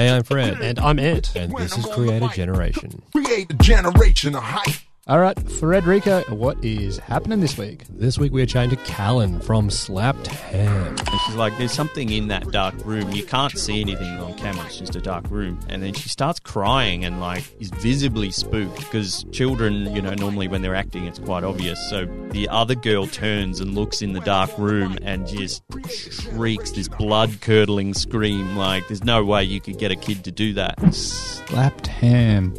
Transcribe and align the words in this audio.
Hey, 0.00 0.08
I'm 0.08 0.22
Fred. 0.22 0.62
And 0.62 0.78
I'm 0.78 0.98
Ant. 0.98 1.36
And 1.36 1.54
this 1.58 1.76
is 1.76 1.84
Creator 1.84 2.28
Generation. 2.28 3.02
Create 3.12 3.50
a 3.50 3.54
generation 3.56 4.34
of 4.34 4.42
hype. 4.42 4.89
All 5.06 5.18
right, 5.18 5.36
Frederica, 5.52 6.24
what 6.28 6.62
is 6.62 6.98
happening 6.98 7.40
this 7.40 7.56
week? 7.56 7.84
This 7.88 8.18
week 8.18 8.32
we 8.32 8.42
are 8.42 8.46
chatting 8.46 8.70
to 8.70 8.76
Callan 8.84 9.40
from 9.40 9.70
Slapped 9.70 10.26
Ham. 10.26 10.88
And 10.88 11.20
she's 11.26 11.34
like, 11.36 11.56
there's 11.56 11.72
something 11.72 12.10
in 12.10 12.28
that 12.28 12.50
dark 12.52 12.74
room. 12.84 13.10
You 13.10 13.24
can't 13.24 13.56
see 13.58 13.80
anything 13.80 14.18
on 14.18 14.34
camera. 14.34 14.66
It's 14.66 14.78
just 14.78 14.94
a 14.94 15.00
dark 15.00 15.28
room. 15.30 15.58
And 15.70 15.82
then 15.82 15.94
she 15.94 16.10
starts 16.10 16.38
crying 16.38 17.04
and 17.04 17.18
like 17.18 17.42
is 17.58 17.70
visibly 17.70 18.30
spooked 18.30 18.76
because 18.76 19.24
children, 19.32 19.92
you 19.96 20.02
know, 20.02 20.12
normally 20.14 20.48
when 20.48 20.60
they're 20.60 20.74
acting, 20.76 21.06
it's 21.06 21.18
quite 21.18 21.44
obvious. 21.44 21.80
So 21.88 22.04
the 22.30 22.48
other 22.50 22.74
girl 22.74 23.06
turns 23.06 23.58
and 23.58 23.74
looks 23.74 24.02
in 24.02 24.12
the 24.12 24.20
dark 24.20 24.56
room 24.58 24.98
and 25.02 25.26
just 25.26 25.62
shrieks 25.88 26.72
this 26.72 26.88
blood 26.88 27.40
curdling 27.40 27.94
scream. 27.94 28.54
Like 28.54 28.86
there's 28.86 29.02
no 29.02 29.24
way 29.24 29.44
you 29.44 29.62
could 29.62 29.78
get 29.78 29.90
a 29.90 29.96
kid 29.96 30.24
to 30.24 30.30
do 30.30 30.52
that. 30.54 30.78
Slapped 30.94 31.86
Ham. 31.86 32.54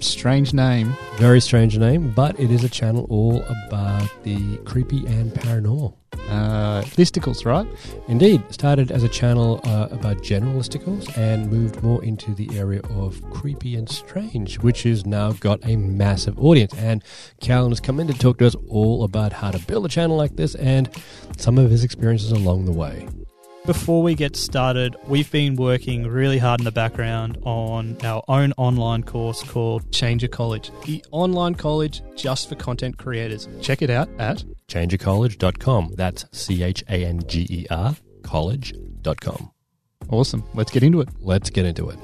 Strange 0.00 0.54
name. 0.54 0.96
Very 1.16 1.40
strange 1.40 1.78
name, 1.78 2.10
but 2.10 2.38
it 2.38 2.50
is 2.50 2.64
a 2.64 2.68
channel 2.68 3.06
all 3.10 3.42
about 3.44 4.10
the 4.22 4.58
creepy 4.58 5.06
and 5.06 5.32
paranormal. 5.32 5.94
Uh, 6.28 6.82
listicles, 6.96 7.44
right? 7.44 7.66
Indeed, 8.08 8.42
started 8.50 8.90
as 8.90 9.02
a 9.02 9.08
channel 9.08 9.60
uh, 9.64 9.88
about 9.90 10.22
general 10.22 10.54
listicles 10.54 11.16
and 11.16 11.50
moved 11.50 11.82
more 11.82 12.04
into 12.04 12.34
the 12.34 12.50
area 12.58 12.80
of 12.90 13.22
creepy 13.30 13.76
and 13.76 13.88
strange, 13.88 14.58
which 14.58 14.82
has 14.82 15.06
now 15.06 15.32
got 15.32 15.58
a 15.64 15.76
massive 15.76 16.38
audience. 16.38 16.74
And 16.74 17.02
Callan 17.40 17.70
has 17.70 17.80
come 17.80 17.98
in 17.98 18.06
to 18.08 18.14
talk 18.14 18.38
to 18.38 18.46
us 18.46 18.56
all 18.68 19.04
about 19.04 19.32
how 19.32 19.50
to 19.50 19.58
build 19.66 19.86
a 19.86 19.88
channel 19.88 20.16
like 20.16 20.36
this 20.36 20.54
and 20.54 20.90
some 21.36 21.58
of 21.58 21.70
his 21.70 21.82
experiences 21.82 22.32
along 22.32 22.66
the 22.66 22.72
way. 22.72 23.08
Before 23.68 24.02
we 24.02 24.14
get 24.14 24.34
started, 24.34 24.96
we've 25.08 25.30
been 25.30 25.54
working 25.54 26.06
really 26.06 26.38
hard 26.38 26.58
in 26.58 26.64
the 26.64 26.72
background 26.72 27.36
on 27.42 27.98
our 28.02 28.22
own 28.26 28.54
online 28.56 29.02
course 29.02 29.42
called 29.42 29.92
Changer 29.92 30.26
College, 30.26 30.70
the 30.86 31.04
online 31.10 31.54
college 31.54 32.00
just 32.16 32.48
for 32.48 32.54
content 32.54 32.96
creators. 32.96 33.46
Check 33.60 33.82
it 33.82 33.90
out 33.90 34.08
at 34.18 34.42
changercollege.com. 34.68 35.92
That's 35.96 36.24
C 36.32 36.62
H 36.62 36.82
A 36.88 37.04
N 37.04 37.20
G 37.26 37.46
E 37.50 37.66
R 37.68 37.94
college.com. 38.22 39.50
Awesome. 40.08 40.44
Let's 40.54 40.70
get 40.70 40.82
into 40.82 41.02
it. 41.02 41.10
Let's 41.20 41.50
get 41.50 41.66
into 41.66 41.90
it. 41.90 41.98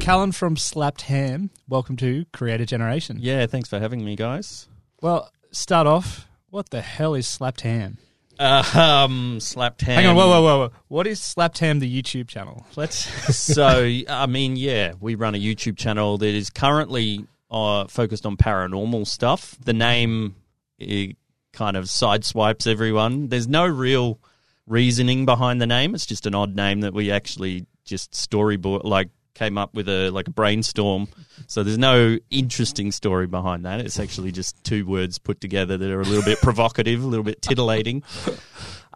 Callan 0.00 0.32
from 0.32 0.56
Slapped 0.56 1.02
Ham, 1.02 1.50
welcome 1.68 1.96
to 1.98 2.24
Creator 2.32 2.64
Generation. 2.64 3.18
Yeah, 3.20 3.46
thanks 3.46 3.68
for 3.68 3.78
having 3.78 4.04
me, 4.04 4.16
guys. 4.16 4.66
Well, 5.00 5.30
start 5.52 5.86
off. 5.86 6.26
What 6.50 6.70
the 6.70 6.80
hell 6.80 7.14
is 7.14 7.28
Slapped 7.28 7.60
Ham? 7.60 7.98
Uh, 8.38 9.04
um, 9.04 9.40
slapped 9.40 9.82
ham. 9.82 9.96
Hang 9.96 10.06
on, 10.06 10.16
whoa, 10.16 10.28
whoa, 10.28 10.42
whoa, 10.42 10.58
whoa. 10.58 10.72
What 10.88 11.06
is 11.06 11.20
Slapped 11.20 11.58
Ham, 11.58 11.78
the 11.78 12.02
YouTube 12.02 12.28
channel? 12.28 12.66
Let's. 12.76 13.36
so, 13.36 13.88
I 14.08 14.26
mean, 14.26 14.56
yeah, 14.56 14.92
we 15.00 15.14
run 15.14 15.34
a 15.34 15.38
YouTube 15.38 15.76
channel 15.76 16.18
that 16.18 16.34
is 16.34 16.50
currently 16.50 17.26
uh, 17.50 17.86
focused 17.86 18.26
on 18.26 18.36
paranormal 18.36 19.06
stuff. 19.06 19.56
The 19.64 19.72
name 19.72 20.36
it 20.78 21.16
kind 21.52 21.76
of 21.76 21.84
sideswipes 21.84 22.66
everyone. 22.66 23.28
There's 23.28 23.48
no 23.48 23.66
real 23.66 24.18
reasoning 24.66 25.24
behind 25.24 25.60
the 25.60 25.66
name. 25.66 25.94
It's 25.94 26.06
just 26.06 26.26
an 26.26 26.34
odd 26.34 26.56
name 26.56 26.80
that 26.80 26.94
we 26.94 27.10
actually 27.10 27.66
just 27.84 28.12
storyboard, 28.12 28.84
like 28.84 29.10
came 29.34 29.58
up 29.58 29.74
with 29.74 29.88
a 29.88 30.10
like 30.10 30.28
a 30.28 30.30
brainstorm. 30.30 31.08
So 31.46 31.62
there's 31.62 31.78
no 31.78 32.18
interesting 32.30 32.92
story 32.92 33.26
behind 33.26 33.64
that. 33.64 33.80
It's 33.80 33.98
actually 33.98 34.32
just 34.32 34.62
two 34.64 34.86
words 34.86 35.18
put 35.18 35.40
together 35.40 35.76
that 35.76 35.90
are 35.90 36.00
a 36.00 36.04
little 36.04 36.24
bit 36.24 36.40
provocative, 36.40 37.02
a 37.02 37.06
little 37.06 37.24
bit 37.24 37.42
titillating. 37.42 38.02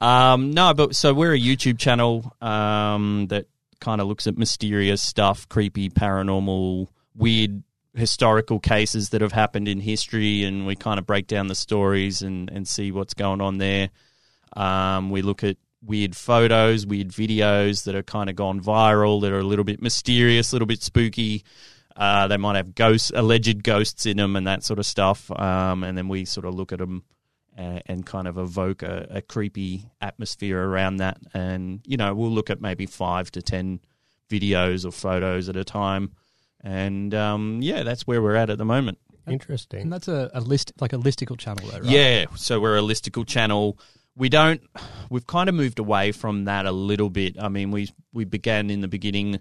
Um, 0.00 0.52
no, 0.52 0.74
but 0.74 0.94
so 0.94 1.12
we're 1.12 1.34
a 1.34 1.38
YouTube 1.38 1.78
channel 1.78 2.34
um, 2.40 3.26
that 3.28 3.46
kind 3.80 4.00
of 4.00 4.06
looks 4.06 4.26
at 4.26 4.38
mysterious 4.38 5.02
stuff, 5.02 5.48
creepy, 5.48 5.88
paranormal, 5.90 6.88
weird 7.14 7.62
historical 7.94 8.60
cases 8.60 9.10
that 9.10 9.20
have 9.20 9.32
happened 9.32 9.66
in 9.66 9.80
history, 9.80 10.44
and 10.44 10.66
we 10.66 10.76
kind 10.76 10.98
of 10.98 11.06
break 11.06 11.26
down 11.26 11.48
the 11.48 11.54
stories 11.54 12.22
and, 12.22 12.48
and 12.50 12.66
see 12.68 12.92
what's 12.92 13.14
going 13.14 13.40
on 13.40 13.58
there. 13.58 13.90
Um, 14.56 15.10
we 15.10 15.22
look 15.22 15.42
at 15.42 15.56
weird 15.82 16.16
photos, 16.16 16.86
weird 16.86 17.08
videos 17.08 17.84
that 17.84 17.94
are 17.94 18.02
kind 18.02 18.28
of 18.30 18.36
gone 18.36 18.60
viral, 18.60 19.20
that 19.22 19.32
are 19.32 19.38
a 19.38 19.44
little 19.44 19.64
bit 19.64 19.80
mysterious, 19.80 20.52
a 20.52 20.54
little 20.54 20.66
bit 20.66 20.82
spooky. 20.82 21.44
Uh, 21.96 22.28
they 22.28 22.36
might 22.36 22.56
have 22.56 22.74
ghosts, 22.74 23.10
alleged 23.14 23.62
ghosts 23.64 24.06
in 24.06 24.16
them, 24.16 24.36
and 24.36 24.46
that 24.46 24.62
sort 24.62 24.78
of 24.78 24.86
stuff. 24.86 25.30
Um, 25.32 25.82
and 25.82 25.98
then 25.98 26.08
we 26.08 26.24
sort 26.24 26.46
of 26.46 26.54
look 26.54 26.72
at 26.72 26.78
them 26.78 27.02
and, 27.56 27.82
and 27.86 28.06
kind 28.06 28.28
of 28.28 28.38
evoke 28.38 28.82
a, 28.82 29.06
a, 29.10 29.22
creepy 29.22 29.90
atmosphere 30.00 30.62
around 30.62 30.98
that. 30.98 31.18
And 31.34 31.80
you 31.84 31.96
know, 31.96 32.14
we'll 32.14 32.30
look 32.30 32.50
at 32.50 32.60
maybe 32.60 32.86
five 32.86 33.30
to 33.32 33.42
ten 33.42 33.80
videos 34.30 34.86
or 34.86 34.92
photos 34.92 35.48
at 35.48 35.56
a 35.56 35.64
time. 35.64 36.12
And 36.62 37.12
um, 37.14 37.58
yeah, 37.62 37.82
that's 37.82 38.06
where 38.06 38.22
we're 38.22 38.36
at 38.36 38.50
at 38.50 38.58
the 38.58 38.64
moment. 38.64 38.98
Interesting. 39.26 39.82
And 39.82 39.92
that's 39.92 40.08
a, 40.08 40.30
a 40.32 40.40
list, 40.40 40.72
like 40.80 40.92
a 40.92 40.96
listicle 40.96 41.38
channel, 41.38 41.68
though, 41.68 41.80
right? 41.80 41.84
Yeah. 41.84 42.26
So 42.36 42.60
we're 42.60 42.78
a 42.78 42.82
listicle 42.82 43.26
channel 43.26 43.78
we 44.18 44.28
don't 44.28 44.60
we've 45.10 45.26
kind 45.26 45.48
of 45.48 45.54
moved 45.54 45.78
away 45.78 46.12
from 46.12 46.44
that 46.44 46.66
a 46.66 46.72
little 46.72 47.08
bit. 47.08 47.36
I 47.40 47.48
mean, 47.48 47.70
we 47.70 47.88
we 48.12 48.24
began 48.24 48.68
in 48.68 48.80
the 48.80 48.88
beginning 48.88 49.40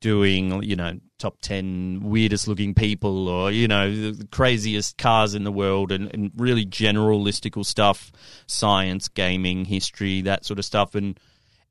doing, 0.00 0.62
you 0.62 0.76
know, 0.76 0.98
top 1.18 1.40
10 1.40 2.00
weirdest 2.04 2.46
looking 2.46 2.72
people 2.72 3.28
or, 3.28 3.50
you 3.50 3.66
know, 3.66 3.90
the 4.12 4.26
craziest 4.28 4.96
cars 4.96 5.34
in 5.34 5.42
the 5.42 5.50
world 5.50 5.90
and, 5.90 6.12
and 6.14 6.30
really 6.36 6.64
generalistical 6.64 7.66
stuff, 7.66 8.12
science, 8.46 9.08
gaming, 9.08 9.64
history, 9.64 10.20
that 10.20 10.44
sort 10.44 10.58
of 10.58 10.64
stuff 10.64 10.94
and 10.94 11.18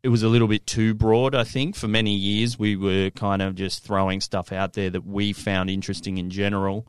it 0.04 0.10
was 0.10 0.24
a 0.24 0.28
little 0.28 0.48
bit 0.48 0.66
too 0.68 0.94
broad, 0.94 1.36
I 1.36 1.44
think. 1.44 1.76
For 1.76 1.88
many 1.88 2.14
years, 2.14 2.58
we 2.58 2.76
were 2.76 3.10
kind 3.10 3.42
of 3.42 3.56
just 3.56 3.84
throwing 3.84 4.22
stuff 4.22 4.52
out 4.52 4.74
there 4.74 4.90
that 4.92 5.06
we 5.06 5.34
found 5.34 5.70
interesting 5.70 6.18
in 6.18 6.30
general. 6.30 6.88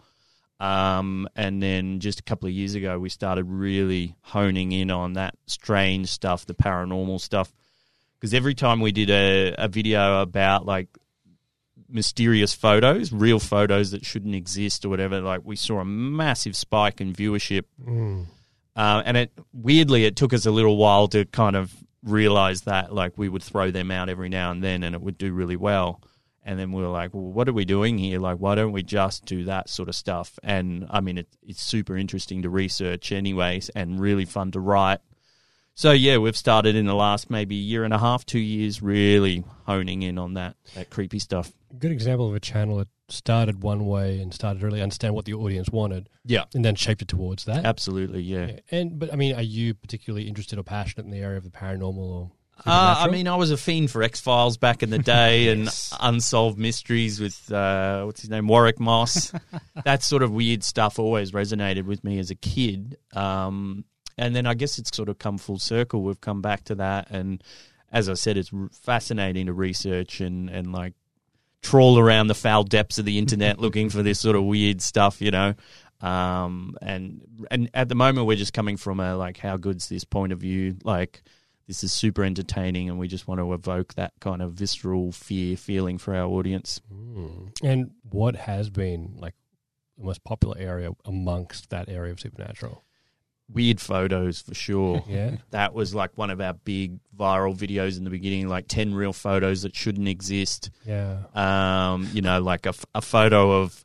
Um, 0.61 1.29
and 1.37 1.63
then 1.63 2.01
just 2.01 2.21
a 2.21 2.23
couple 2.23 2.49
of 2.49 2.53
years 2.53 2.75
ago, 2.75 2.99
we 2.99 3.09
started 3.09 3.45
really 3.45 4.17
honing 4.23 4.73
in 4.73 4.91
on 4.91 5.13
that 5.15 5.35
strange 5.47 6.09
stuff, 6.09 6.47
the 6.47 6.55
paranormal 6.55 7.21
stuff. 7.21 7.53
Because 8.19 8.35
every 8.35 8.55
time 8.55 8.81
we 8.81 8.91
did 8.91 9.11
a, 9.11 9.55
a 9.57 9.69
video 9.69 10.21
about 10.21 10.67
like 10.67 10.89
mysterious 11.89 12.53
photos, 12.53 13.13
real 13.13 13.39
photos 13.39 13.93
that 13.93 14.05
shouldn't 14.05 14.35
exist 14.35 14.85
or 14.85 14.89
whatever, 14.89 15.21
like 15.21 15.43
we 15.45 15.55
saw 15.55 15.79
a 15.81 15.85
massive 15.85 16.57
spike 16.57 17.01
in 17.01 17.13
viewership. 17.13 17.65
Mm. 17.81 18.27
Uh, 18.75 19.03
and 19.05 19.17
it 19.17 19.33
weirdly, 19.53 20.05
it 20.05 20.17
took 20.17 20.33
us 20.33 20.47
a 20.47 20.51
little 20.51 20.77
while 20.77 21.07
to 21.09 21.25
kind 21.27 21.55
of 21.55 21.73
realize 22.03 22.63
that 22.63 22.93
like 22.93 23.17
we 23.17 23.29
would 23.29 23.43
throw 23.43 23.71
them 23.71 23.91
out 23.91 24.09
every 24.09 24.29
now 24.29 24.51
and 24.51 24.63
then 24.63 24.83
and 24.83 24.95
it 24.95 25.01
would 25.01 25.19
do 25.19 25.33
really 25.33 25.57
well 25.57 26.01
and 26.49 26.59
then 26.59 26.73
we 26.73 26.81
were 26.81 26.89
like, 26.89 27.13
well, 27.13 27.31
what 27.31 27.47
are 27.47 27.53
we 27.53 27.67
doing 27.67 27.99
here? 27.99 28.19
Like, 28.19 28.39
why 28.39 28.55
don't 28.55 28.73
we 28.73 28.83
just 28.83 29.27
do 29.27 29.45
that 29.45 29.69
sort 29.69 29.91
of 29.91 29.95
stuff? 29.95 30.39
And 30.43 30.87
I 30.89 31.03
mean, 31.03 31.19
it, 31.19 31.29
it's 31.43 31.61
super 31.61 31.95
interesting 31.95 32.41
to 32.41 32.49
research, 32.49 33.13
anyways, 33.13 33.69
and 33.69 34.01
really 34.01 34.25
fun 34.25 34.53
to 34.53 34.61
write. 34.61 35.01
So 35.75 35.93
yeah, 35.93 36.17
we've 36.17 36.37
started 36.37 36.75
in 36.75 36.87
the 36.87 36.95
last 36.95 37.29
maybe 37.29 37.55
year 37.55 37.85
and 37.85 37.93
a 37.93 37.99
half, 37.99 38.25
two 38.25 38.39
years, 38.39 38.81
really 38.81 39.45
honing 39.67 40.01
in 40.01 40.17
on 40.17 40.35
that 40.35 40.57
that 40.75 40.89
creepy 40.89 41.19
stuff. 41.19 41.53
Good 41.79 41.93
example 41.93 42.27
of 42.27 42.35
a 42.35 42.41
channel 42.41 42.79
that 42.79 42.89
started 43.11 43.63
one 43.63 43.87
way 43.87 44.19
and 44.19 44.33
started 44.33 44.61
to 44.61 44.67
really 44.67 44.81
understand 44.81 45.15
what 45.15 45.27
the 45.27 45.35
audience 45.35 45.69
wanted. 45.69 46.09
Yeah, 46.25 46.45
and 46.55 46.65
then 46.65 46.77
shaped 46.77 47.03
it 47.03 47.09
towards 47.09 47.45
that. 47.45 47.67
Absolutely, 47.67 48.23
yeah. 48.23 48.47
yeah. 48.47 48.61
And 48.71 48.99
but 48.99 49.13
I 49.13 49.17
mean, 49.17 49.35
are 49.35 49.43
you 49.43 49.75
particularly 49.75 50.27
interested 50.27 50.59
or 50.59 50.63
passionate 50.63 51.05
in 51.05 51.11
the 51.11 51.21
area 51.21 51.37
of 51.37 51.45
the 51.45 51.51
paranormal 51.51 51.99
or 51.99 52.31
uh, 52.67 52.97
I 52.99 53.09
mean, 53.09 53.29
I 53.29 53.37
was 53.37 53.51
a 53.51 53.57
fiend 53.57 53.91
for 53.91 54.03
X 54.03 54.21
Files 54.21 54.57
back 54.57 54.83
in 54.83 54.91
the 54.91 54.99
day 54.99 55.45
yes. 55.57 55.93
and 55.93 56.15
unsolved 56.15 56.59
mysteries 56.59 57.21
with 57.21 57.53
uh, 57.53 58.03
what's 58.05 58.21
his 58.21 58.31
name, 58.31 58.49
Warwick 58.49 58.81
Moss. 58.81 59.33
that 59.85 60.03
sort 60.03 60.23
of 60.23 60.33
weird 60.33 60.65
stuff 60.65 60.99
always 60.99 61.33
resonated 61.33 61.85
with 61.85 62.03
me 62.05 62.19
as 62.19 62.31
a 62.31 62.35
kid. 62.35 62.97
Um, 63.15 63.85
and 64.17 64.35
then 64.35 64.47
I 64.47 64.55
guess 64.55 64.79
it's 64.79 64.95
sort 64.97 65.09
of 65.09 65.19
come 65.19 65.39
full 65.39 65.59
circle. 65.59 66.03
We've 66.03 66.21
come 66.21 66.43
back 66.43 66.65
to 66.65 66.75
that, 66.77 67.11
and 67.11 67.43
as 67.93 68.09
I 68.09 68.15
said, 68.15 68.37
it's 68.37 68.51
fascinating 68.73 69.47
to 69.47 69.53
research 69.53 70.21
and 70.21 70.51
and 70.51 70.73
like 70.73 70.95
trawl 71.63 71.99
around 71.99 72.29
the 72.29 72.35
foul 72.35 72.65
depths 72.65 72.99
of 72.99 73.05
the 73.05 73.19
internet 73.19 73.59
looking 73.61 73.91
for 73.91 74.03
this 74.03 74.21
sort 74.21 74.37
of 74.37 74.45
weird 74.45 74.83
stuff, 74.83 75.21
you 75.21 75.31
know. 75.31 75.55
Um, 76.01 76.77
and 76.83 77.47
and 77.51 77.71
at 77.75 77.89
the 77.89 77.95
moment, 77.95 78.27
we're 78.27 78.37
just 78.37 78.53
coming 78.53 78.77
from 78.77 79.01
a 79.01 79.17
like, 79.17 79.39
how 79.39 79.57
good's 79.57 79.89
this 79.89 80.05
point 80.05 80.33
of 80.33 80.41
view, 80.41 80.77
like 80.85 81.23
this 81.69 81.85
is 81.85 81.93
super 81.93 82.25
entertaining 82.25 82.89
and 82.89 82.99
we 82.99 83.07
just 83.07 83.29
want 83.29 83.41
to 83.41 83.53
evoke 83.53 83.95
that 83.95 84.15
kind 84.21 84.41
of 84.41 84.55
visceral 84.55 85.13
fear 85.13 85.55
feeling 85.57 85.99
for 85.99 86.17
our 86.17 86.27
audience. 86.27 86.81
Mm. 86.93 87.51
And 87.63 87.91
what 88.11 88.35
has 88.35 88.71
been 88.71 89.17
like 89.19 89.35
the 89.99 90.07
most 90.07 90.25
popular 90.25 90.57
area 90.59 90.91
amongst 91.05 91.69
that 91.69 91.91
area 91.91 92.11
of 92.11 92.21
supernatural? 92.21 92.85
Weird 93.53 93.81
photos 93.81 94.41
for 94.41 94.55
sure. 94.55 95.05
yeah. 95.09 95.37
That 95.51 95.75
was 95.75 95.95
like 95.95 96.17
one 96.17 96.31
of 96.31 96.41
our 96.41 96.55
big 96.55 97.01
viral 97.17 97.55
videos 97.55 97.99
in 97.99 98.05
the 98.05 98.11
beginning, 98.11 98.49
like 98.49 98.67
10 98.67 98.95
real 98.95 99.13
photos 99.13 99.63
that 99.63 99.77
shouldn't 99.77 100.09
exist. 100.09 100.71
Yeah. 100.87 101.25
Um, 101.35 102.09
you 102.15 102.23
know, 102.23 102.41
like 102.41 102.65
a, 102.65 102.73
a 102.95 103.03
photo 103.03 103.61
of 103.61 103.85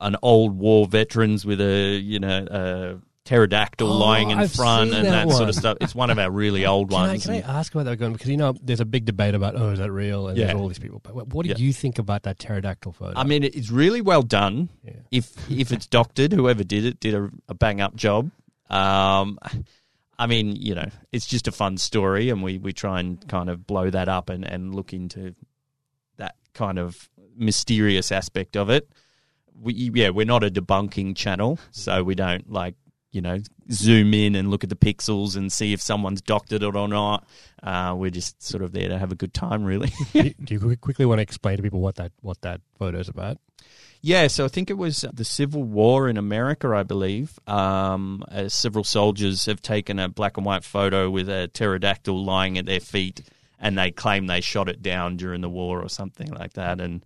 an 0.00 0.16
old 0.22 0.58
war 0.58 0.88
veterans 0.88 1.46
with 1.46 1.60
a, 1.60 2.00
you 2.02 2.18
know, 2.18 2.46
a 2.50 2.98
pterodactyl 3.24 3.86
Oh, 3.88 3.96
lying 3.98 4.30
in 4.30 4.38
I've 4.38 4.52
front 4.52 4.92
and 4.92 5.06
that 5.06 5.28
that, 5.28 5.34
sort 5.34 5.48
of 5.48 5.54
stuff. 5.54 5.78
It's 5.80 5.94
one 5.94 6.10
of 6.10 6.18
our 6.18 6.30
really 6.30 6.66
old 6.66 6.90
Can 6.90 6.98
I, 6.98 7.06
ones. 7.08 7.24
can 7.26 7.34
I 7.34 7.40
ask 7.40 7.72
about 7.74 7.84
that 7.84 7.96
going 7.96 8.12
because 8.12 8.28
you 8.28 8.36
know 8.36 8.54
there's 8.62 8.80
a 8.80 8.84
big 8.84 9.04
debate 9.04 9.34
about 9.34 9.54
oh 9.56 9.70
is 9.70 9.78
that 9.78 9.90
real 9.92 10.28
and 10.28 10.36
Yeah. 10.36 10.46
there's 10.46 10.58
all 10.58 10.68
these 10.68 10.78
people. 10.80 11.00
But 11.02 11.14
what, 11.14 11.28
what 11.28 11.44
do 11.44 11.50
Yeah. 11.50 11.56
you 11.58 11.72
think 11.72 11.98
about 11.98 12.24
that 12.24 12.38
pterodactyl 12.38 12.92
photo? 12.92 13.18
I 13.18 13.24
mean, 13.24 13.44
it's 13.44 13.70
really 13.70 14.00
well 14.00 14.22
done. 14.22 14.68
Yeah. 14.84 14.92
If 15.10 15.50
if 15.50 15.70
it's 15.72 15.86
doctored, 15.86 16.32
whoever 16.32 16.64
did 16.64 16.84
it 16.84 16.98
did 17.00 17.14
a, 17.14 17.30
a 17.48 17.54
bang 17.54 17.80
up 17.80 17.94
job. 17.94 18.30
Um, 18.68 19.38
I 20.18 20.26
mean, 20.26 20.54
you 20.56 20.74
know, 20.74 20.88
it's 21.10 21.26
just 21.26 21.48
a 21.48 21.52
fun 21.52 21.78
story, 21.78 22.30
and 22.30 22.42
we, 22.42 22.58
we 22.58 22.72
try 22.72 23.00
and 23.00 23.26
kind 23.28 23.50
of 23.50 23.66
blow 23.66 23.90
that 23.90 24.08
up 24.08 24.30
and, 24.30 24.44
and 24.44 24.74
look 24.74 24.92
into 24.92 25.34
that 26.18 26.36
kind 26.54 26.78
of 26.78 27.08
mysterious 27.36 28.12
aspect 28.12 28.56
of 28.56 28.70
it. 28.70 28.88
We 29.60 29.90
yeah, 29.94 30.10
we're 30.10 30.26
not 30.26 30.42
a 30.44 30.50
debunking 30.50 31.16
channel, 31.16 31.58
so 31.70 32.02
we 32.02 32.14
don't 32.14 32.50
like 32.50 32.74
you 33.12 33.20
know 33.20 33.38
zoom 33.70 34.12
in 34.14 34.34
and 34.34 34.50
look 34.50 34.64
at 34.64 34.70
the 34.70 34.76
pixels 34.76 35.36
and 35.36 35.52
see 35.52 35.72
if 35.72 35.80
someone's 35.80 36.20
doctored 36.20 36.62
it 36.62 36.74
or 36.74 36.88
not. 36.88 37.26
Uh, 37.62 37.94
we're 37.96 38.10
just 38.10 38.42
sort 38.42 38.62
of 38.62 38.72
there 38.72 38.88
to 38.88 38.98
have 38.98 39.12
a 39.12 39.14
good 39.14 39.32
time, 39.32 39.62
really. 39.62 39.92
do, 40.12 40.32
you, 40.48 40.76
quickly 40.78 41.06
want 41.06 41.18
to 41.18 41.22
explain 41.22 41.56
to 41.56 41.62
people 41.62 41.80
what 41.80 41.96
that 41.96 42.12
what 42.20 42.40
that 42.40 42.60
photo 42.78 42.98
is 42.98 43.08
about? 43.08 43.38
Yeah, 44.04 44.26
so 44.26 44.44
I 44.44 44.48
think 44.48 44.68
it 44.68 44.76
was 44.76 45.04
the 45.12 45.24
Civil 45.24 45.62
War 45.62 46.08
in 46.08 46.16
America, 46.16 46.74
I 46.74 46.82
believe. 46.82 47.38
Um, 47.46 48.24
uh, 48.28 48.48
several 48.48 48.82
soldiers 48.82 49.46
have 49.46 49.62
taken 49.62 50.00
a 50.00 50.08
black 50.08 50.36
and 50.36 50.44
white 50.44 50.64
photo 50.64 51.08
with 51.08 51.28
a 51.28 51.46
pterodactyl 51.46 52.24
lying 52.24 52.58
at 52.58 52.66
their 52.66 52.80
feet, 52.80 53.22
and 53.60 53.78
they 53.78 53.92
claim 53.92 54.26
they 54.26 54.40
shot 54.40 54.68
it 54.68 54.82
down 54.82 55.16
during 55.16 55.40
the 55.40 55.48
war 55.48 55.80
or 55.80 55.88
something 55.88 56.32
like 56.32 56.54
that. 56.54 56.80
And 56.80 57.04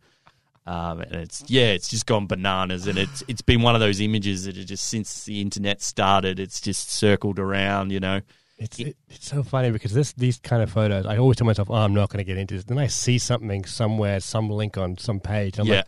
um, 0.66 1.00
and 1.00 1.14
it's 1.14 1.44
yeah, 1.48 1.66
it's 1.66 1.88
just 1.88 2.06
gone 2.06 2.26
bananas, 2.26 2.86
and 2.86 2.98
it's 2.98 3.22
it's 3.28 3.42
been 3.42 3.62
one 3.62 3.74
of 3.74 3.80
those 3.80 4.00
images 4.00 4.44
that 4.44 4.58
are 4.58 4.64
just 4.64 4.84
since 4.88 5.24
the 5.24 5.40
internet 5.40 5.80
started, 5.80 6.40
it's 6.40 6.60
just 6.60 6.90
circled 6.90 7.38
around, 7.38 7.92
you 7.92 8.00
know. 8.00 8.20
It's 8.58 8.78
it, 8.80 8.96
it's 9.08 9.28
so 9.28 9.42
funny 9.42 9.70
because 9.70 9.92
this 9.92 10.12
these 10.14 10.38
kind 10.38 10.62
of 10.62 10.70
photos, 10.70 11.06
I 11.06 11.18
always 11.18 11.36
tell 11.36 11.46
myself, 11.46 11.70
oh, 11.70 11.74
I'm 11.74 11.94
not 11.94 12.08
going 12.08 12.18
to 12.18 12.24
get 12.24 12.38
into 12.38 12.54
this. 12.54 12.64
Then 12.64 12.78
I 12.78 12.86
see 12.88 13.18
something 13.18 13.64
somewhere, 13.64 14.18
some 14.20 14.48
link 14.50 14.76
on 14.76 14.96
some 14.98 15.20
page. 15.20 15.58
I'm 15.58 15.66
yeah, 15.66 15.76
like, 15.76 15.86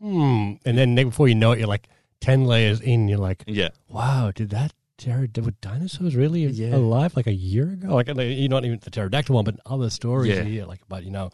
hmm. 0.00 0.52
And 0.64 0.78
then 0.78 0.94
before 0.94 1.28
you 1.28 1.34
know 1.34 1.52
it, 1.52 1.58
you're 1.58 1.68
like 1.68 1.88
ten 2.20 2.44
layers 2.44 2.80
in. 2.80 3.08
You're 3.08 3.18
like, 3.18 3.44
yeah. 3.46 3.70
wow, 3.88 4.30
did 4.34 4.50
that 4.50 4.72
pterod- 4.98 5.44
were 5.44 5.50
dinosaurs 5.60 6.16
really 6.16 6.44
Yeah. 6.46 6.76
alive 6.76 7.16
like 7.16 7.26
a 7.26 7.34
year 7.34 7.64
ago? 7.70 7.96
Like 7.96 8.06
you're 8.06 8.48
not 8.48 8.64
even 8.64 8.78
the 8.82 8.90
pterodactyl 8.90 9.34
one, 9.34 9.44
but 9.44 9.56
other 9.66 9.90
stories 9.90 10.32
Yeah. 10.32 10.42
here, 10.44 10.64
like 10.64 10.80
about 10.82 11.04
you 11.04 11.10
know 11.10 11.30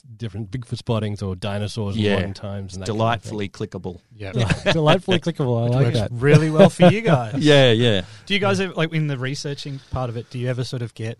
different 0.00 0.50
Bigfoot 0.50 0.78
spottings 0.78 1.22
or 1.22 1.34
dinosaurs 1.36 1.96
in 1.96 2.02
Yeah. 2.02 2.14
modern 2.16 2.34
times. 2.34 2.74
And 2.74 2.82
that 2.82 2.86
kind 2.86 2.90
of 2.90 2.96
Delightfully 2.96 3.48
clickable. 3.48 4.00
Yeah. 4.14 4.32
delightfully 4.72 5.18
clickable. 5.20 5.64
I 5.74 5.80
like 5.82 5.94
that. 5.94 6.08
really 6.12 6.50
well 6.50 6.70
for 6.70 6.86
you 6.90 7.00
guys. 7.02 7.34
Yeah, 7.36 7.70
yeah. 7.72 8.02
Do 8.26 8.34
you 8.34 8.40
guys 8.40 8.60
ever, 8.60 8.72
like 8.74 8.92
in 8.92 9.06
the 9.06 9.18
researching 9.18 9.80
part 9.90 10.10
of 10.10 10.16
it? 10.16 10.30
Do 10.30 10.38
you 10.38 10.48
ever 10.48 10.64
sort 10.64 10.82
of 10.82 10.94
get 10.94 11.18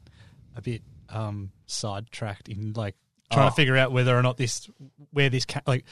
a 0.57 0.63
bit 0.63 0.83
um, 1.09 1.51
sidetracked 1.67 2.49
in 2.49 2.73
like 2.75 2.95
trying 3.33 3.47
Oh. 3.47 3.51
to 3.51 3.55
figure 3.57 3.77
out 3.77 3.93
whether 3.93 4.17
or 4.17 4.23
not 4.23 4.37
this, 4.37 4.69
where 5.13 5.31
this, 5.31 5.45
ca- 5.45 5.63
like 5.67 5.85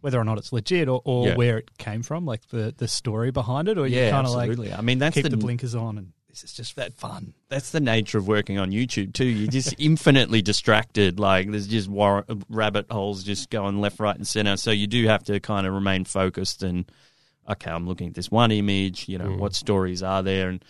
whether 0.00 0.18
or 0.20 0.24
not 0.24 0.38
it's 0.38 0.52
legit 0.52 0.88
or, 0.88 1.00
or 1.04 1.28
Yeah. 1.28 1.34
where 1.36 1.58
it 1.58 1.76
came 1.78 2.02
from, 2.02 2.24
like 2.26 2.46
the 2.50 2.72
the 2.76 2.86
story 2.86 3.30
behind 3.30 3.68
it, 3.68 3.76
or 3.78 3.86
you 3.86 3.96
yeah, 3.96 4.10
kind 4.10 4.26
of 4.26 4.32
like 4.34 4.50
absolutely. 4.50 4.74
I 4.74 4.80
mean, 4.82 4.98
that's 4.98 5.14
keep 5.14 5.24
the, 5.24 5.30
the, 5.30 5.36
blinkers 5.36 5.74
on 5.74 5.98
and 5.98 6.12
is 6.44 6.52
just 6.52 6.76
that 6.76 6.94
fun. 6.94 7.34
that's 7.48 7.70
the 7.70 7.80
nature 7.80 8.18
of 8.18 8.26
working 8.28 8.58
on 8.58 8.70
YouTube 8.70 9.12
too. 9.14 9.24
You're 9.26 9.50
just 9.50 9.74
infinitely 9.78 10.42
distracted. 10.42 11.18
Like 11.20 11.50
there's 11.50 11.66
just 11.66 11.88
war- 11.88 12.24
rabbit 12.48 12.86
holes 12.90 13.22
just 13.24 13.50
going 13.50 13.80
left, 13.80 14.00
right, 14.00 14.16
and 14.16 14.26
center. 14.26 14.56
So 14.56 14.70
you 14.70 14.86
do 14.86 15.06
have 15.06 15.24
to 15.24 15.40
kind 15.40 15.66
of 15.66 15.72
remain 15.74 16.04
focused 16.04 16.62
and 16.62 16.90
okay, 17.48 17.70
I'm 17.70 17.86
looking 17.86 18.08
at 18.08 18.14
this 18.14 18.30
one 18.30 18.50
image. 18.50 19.08
You 19.08 19.18
know, 19.18 19.26
Mm. 19.28 19.38
what 19.38 19.54
stories 19.54 20.02
are 20.02 20.22
there? 20.22 20.48
And 20.48 20.64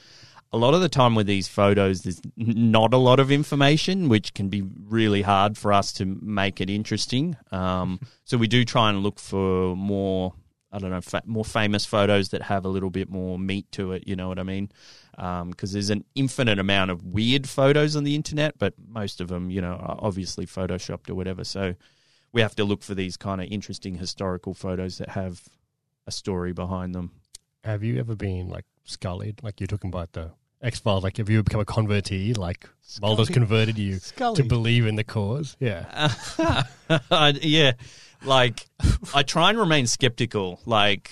a 0.53 0.59
lot 0.59 0.75
of 0.75 0.81
the 0.81 0.89
time 0.89 1.15
with 1.15 1.27
these 1.27 1.49
photos, 1.49 2.03
there's 2.03 2.21
not 2.37 2.95
a 2.95 2.99
lot 2.99 3.19
of 3.19 3.33
information, 3.33 4.09
which 4.09 4.33
can 4.35 4.49
be 4.49 4.63
really 4.89 5.23
hard 5.23 5.59
for 5.59 5.73
us 5.73 5.93
to 5.95 6.05
make 6.05 6.61
it 6.61 6.71
interesting. 6.71 7.37
Um, 7.51 7.99
so 8.25 8.37
we 8.39 8.47
do 8.47 8.65
try 8.65 8.91
and 8.91 9.03
look 9.03 9.19
for 9.19 9.75
more. 9.77 10.35
I 10.73 10.79
don't 10.79 10.91
know, 10.91 11.01
fa- 11.01 11.23
more 11.25 11.45
famous 11.45 11.87
photos 11.87 12.31
that 12.31 12.43
have 12.43 12.65
a 12.67 12.69
little 12.69 12.91
bit 12.91 13.09
more 13.09 13.39
meat 13.39 13.71
to 13.73 13.93
it. 13.93 14.07
You 14.07 14.15
know 14.15 14.29
what 14.29 14.39
I 14.39 14.43
mean? 14.43 14.71
Um, 15.19 15.51
because 15.51 15.73
there's 15.73 15.89
an 15.89 16.05
infinite 16.15 16.59
amount 16.59 16.91
of 16.91 17.03
weird 17.03 17.49
photos 17.49 17.97
on 17.97 18.05
the 18.05 18.15
internet, 18.15 18.59
but 18.59 18.75
most 18.87 19.21
of 19.23 19.29
them, 19.29 19.51
you 19.51 19.63
know, 19.63 19.73
are 19.73 19.99
obviously 19.99 20.45
photoshopped 20.45 21.09
or 21.09 21.15
whatever. 21.15 21.43
So 21.43 21.75
we 22.33 22.43
have 22.43 22.55
to 22.57 22.65
look 22.65 22.83
for 22.83 22.95
these 22.95 23.17
kind 23.17 23.41
of 23.41 23.49
interesting 23.51 23.95
historical 23.95 24.53
photos 24.53 24.99
that 24.99 25.11
have 25.11 25.43
a 26.07 26.11
story 26.11 26.53
behind 26.53 26.95
them. 26.95 27.13
Have 27.65 27.83
you 27.83 27.99
ever 27.99 28.15
been 28.15 28.49
like 28.49 28.67
scullied? 28.85 29.43
Like 29.43 29.59
you're 29.59 29.67
talking 29.67 29.89
about 29.89 30.13
the 30.13 30.33
X 30.63 30.81
Files. 30.81 31.03
Like 31.03 31.17
have 31.17 31.31
you 31.31 31.43
become 31.43 31.61
a 31.61 31.65
convertee? 31.65 32.37
Like 32.37 32.69
Mulder's 33.01 33.29
converted 33.29 33.79
you 33.79 33.99
to 34.35 34.45
believe 34.45 34.87
in 34.87 34.97
the 34.97 35.05
cause? 35.05 35.57
Yeah. 35.61 36.13
Yeah, 37.41 37.73
like 38.25 38.67
I 39.15 39.23
try 39.23 39.51
and 39.51 39.59
remain 39.59 39.87
skeptical. 39.87 40.61
Like 40.67 41.11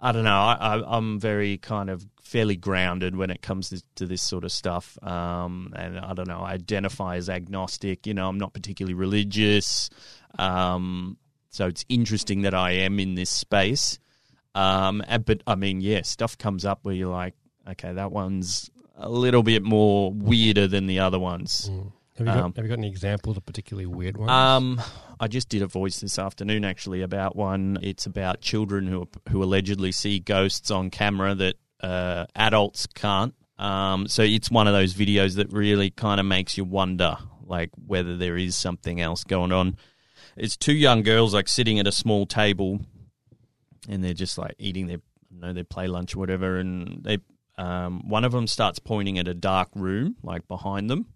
I 0.00 0.12
don't 0.12 0.24
know, 0.24 0.30
I, 0.30 0.54
I, 0.54 0.96
I'm 0.96 1.20
very 1.20 1.58
kind 1.58 1.90
of 1.90 2.06
fairly 2.34 2.56
grounded 2.56 3.14
when 3.14 3.30
it 3.30 3.42
comes 3.42 3.84
to, 3.94 4.06
this 4.06 4.20
sort 4.20 4.42
of 4.42 4.50
stuff. 4.50 4.98
Um, 5.04 5.72
and 5.76 5.96
I 5.96 6.14
don't 6.14 6.26
know, 6.26 6.40
I 6.40 6.54
identify 6.54 7.14
as 7.14 7.28
agnostic. 7.28 8.08
You 8.08 8.14
know, 8.14 8.28
I'm 8.28 8.38
not 8.38 8.52
particularly 8.52 8.94
religious. 8.94 9.88
Um, 10.36 11.16
so 11.50 11.68
it's 11.68 11.84
interesting 11.88 12.42
that 12.42 12.52
I 12.52 12.72
am 12.72 12.98
in 12.98 13.14
this 13.14 13.30
space. 13.30 14.00
Um, 14.56 15.00
but 15.24 15.44
I 15.46 15.54
mean, 15.54 15.80
yeah, 15.80 16.02
stuff 16.02 16.36
comes 16.36 16.64
up 16.64 16.80
where 16.82 16.92
you're 16.92 17.12
like, 17.12 17.34
okay, 17.70 17.92
that 17.92 18.10
one's 18.10 18.68
a 18.96 19.08
little 19.08 19.44
bit 19.44 19.62
more 19.62 20.10
weirder 20.12 20.66
than 20.66 20.88
the 20.88 20.98
other 20.98 21.20
ones. 21.20 21.70
Mm. 21.70 21.92
Have 22.16 22.26
you 22.26 22.32
got 22.32 22.44
Um, 22.44 22.52
Have 22.56 22.64
you 22.64 22.68
got 22.68 22.78
any 22.78 22.88
examples 22.88 23.36
of 23.36 23.46
particularly 23.46 23.86
weird 23.86 24.16
ones? 24.16 24.32
Um, 24.32 24.80
I 25.20 25.28
just 25.28 25.48
did 25.48 25.62
a 25.62 25.68
voice 25.68 26.00
this 26.00 26.18
afternoon 26.18 26.64
actually 26.64 27.02
about 27.02 27.36
one. 27.36 27.78
It's 27.80 28.06
about 28.06 28.40
children 28.40 28.88
who 28.88 29.08
who 29.30 29.42
allegedly 29.42 29.92
see 29.92 30.18
ghosts 30.18 30.72
on 30.72 30.90
camera 30.90 31.36
that 31.36 31.54
uh, 31.84 32.26
adults 32.34 32.86
can't. 32.86 33.34
Um, 33.58 34.08
so 34.08 34.22
it's 34.22 34.50
one 34.50 34.66
of 34.66 34.72
those 34.72 34.94
videos 34.94 35.36
that 35.36 35.52
really 35.52 35.90
kind 35.90 36.18
of 36.18 36.26
makes 36.26 36.56
you 36.56 36.64
wonder, 36.64 37.16
like 37.44 37.70
whether 37.86 38.16
there 38.16 38.36
is 38.36 38.56
something 38.56 39.00
else 39.00 39.22
going 39.24 39.52
on. 39.52 39.76
It's 40.36 40.56
two 40.56 40.72
young 40.72 41.02
girls 41.02 41.34
like 41.34 41.46
sitting 41.46 41.78
at 41.78 41.86
a 41.86 41.92
small 41.92 42.26
table, 42.26 42.80
and 43.88 44.02
they're 44.02 44.14
just 44.14 44.38
like 44.38 44.54
eating 44.58 44.86
their, 44.86 45.00
you 45.30 45.40
know, 45.40 45.52
their 45.52 45.64
play 45.64 45.86
lunch 45.86 46.16
or 46.16 46.18
whatever, 46.18 46.58
and 46.58 47.02
they. 47.04 47.18
Um, 47.56 48.08
one 48.08 48.24
of 48.24 48.32
them 48.32 48.48
starts 48.48 48.80
pointing 48.80 49.16
at 49.16 49.28
a 49.28 49.34
dark 49.34 49.68
room, 49.76 50.16
like 50.24 50.48
behind 50.48 50.90
them, 50.90 51.06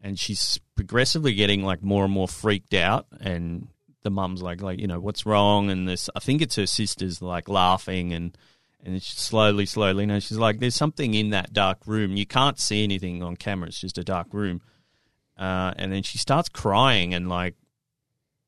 and 0.00 0.18
she's 0.18 0.58
progressively 0.76 1.34
getting 1.34 1.62
like 1.62 1.82
more 1.82 2.04
and 2.04 2.12
more 2.12 2.26
freaked 2.26 2.72
out 2.72 3.06
and 3.20 3.68
the 4.02 4.10
mum's 4.10 4.42
like 4.42 4.60
like 4.60 4.80
you 4.80 4.86
know 4.86 4.98
what's 4.98 5.24
wrong 5.24 5.70
and 5.70 5.88
this 5.88 6.10
i 6.16 6.18
think 6.18 6.42
it's 6.42 6.56
her 6.56 6.66
sisters 6.66 7.22
like 7.22 7.48
laughing 7.48 8.12
and 8.12 8.36
and 8.82 8.94
it's 8.96 9.06
slowly 9.06 9.66
slowly 9.66 10.02
you 10.02 10.06
know 10.06 10.18
she's 10.18 10.38
like 10.38 10.58
there's 10.58 10.74
something 10.74 11.14
in 11.14 11.30
that 11.30 11.52
dark 11.52 11.86
room. 11.86 12.16
You 12.16 12.26
can't 12.26 12.58
see 12.58 12.82
anything 12.82 13.22
on 13.22 13.36
camera. 13.36 13.68
It's 13.68 13.80
just 13.80 13.98
a 13.98 14.04
dark 14.04 14.28
room. 14.32 14.60
Uh, 15.38 15.72
and 15.76 15.92
then 15.92 16.02
she 16.02 16.18
starts 16.18 16.48
crying 16.48 17.14
and 17.14 17.28
like 17.28 17.54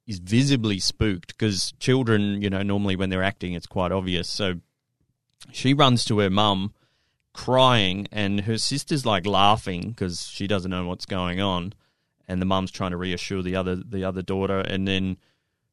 is 0.06 0.18
visibly 0.18 0.78
spooked 0.78 1.28
because 1.28 1.72
children 1.78 2.42
you 2.42 2.50
know 2.50 2.62
normally 2.62 2.94
when 2.94 3.10
they're 3.10 3.22
acting 3.22 3.54
it's 3.54 3.66
quite 3.66 3.92
obvious. 3.92 4.28
So 4.28 4.60
she 5.52 5.74
runs 5.74 6.04
to 6.06 6.18
her 6.18 6.30
mum 6.30 6.74
crying 7.32 8.06
and 8.12 8.42
her 8.42 8.56
sister's 8.56 9.04
like 9.04 9.26
laughing 9.26 9.90
because 9.90 10.26
she 10.26 10.46
doesn't 10.46 10.70
know 10.70 10.86
what's 10.86 11.06
going 11.06 11.40
on. 11.40 11.74
And 12.26 12.40
the 12.40 12.46
mum's 12.46 12.70
trying 12.70 12.92
to 12.92 12.96
reassure 12.96 13.42
the 13.42 13.56
other 13.56 13.76
the 13.76 14.04
other 14.04 14.22
daughter. 14.22 14.60
And 14.60 14.88
then 14.88 15.18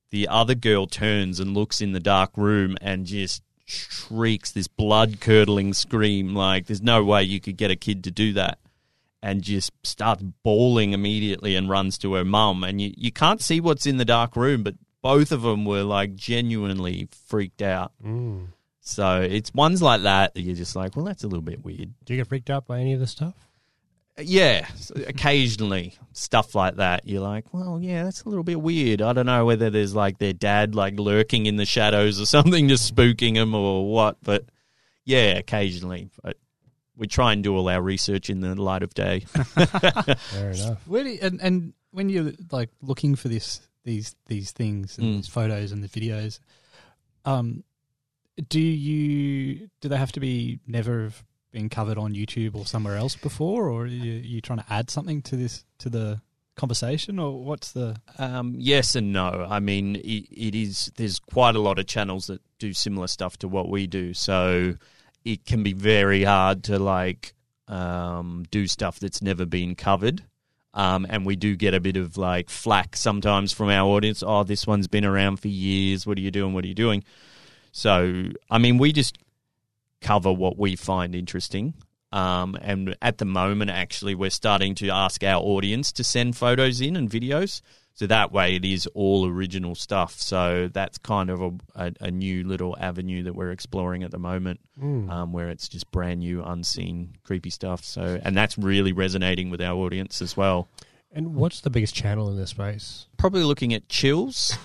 the 0.10 0.28
other 0.28 0.56
girl 0.56 0.86
turns 0.86 1.40
and 1.40 1.54
looks 1.54 1.80
in 1.80 1.94
the 1.94 2.00
dark 2.00 2.32
room 2.36 2.76
and 2.82 3.06
just 3.06 3.42
shrieks 3.72 4.52
this 4.52 4.68
blood 4.68 5.20
curdling 5.20 5.74
scream 5.74 6.36
like 6.36 6.66
there's 6.68 6.82
no 6.82 7.04
way 7.04 7.24
you 7.24 7.40
could 7.40 7.58
get 7.58 7.72
a 7.72 7.76
kid 7.76 8.04
to 8.04 8.12
do 8.12 8.34
that 8.34 8.60
and 9.24 9.42
just 9.42 9.72
starts 9.84 10.24
bawling 10.44 10.94
immediately 10.94 11.56
and 11.56 11.70
runs 11.70 11.98
to 11.98 12.14
her 12.16 12.26
mum 12.26 12.64
and 12.64 12.82
you, 12.82 12.92
you 12.98 13.12
can't 13.12 13.42
see 13.42 13.60
what's 13.60 13.86
in 13.86 13.98
the 13.98 14.06
dark 14.06 14.36
room 14.36 14.64
but 14.64 14.76
both 15.02 15.32
of 15.32 15.42
them 15.42 15.64
were 15.66 15.84
like 15.84 16.16
genuinely 16.16 17.08
freaked 17.28 17.62
out 17.62 17.92
Mm. 18.04 18.48
so 18.82 19.22
it's 19.22 19.54
ones 19.54 19.82
like 19.82 20.02
that 20.04 20.34
that 20.34 20.42
you're 20.42 20.56
just 20.56 20.76
like, 20.76 20.96
well, 20.96 21.06
that's 21.06 21.24
a 21.24 21.28
little 21.28 21.42
bit 21.44 21.64
weird. 21.64 21.94
Do 22.06 22.14
you 22.14 22.20
get 22.20 22.28
freaked 22.28 22.50
out 22.50 22.66
by 22.68 22.80
any 22.80 22.94
of 22.94 23.00
this 23.00 23.12
stuff? 23.12 23.34
Yeah, 24.20 24.68
occasionally 25.08 25.96
stuff 26.14 26.54
like 26.54 26.76
that. 26.76 27.08
You're 27.08 27.22
like, 27.22 27.54
well, 27.54 27.80
yeah, 27.82 28.04
that's 28.04 28.24
a 28.24 28.30
little 28.30 28.44
bit 28.44 28.62
weird. 28.62 29.02
I 29.02 29.14
don't 29.14 29.26
know 29.26 29.46
whether 29.46 29.70
there's 29.70 29.96
like 29.96 30.18
their 30.20 30.34
dad 30.34 30.76
like 30.76 31.00
lurking 31.00 31.46
in 31.46 31.56
the 31.56 31.66
shadows 31.66 32.20
or 32.22 32.26
something, 32.38 32.68
just 32.68 32.94
spooking 32.94 33.36
them 33.36 33.56
or 33.56 33.90
what. 33.92 34.18
But 34.22 34.46
yeah, 35.06 35.38
occasionally. 35.38 36.10
But 36.22 36.38
we 36.98 37.08
try 37.08 37.34
and 37.34 37.44
do 37.44 37.56
all 37.56 37.68
our 37.70 37.82
research 37.82 38.30
in 38.30 38.42
the 38.42 38.54
light 38.62 38.84
of 38.84 38.94
day. 38.94 39.22
Fair 39.30 40.52
enough. 40.52 40.88
Where 40.88 41.04
do 41.04 41.10
you, 41.10 41.20
and 41.22 41.42
and 41.42 41.74
when 41.92 42.10
you're 42.10 42.34
like 42.52 42.70
looking 42.82 43.16
for 43.16 43.28
this 43.30 43.62
these 43.84 44.16
these 44.28 44.52
things 44.52 44.98
and 44.98 45.08
Mm. 45.08 45.16
these 45.18 45.28
photos 45.28 45.72
and 45.72 45.84
the 45.84 45.88
videos, 45.88 46.40
um, 47.26 47.64
do 48.50 48.60
you 48.62 49.70
do 49.80 49.90
they 49.90 49.98
have 49.98 50.12
to 50.12 50.20
be 50.20 50.60
never 50.68 51.12
been 51.52 51.70
covered 51.70 51.98
on 51.98 52.14
YouTube 52.14 52.56
or 52.56 52.66
somewhere 52.66 52.98
else 52.98 53.16
before, 53.16 53.70
or 53.70 53.84
are 53.84 53.88
you, 53.88 54.14
you 54.14 54.42
trying 54.42 54.60
to 54.60 54.66
add 54.70 54.90
something 54.90 55.22
to 55.24 55.36
this 55.36 55.66
to 55.80 55.90
the 55.90 56.22
conversation, 56.56 57.20
or 57.20 57.44
what's 57.44 57.72
the? 57.72 57.96
Um, 58.18 58.56
yes 58.58 58.96
and 58.96 59.14
no. 59.14 59.48
I 59.50 59.60
mean, 59.60 59.98
it, 59.98 60.28
it 60.32 60.56
is. 60.56 60.92
There's 60.96 61.20
quite 61.20 61.56
a 61.56 61.60
lot 61.60 61.80
of 61.80 61.88
channels 61.88 62.28
that 62.28 62.42
do 62.60 62.74
similar 62.74 63.08
stuff 63.08 63.38
to 63.40 63.48
what 63.48 63.70
we 63.70 63.88
do, 63.88 64.14
so 64.14 64.76
it 65.24 65.46
can 65.46 65.64
be 65.64 65.74
very 65.74 66.24
hard 66.24 66.64
to 66.66 66.80
like 66.80 67.34
um, 67.68 68.46
do 68.52 68.68
stuff 68.68 69.00
that's 69.00 69.22
never 69.22 69.46
been 69.46 69.76
covered. 69.76 70.24
Um, 70.74 71.06
and 71.10 71.26
we 71.26 71.36
do 71.36 71.58
get 71.58 71.74
a 71.74 71.82
bit 71.82 71.98
of 71.98 72.18
like 72.18 72.50
flack 72.50 72.96
sometimes 72.96 73.52
from 73.52 73.70
our 73.70 73.88
audience. 73.88 74.24
Oh, 74.26 74.44
this 74.44 74.66
one's 74.66 74.88
been 74.88 75.04
around 75.04 75.38
for 75.38 75.50
years. 75.50 76.08
What 76.08 76.18
are 76.18 76.22
you 76.22 76.32
doing? 76.32 76.54
What 76.54 76.64
are 76.64 76.68
you 76.68 76.74
doing? 76.74 77.04
So, 77.74 78.30
I 78.50 78.58
mean, 78.58 78.78
we 78.78 78.94
just 78.94 79.18
cover 80.02 80.32
what 80.32 80.58
we 80.58 80.76
find 80.76 81.16
interesting. 81.16 81.74
Um, 82.12 82.58
and 82.62 82.96
at 83.02 83.20
the 83.20 83.26
moment, 83.26 83.72
actually, 83.72 84.16
we're 84.16 84.30
starting 84.30 84.76
to 84.76 84.90
ask 84.90 85.24
our 85.24 85.42
audience 85.42 85.92
to 85.94 86.04
send 86.04 86.36
photos 86.36 86.82
in 86.82 86.96
and 86.96 87.10
videos. 87.10 87.62
So 87.94 88.08
that 88.08 88.32
way, 88.32 88.56
it 88.56 88.66
is 88.66 88.88
all 88.94 89.28
original 89.28 89.76
stuff. 89.76 90.20
So 90.20 90.70
that's 90.72 90.98
kind 90.98 91.30
of 91.30 91.42
a, 91.42 91.52
a, 91.76 91.94
a 92.02 92.12
new 92.12 92.44
little 92.46 92.76
avenue 92.80 93.24
that 93.24 93.36
we're 93.36 93.52
exploring 93.52 94.04
at 94.04 94.12
the 94.12 94.18
moment, 94.18 94.60
um, 95.10 95.34
where 95.34 95.50
it's 95.50 95.68
just 95.68 95.90
brand 95.92 96.20
new, 96.22 96.42
unseen, 96.44 97.16
creepy 97.24 97.50
stuff. 97.50 97.84
So, 97.84 98.20
and 98.24 98.36
that's 98.36 98.58
really 98.58 98.94
resonating 98.94 99.50
with 99.50 99.62
our 99.62 99.76
audience 99.76 100.22
as 100.22 100.36
well. 100.36 100.70
And 101.14 101.36
what's 101.36 101.62
the 101.62 101.70
biggest 101.70 101.94
channel 101.94 102.30
in 102.30 102.38
this 102.38 102.52
space? 102.52 103.08
Probably 103.18 103.44
looking 103.44 103.74
at 103.74 103.90
chills, 103.90 104.58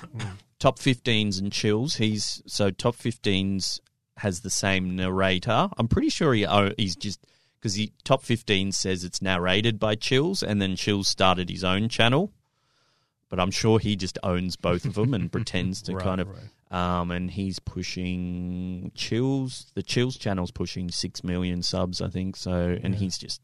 top 0.60 0.78
15s 0.78 1.40
and 1.40 1.52
chills. 1.52 1.96
He's 1.96 2.42
so 2.46 2.70
top 2.70 2.96
15s 2.96 3.80
has 4.18 4.40
the 4.40 4.50
same 4.50 4.96
narrator. 4.96 5.68
I'm 5.76 5.88
pretty 5.88 6.08
sure 6.08 6.32
he 6.34 6.46
oh, 6.46 6.72
he's 6.78 6.96
just 6.96 7.20
because 7.58 7.74
he 7.74 7.92
top 8.04 8.22
15 8.22 8.72
says 8.72 9.04
it's 9.04 9.20
narrated 9.22 9.78
by 9.78 9.94
Chills, 9.94 10.42
and 10.42 10.60
then 10.62 10.76
Chills 10.76 11.08
started 11.08 11.48
his 11.50 11.64
own 11.64 11.88
channel. 11.88 12.32
But 13.28 13.40
I'm 13.40 13.50
sure 13.50 13.78
he 13.80 13.96
just 13.96 14.18
owns 14.22 14.54
both 14.56 14.84
of 14.84 14.94
them 14.94 15.12
and 15.12 15.30
pretends 15.32 15.82
to 15.82 15.94
Right, 15.94 16.04
kind 16.04 16.20
of. 16.20 16.28
right. 16.28 16.48
Um, 17.00 17.10
and 17.10 17.30
he's 17.30 17.58
pushing 17.58 18.92
Chills. 18.94 19.70
The 19.74 19.82
Chills 19.82 20.16
channel's 20.16 20.50
pushing 20.50 20.90
six 20.90 21.22
million 21.24 21.62
subs, 21.62 22.00
I 22.00 22.08
think. 22.08 22.36
So, 22.36 22.78
and 22.82 22.94
Yeah. 22.94 23.00
he's 23.00 23.18
just 23.18 23.40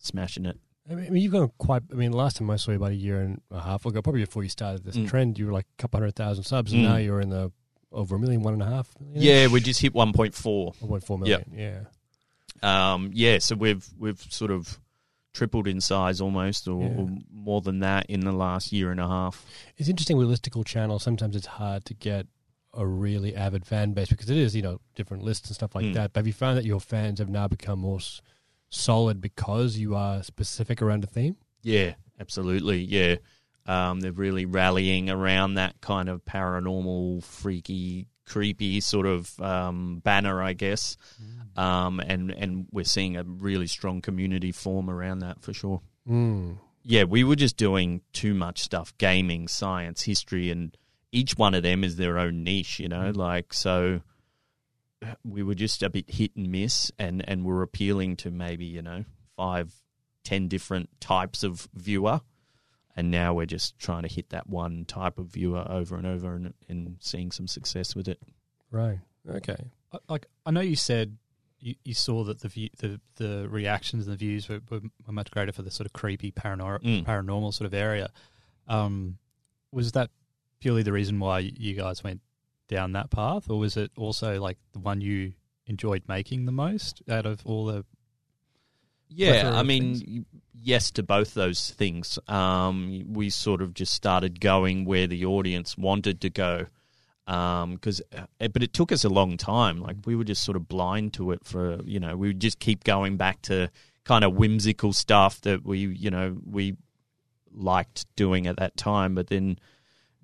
smashing 0.00 0.46
it. 0.46 0.58
I 0.90 0.94
mean, 0.94 1.06
I 1.06 1.10
mean, 1.10 1.22
you've 1.22 1.32
gone 1.32 1.50
quite. 1.58 1.82
I 1.92 1.94
mean, 1.94 2.12
last 2.12 2.36
time 2.38 2.50
I 2.50 2.56
saw 2.56 2.72
you 2.72 2.76
about 2.78 2.90
a 2.92 2.96
year 2.96 3.20
and 3.20 3.40
a 3.50 3.60
half 3.60 3.86
ago, 3.86 4.02
probably 4.02 4.22
before 4.24 4.42
you 4.42 4.48
started 4.48 4.82
this 4.84 4.96
Mm. 4.96 5.08
trend, 5.08 5.38
you 5.38 5.46
were 5.46 5.52
like 5.52 5.66
a 5.78 5.82
couple 5.82 6.00
hundred 6.00 6.16
thousand 6.16 6.44
subs, 6.44 6.72
and 6.72 6.82
Mm. 6.82 6.84
now 6.88 6.96
you're 6.96 7.20
in 7.20 7.30
the 7.30 7.52
over 7.92 8.16
a 8.16 8.18
million, 8.18 8.42
one 8.42 8.54
and 8.54 8.62
a 8.62 8.66
half. 8.66 8.88
million? 9.00 9.22
Yeah, 9.22 9.46
we 9.48 9.60
just 9.60 9.80
hit 9.80 9.92
1.4. 9.94 10.32
1.4 10.78 11.18
million. 11.18 11.44
Yeah. 11.54 11.80
Um, 12.62 13.10
yeah, 13.14 13.38
so 13.38 13.54
we've 13.56 13.86
we've 13.98 14.20
sort 14.30 14.50
of 14.50 14.78
tripled 15.32 15.66
in 15.68 15.80
size 15.80 16.20
almost, 16.20 16.66
or, 16.68 16.82
Yeah. 16.82 16.88
or 16.96 17.08
more 17.32 17.60
than 17.60 17.80
that 17.80 18.06
in 18.06 18.20
the 18.20 18.32
last 18.32 18.72
year 18.72 18.90
and 18.90 19.00
a 19.00 19.06
half. 19.06 19.44
It's 19.76 19.88
interesting 19.88 20.16
with 20.16 20.28
listicle 20.28 20.64
channels. 20.64 21.02
Sometimes 21.02 21.36
it's 21.36 21.46
hard 21.46 21.84
to 21.86 21.94
get 21.94 22.26
a 22.74 22.86
really 22.86 23.34
avid 23.34 23.64
fan 23.64 23.92
base 23.92 24.08
because 24.10 24.28
it 24.28 24.36
is, 24.36 24.54
you 24.54 24.62
know, 24.62 24.80
different 24.94 25.22
lists 25.24 25.48
and 25.48 25.54
stuff 25.54 25.74
like 25.74 25.86
Mm. 25.86 25.94
that. 25.94 26.12
But 26.12 26.20
have 26.20 26.26
you 26.26 26.32
found 26.32 26.58
that 26.58 26.64
your 26.64 26.80
fans 26.80 27.18
have 27.18 27.28
now 27.28 27.48
become 27.48 27.78
more 27.80 27.98
s- 27.98 28.20
solid 28.68 29.20
because 29.20 29.76
you 29.78 29.94
are 29.96 30.22
specific 30.22 30.82
around 30.82 31.02
a 31.04 31.06
theme? 31.06 31.36
Yeah, 31.62 31.94
absolutely. 32.20 32.80
Yeah, 32.84 33.16
um, 33.66 34.00
they're 34.00 34.12
really 34.12 34.46
rallying 34.46 35.10
around 35.10 35.54
that 35.54 35.80
kind 35.80 36.08
of 36.08 36.24
paranormal, 36.24 37.22
freaky, 37.22 38.08
creepy 38.26 38.80
sort 38.80 39.06
of 39.06 39.38
um, 39.40 40.00
banner, 40.04 40.42
I 40.42 40.52
guess. 40.52 40.96
Um, 41.56 42.00
and 42.00 42.30
and 42.30 42.66
we're 42.70 42.84
seeing 42.84 43.16
a 43.16 43.24
really 43.24 43.66
strong 43.66 44.00
community 44.00 44.52
form 44.52 44.88
around 44.88 45.20
that 45.20 45.42
for 45.42 45.52
sure. 45.52 45.80
Mm. 46.08 46.58
Yeah, 46.82 47.04
we 47.04 47.24
were 47.24 47.36
just 47.36 47.56
doing 47.56 48.00
too 48.12 48.34
much 48.34 48.62
stuff 48.62 48.96
gaming, 48.98 49.48
science, 49.48 50.02
history, 50.02 50.50
and 50.50 50.76
each 51.12 51.36
one 51.36 51.54
of 51.54 51.62
them 51.62 51.84
is 51.84 51.96
their 51.96 52.18
own 52.18 52.44
niche, 52.44 52.78
you 52.78 52.88
know, 52.88 53.10
like 53.14 53.52
so 53.52 54.00
we 55.24 55.42
were 55.42 55.54
just 55.54 55.82
a 55.82 55.90
bit 55.90 56.10
hit 56.10 56.36
and 56.36 56.50
miss 56.50 56.90
and, 56.98 57.26
and 57.28 57.44
we're 57.44 57.62
appealing 57.62 58.16
to 58.16 58.30
maybe, 58.30 58.64
you 58.64 58.82
know, 58.82 59.04
five, 59.36 59.72
ten 60.24 60.48
different 60.48 60.88
types 61.00 61.42
of 61.42 61.68
viewer. 61.74 62.20
And 62.96 63.10
now 63.10 63.32
we're 63.34 63.46
just 63.46 63.78
trying 63.78 64.02
to 64.02 64.08
hit 64.08 64.30
that 64.30 64.48
one 64.48 64.84
type 64.84 65.18
of 65.18 65.26
viewer 65.26 65.64
over 65.70 65.96
and 65.96 66.06
over 66.06 66.34
and, 66.34 66.54
and 66.68 66.96
seeing 67.00 67.30
some 67.30 67.46
success 67.46 67.94
with 67.94 68.08
it. 68.08 68.20
Right. 68.70 68.98
Okay. 69.28 69.56
Like 70.08 70.26
I 70.44 70.50
know 70.50 70.60
you 70.60 70.76
said 70.76 71.16
you, 71.60 71.74
you 71.84 71.94
saw 71.94 72.24
that 72.24 72.40
the 72.40 72.48
view, 72.48 72.68
the 72.78 73.00
the 73.16 73.48
reactions 73.48 74.06
and 74.06 74.14
the 74.14 74.18
views 74.18 74.48
were, 74.48 74.60
were, 74.70 74.80
were 75.06 75.12
much 75.12 75.30
greater 75.30 75.52
for 75.52 75.62
the 75.62 75.70
sort 75.70 75.86
of 75.86 75.92
creepy 75.92 76.32
paranormal 76.32 76.82
Mm. 76.82 77.04
paranormal 77.04 77.52
sort 77.54 77.66
of 77.66 77.74
area. 77.74 78.10
Um, 78.66 79.18
was 79.72 79.92
that 79.92 80.10
purely 80.60 80.82
the 80.82 80.92
reason 80.92 81.18
why 81.20 81.38
you 81.40 81.74
guys 81.74 82.02
went 82.02 82.20
down 82.68 82.92
that 82.92 83.10
path, 83.10 83.50
or 83.50 83.58
was 83.58 83.76
it 83.76 83.90
also 83.96 84.40
like 84.40 84.58
the 84.72 84.78
one 84.78 85.00
you 85.00 85.32
enjoyed 85.66 86.02
making 86.08 86.46
the 86.46 86.52
most 86.52 87.02
out 87.08 87.26
of 87.26 87.40
all 87.44 87.66
the? 87.66 87.84
Yeah, 89.10 89.52
I 89.54 89.62
mean, 89.62 89.96
things? 89.96 90.26
yes 90.54 90.90
to 90.92 91.02
both 91.02 91.34
those 91.34 91.70
things. 91.70 92.18
Um, 92.28 93.06
we 93.12 93.30
sort 93.30 93.60
of 93.60 93.74
just 93.74 93.92
started 93.92 94.40
going 94.40 94.84
where 94.84 95.06
the 95.06 95.24
audience 95.24 95.76
wanted 95.76 96.20
to 96.20 96.30
go, 96.30 96.66
because 97.26 98.00
but 98.38 98.62
it 98.62 98.72
took 98.72 98.92
us 98.92 99.04
a 99.04 99.08
long 99.08 99.36
time. 99.36 99.80
Like 99.80 99.96
we 100.04 100.14
were 100.14 100.24
just 100.24 100.44
sort 100.44 100.56
of 100.56 100.68
blind 100.68 101.12
to 101.14 101.32
it 101.32 101.44
for 101.44 101.80
you 101.84 102.00
know 102.00 102.16
we 102.16 102.28
would 102.28 102.40
just 102.40 102.60
keep 102.60 102.84
going 102.84 103.16
back 103.16 103.42
to 103.42 103.70
kind 104.04 104.24
of 104.24 104.34
whimsical 104.34 104.92
stuff 104.92 105.40
that 105.42 105.64
we 105.64 105.78
you 105.78 106.10
know 106.10 106.36
we 106.44 106.76
liked 107.52 108.06
doing 108.16 108.46
at 108.46 108.56
that 108.56 108.76
time, 108.76 109.14
but 109.14 109.26
then 109.26 109.58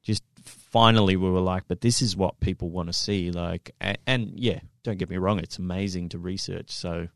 just 0.03 0.23
finally 0.45 1.17
we 1.17 1.29
were 1.29 1.41
like, 1.41 1.65
but 1.67 1.81
this 1.81 2.01
is 2.01 2.17
what 2.17 2.39
people 2.41 2.71
want 2.71 2.89
to 2.89 2.93
see. 2.93 3.31
Like, 3.33 3.73
and, 3.81 3.99
and 4.07 4.33
yeah, 4.37 4.61
don't 4.85 4.99
get 4.99 5.11
me 5.11 5.17
wrong, 5.17 5.39
it's 5.41 5.59
amazing 5.59 6.11
to 6.11 6.19
research. 6.19 6.71
So 6.71 7.09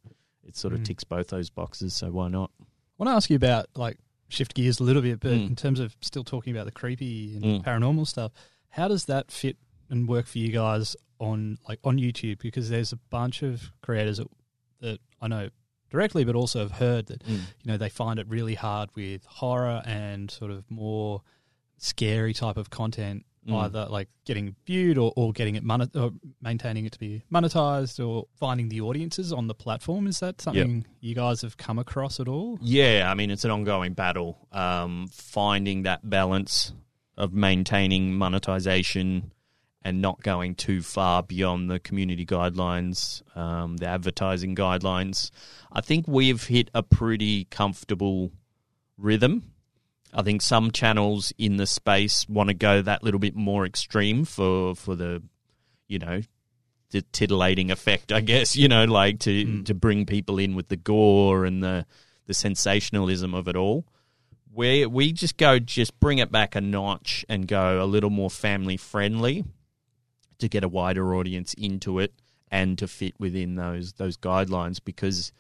it 0.45 0.57
sort 0.57 0.73
of 0.75 0.81
Mm. 0.81 0.85
ticks 0.85 1.05
both 1.05 1.29
those 1.29 1.51
boxes. 1.51 1.95
So 1.95 2.11
why 2.11 2.29
not? 2.29 2.51
I 2.61 2.65
want 2.99 3.09
to 3.11 3.15
ask 3.15 3.31
you 3.31 3.37
about 3.37 3.67
like 3.75 3.99
shift 4.29 4.55
gears 4.55 4.81
a 4.81 4.85
little 4.85 5.03
bit, 5.03 5.21
but 5.21 5.33
Mm. 5.33 5.49
in 5.49 5.57
terms 5.57 5.81
of 5.81 5.97
still 6.01 6.25
talking 6.25 6.55
about 6.55 6.67
the 6.67 6.73
creepy 6.73 7.35
and 7.37 7.45
Mm. 7.45 7.65
paranormal 7.65 8.07
stuff, 8.07 8.33
how 8.71 8.89
does 8.89 9.07
that 9.07 9.31
fit 9.31 9.57
and 9.89 10.09
work 10.09 10.27
for 10.27 10.39
you 10.39 10.51
guys 10.53 10.97
on 11.19 11.59
like 11.69 11.79
on 11.85 11.99
YouTube? 11.99 12.39
Because 12.41 12.69
there's 12.71 12.93
a 12.93 12.97
bunch 12.97 13.43
of 13.43 13.71
creators 13.83 14.19
that, 14.19 14.29
that 14.81 15.01
I 15.21 15.29
know 15.29 15.51
directly, 15.91 16.25
but 16.25 16.37
also 16.37 16.61
have 16.61 16.73
heard 16.73 17.07
that 17.07 17.27
you 17.27 17.41
know 17.65 17.77
they 17.77 17.89
find 17.89 18.19
it 18.21 18.29
really 18.29 18.55
hard 18.55 18.91
with 18.95 19.25
horror 19.27 19.83
and 19.85 20.31
sort 20.31 20.53
of 20.53 20.71
more 20.71 21.23
scary 21.79 22.33
type 22.35 22.57
of 22.57 22.71
content 22.71 23.25
Mm. 23.51 23.63
either 23.65 23.87
like 23.91 24.09
getting 24.25 24.55
viewed 24.67 24.99
or, 24.99 25.13
or 25.17 25.33
getting 25.33 25.55
it 25.57 25.63
monet- 25.63 25.91
or 25.95 26.13
maintaining 26.41 26.87
it 26.87 26.93
to 26.93 26.99
be 26.99 27.23
monetized 27.33 28.05
or 28.05 28.27
finding 28.39 28.69
the 28.69 28.81
audiences 28.81 29.33
on 29.33 29.47
the 29.47 29.55
platform 29.55 30.07
is 30.07 30.21
that 30.21 30.41
something 30.41 30.85
you 31.01 31.15
guys 31.15 31.43
have 31.43 31.57
come 31.57 31.79
across 31.79 32.21
at 32.21 32.29
all 32.29 32.59
Yeah, 32.63 33.09
I 33.11 33.15
mean 33.15 33.31
it's 33.31 33.45
an 33.45 33.51
ongoing 33.51 33.95
battle. 33.95 34.49
Um, 34.53 35.09
finding 35.13 35.83
that 35.83 36.09
balance 36.09 36.73
of 37.17 37.33
maintaining 37.33 38.15
monetization 38.15 39.33
and 39.83 40.03
not 40.03 40.23
going 40.23 40.55
too 40.55 40.83
far 40.83 41.23
beyond 41.23 41.71
the 41.71 41.79
community 41.81 42.27
guidelines, 42.27 43.23
um, 43.37 43.79
the 43.79 43.87
advertising 43.87 44.55
guidelines. 44.55 45.31
I 45.73 45.81
think 45.81 46.07
we've 46.07 46.45
hit 46.45 46.71
a 46.75 46.83
pretty 46.83 47.45
comfortable 47.45 48.31
rhythm. 48.99 49.53
I 50.13 50.23
think 50.23 50.43
some 50.43 50.71
channels 50.73 51.33
in 51.39 51.57
the 51.57 51.67
space 51.67 52.29
want 52.29 52.49
to 52.49 52.55
go 52.55 52.83
that 52.83 53.03
little 53.05 53.21
bit 53.21 53.37
more 53.37 53.65
extreme 53.65 54.25
for 54.25 54.75
for 54.75 54.97
the, 54.97 55.23
you 55.87 55.99
know, 55.99 56.23
the 56.91 57.03
titillating 57.13 57.71
effect. 57.71 58.11
I 58.11 58.21
guess 58.21 58.57
you 58.57 58.69
know, 58.69 58.85
like 58.85 59.21
to 59.21 59.45
Mm. 59.45 59.67
to 59.67 59.75
bring 59.75 60.07
people 60.07 60.39
in 60.39 60.55
with 60.57 60.69
the 60.69 60.77
gore 60.77 61.45
and 61.45 61.63
the 61.63 61.87
the 62.27 62.35
sensationalism 62.35 63.35
of 63.35 63.49
it 63.49 63.57
all. 63.57 63.85
We 64.53 64.85
we 64.87 65.13
just 65.13 65.37
go 65.37 65.59
just 65.61 65.99
bring 66.01 66.19
it 66.19 66.33
back 66.33 66.57
a 66.57 66.61
notch 66.61 67.25
and 67.29 67.47
go 67.47 67.83
a 67.83 67.87
little 67.87 68.11
more 68.11 68.31
family 68.31 68.77
friendly 68.77 69.45
to 70.39 70.49
get 70.49 70.65
a 70.65 70.69
wider 70.69 71.15
audience 71.15 71.55
into 71.55 71.99
it 72.01 72.13
and 72.51 72.77
to 72.79 72.89
fit 72.89 73.15
within 73.21 73.55
those 73.55 73.93
those 73.93 74.17
guidelines 74.17 74.81
because 74.85 75.31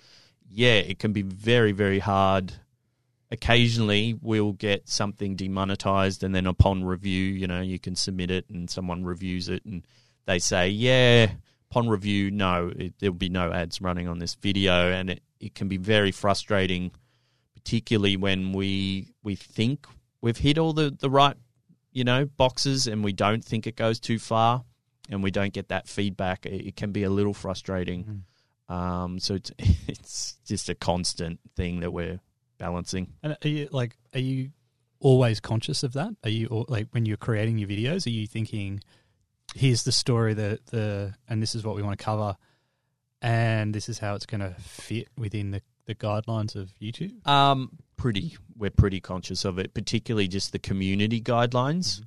yeah, 0.48 0.74
it 0.74 1.00
can 1.00 1.12
be 1.12 1.22
very 1.22 1.72
very 1.72 1.98
hard 1.98 2.52
occasionally 3.30 4.16
we'll 4.20 4.52
get 4.52 4.88
something 4.88 5.36
demonetized 5.36 6.24
and 6.24 6.34
then 6.34 6.46
upon 6.46 6.84
review 6.84 7.24
you 7.24 7.46
know 7.46 7.60
you 7.60 7.78
can 7.78 7.94
submit 7.94 8.30
it 8.30 8.48
and 8.50 8.68
someone 8.68 9.04
reviews 9.04 9.48
it 9.48 9.64
and 9.64 9.86
they 10.26 10.38
say 10.38 10.68
yeah 10.68 11.30
upon 11.70 11.88
review 11.88 12.30
no 12.30 12.72
it, 12.76 12.94
there'll 12.98 13.14
be 13.14 13.28
no 13.28 13.52
ads 13.52 13.80
running 13.80 14.08
on 14.08 14.18
this 14.18 14.34
video. 14.34 14.90
And 14.90 15.10
it, 15.10 15.22
it 15.38 15.54
can 15.54 15.68
be 15.68 15.76
very 15.76 16.12
frustrating 16.12 16.90
particularly 17.54 18.16
when 18.16 18.52
we 18.52 19.12
we 19.22 19.36
think 19.36 19.86
we've 20.20 20.38
hit 20.38 20.58
all 20.58 20.72
the, 20.72 20.96
the 20.98 21.10
right 21.10 21.36
you 21.92 22.04
know 22.04 22.24
boxes 22.24 22.86
and 22.86 23.04
we 23.04 23.12
don't 23.12 23.44
think 23.44 23.66
it 23.66 23.76
goes 23.76 24.00
too 24.00 24.18
far 24.18 24.64
and 25.08 25.22
we 25.22 25.30
don't 25.30 25.52
get 25.52 25.68
that 25.68 25.88
feedback. 25.88 26.46
It, 26.46 26.66
it 26.68 26.76
can 26.76 26.92
be 26.92 27.02
a 27.02 27.10
little 27.10 27.34
frustrating. 27.34 28.24
Um, 28.68 29.18
so 29.18 29.34
it's 29.34 29.52
it's 29.58 30.36
just 30.44 30.68
a 30.68 30.74
constant 30.74 31.40
thing 31.56 31.80
that 31.80 31.92
we're 31.92 32.20
balancing. 32.60 33.08
And 33.24 33.36
are 33.44 33.48
you 33.48 33.68
like, 33.72 33.96
are 34.14 34.20
you 34.20 34.50
always 35.00 35.40
conscious 35.40 35.82
of 35.82 35.94
that? 35.94 36.14
Are 36.22 36.30
you 36.30 36.66
like 36.68 36.86
when 36.92 37.06
you're 37.06 37.16
creating 37.16 37.58
your 37.58 37.68
videos? 37.68 38.06
Are 38.06 38.10
you 38.10 38.28
thinking, 38.28 38.80
here's 39.56 39.82
the 39.82 39.90
story 39.90 40.34
that 40.34 40.66
the 40.66 41.14
and 41.26 41.42
this 41.42 41.56
is 41.56 41.64
what 41.64 41.74
we 41.74 41.82
want 41.82 41.98
to 41.98 42.04
cover, 42.04 42.36
and 43.20 43.74
this 43.74 43.88
is 43.88 43.98
how 43.98 44.14
it's 44.14 44.26
going 44.26 44.42
to 44.42 44.54
fit 44.60 45.08
within 45.18 45.50
the 45.50 45.62
the 45.86 45.94
guidelines 45.96 46.54
of 46.54 46.72
YouTube? 46.80 47.26
Um, 47.26 47.78
pretty. 47.96 48.36
We're 48.56 48.70
pretty 48.70 49.00
conscious 49.00 49.44
of 49.44 49.58
it, 49.58 49.74
particularly 49.74 50.28
just 50.28 50.52
the 50.52 50.58
community 50.60 51.20
guidelines, 51.20 52.02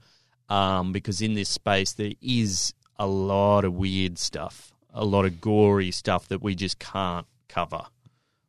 um, 0.47 0.93
because 0.93 1.19
in 1.21 1.33
this 1.33 1.49
space 1.49 1.91
there 1.93 2.13
is 2.21 2.73
a 2.97 3.07
lot 3.07 3.65
of 3.65 3.73
weird 3.73 4.19
stuff, 4.19 4.71
a 4.93 5.03
lot 5.03 5.25
of 5.25 5.41
gory 5.41 5.91
stuff 5.91 6.27
that 6.27 6.41
we 6.43 6.53
just 6.55 6.77
can't 6.77 7.25
cover. 7.49 7.81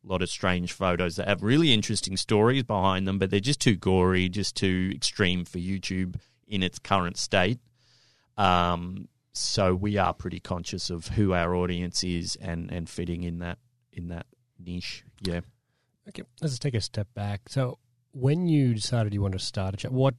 A 0.04 0.12
lot 0.12 0.22
of 0.22 0.28
strange 0.28 0.72
photos 0.72 1.16
that 1.16 1.28
have 1.28 1.42
really 1.42 1.72
interesting 1.72 2.16
stories 2.16 2.62
behind 2.62 3.08
them, 3.08 3.18
but 3.18 3.30
they're 3.30 3.40
just 3.40 3.60
too 3.60 3.76
gory, 3.76 4.28
just 4.28 4.54
too 4.54 4.92
extreme 4.94 5.44
for 5.44 5.58
YouTube 5.58 6.16
in 6.46 6.62
its 6.62 6.78
current 6.78 7.16
state. 7.16 7.58
Um, 8.36 9.08
so 9.32 9.74
we 9.74 9.96
are 9.96 10.12
pretty 10.12 10.40
conscious 10.40 10.90
of 10.90 11.08
who 11.08 11.32
our 11.32 11.54
audience 11.54 12.04
is 12.04 12.36
and, 12.36 12.70
and 12.70 12.88
fitting 12.88 13.22
in 13.22 13.38
that 13.38 13.58
in 13.92 14.08
that 14.08 14.26
niche. 14.58 15.04
Yeah. 15.22 15.40
Okay, 16.08 16.22
let's 16.40 16.58
take 16.58 16.74
a 16.74 16.80
step 16.80 17.08
back. 17.14 17.48
So, 17.48 17.78
when 18.12 18.46
you 18.46 18.74
decided 18.74 19.14
you 19.14 19.22
wanted 19.22 19.38
to 19.38 19.44
start 19.44 19.74
a 19.74 19.76
channel, 19.76 19.96
what 19.96 20.14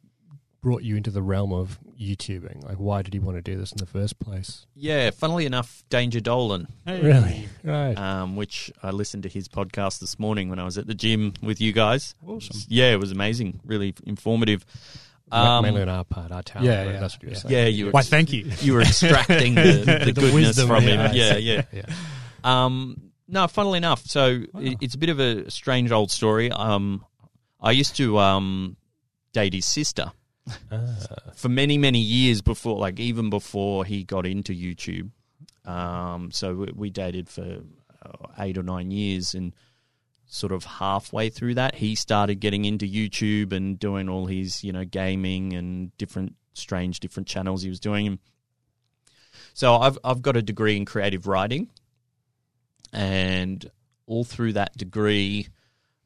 brought 0.65 0.81
you 0.81 0.97
into 0.97 1.11
the 1.11 1.21
realm 1.21 1.53
of 1.53 1.77
YouTubing? 1.95 2.63
Like, 2.63 2.77
why 2.77 3.03
did 3.03 3.13
you 3.13 3.21
want 3.21 3.37
to 3.37 3.41
do 3.43 3.55
this 3.55 3.71
in 3.71 3.77
the 3.77 3.85
first 3.85 4.17
place? 4.17 4.65
Yeah, 4.73 5.11
funnily 5.11 5.45
enough, 5.45 5.83
Danger 5.91 6.19
Dolan, 6.19 6.67
Really? 6.87 7.47
Right. 7.63 7.93
um, 7.93 8.35
which 8.35 8.71
I 8.81 8.89
listened 8.89 9.21
to 9.23 9.29
his 9.29 9.47
podcast 9.47 9.99
this 9.99 10.17
morning 10.17 10.49
when 10.49 10.57
I 10.57 10.63
was 10.63 10.79
at 10.79 10.87
the 10.87 10.95
gym 10.95 11.33
with 11.43 11.61
you 11.61 11.71
guys. 11.71 12.15
Awesome. 12.25 12.59
Yeah, 12.67 12.93
it 12.93 12.99
was 12.99 13.11
amazing, 13.11 13.59
really 13.63 13.93
informative. 14.07 14.65
Um, 15.31 15.65
Mainly 15.65 15.83
on 15.83 15.89
our 15.89 16.03
part, 16.03 16.31
our 16.31 16.41
talent. 16.41 16.65
yeah, 16.65 16.83
yeah, 16.85 16.99
That's 16.99 17.13
what 17.13 17.21
you 17.21 17.29
were 17.29 17.35
saying. 17.35 17.53
yeah, 17.53 17.65
you 17.67 17.85
were, 17.85 17.91
Why? 17.91 18.01
Thank 18.01 18.33
you. 18.33 18.51
you 18.61 18.73
were 18.73 18.81
extracting 18.81 19.53
the, 19.53 20.01
the, 20.05 20.13
goodness 20.13 20.33
wisdom, 20.33 20.67
from 20.67 20.81
him. 20.81 21.11
Yeah, 21.13 21.35
yeah. 21.37 21.61
yeah. 21.71 21.85
Um, 22.43 23.11
no, 23.27 23.45
funnily 23.47 23.77
enough, 23.77 24.03
so 24.07 24.41
it, 24.55 24.79
it's 24.81 24.95
a 24.95 24.97
bit 24.97 25.09
of 25.09 25.19
a 25.19 25.51
strange 25.51 25.91
old 25.91 26.09
story. 26.09 26.49
Um, 26.51 27.05
I 27.61 27.69
used 27.69 27.97
to 27.97 28.17
um, 28.17 28.77
date 29.31 29.53
his 29.53 29.67
sister 29.67 30.11
For 31.35 31.49
many, 31.49 31.77
many 31.77 31.99
years 31.99 32.41
before, 32.41 32.77
like 32.77 32.99
even 32.99 33.29
before 33.29 33.85
he 33.85 34.03
got 34.03 34.25
into 34.25 34.53
YouTube. 34.53 35.09
Um, 35.67 36.31
so 36.31 36.53
we, 36.53 36.71
we 36.75 36.89
dated 36.89 37.29
for 37.29 37.61
uh, 38.05 38.27
eight 38.39 38.57
or 38.57 38.63
nine 38.63 38.91
years, 38.91 39.33
and 39.33 39.53
sort 40.27 40.51
of 40.51 40.63
halfway 40.63 41.29
through 41.29 41.55
that, 41.55 41.75
he 41.75 41.95
started 41.95 42.35
getting 42.39 42.65
into 42.65 42.85
YouTube 42.85 43.53
and 43.53 43.79
doing 43.79 44.07
all 44.07 44.27
his, 44.27 44.63
you 44.63 44.71
know, 44.71 44.85
gaming 44.85 45.53
and 45.53 45.95
different 45.97 46.35
strange, 46.53 46.99
different 46.99 47.27
channels 47.27 47.63
he 47.63 47.69
was 47.69 47.79
doing. 47.79 48.19
So 49.53 49.75
I've 49.77 49.97
I've 50.03 50.21
got 50.21 50.37
a 50.37 50.41
degree 50.41 50.77
in 50.77 50.85
creative 50.85 51.25
writing, 51.25 51.69
and 52.93 53.65
all 54.05 54.23
through 54.23 54.53
that 54.53 54.77
degree, 54.77 55.47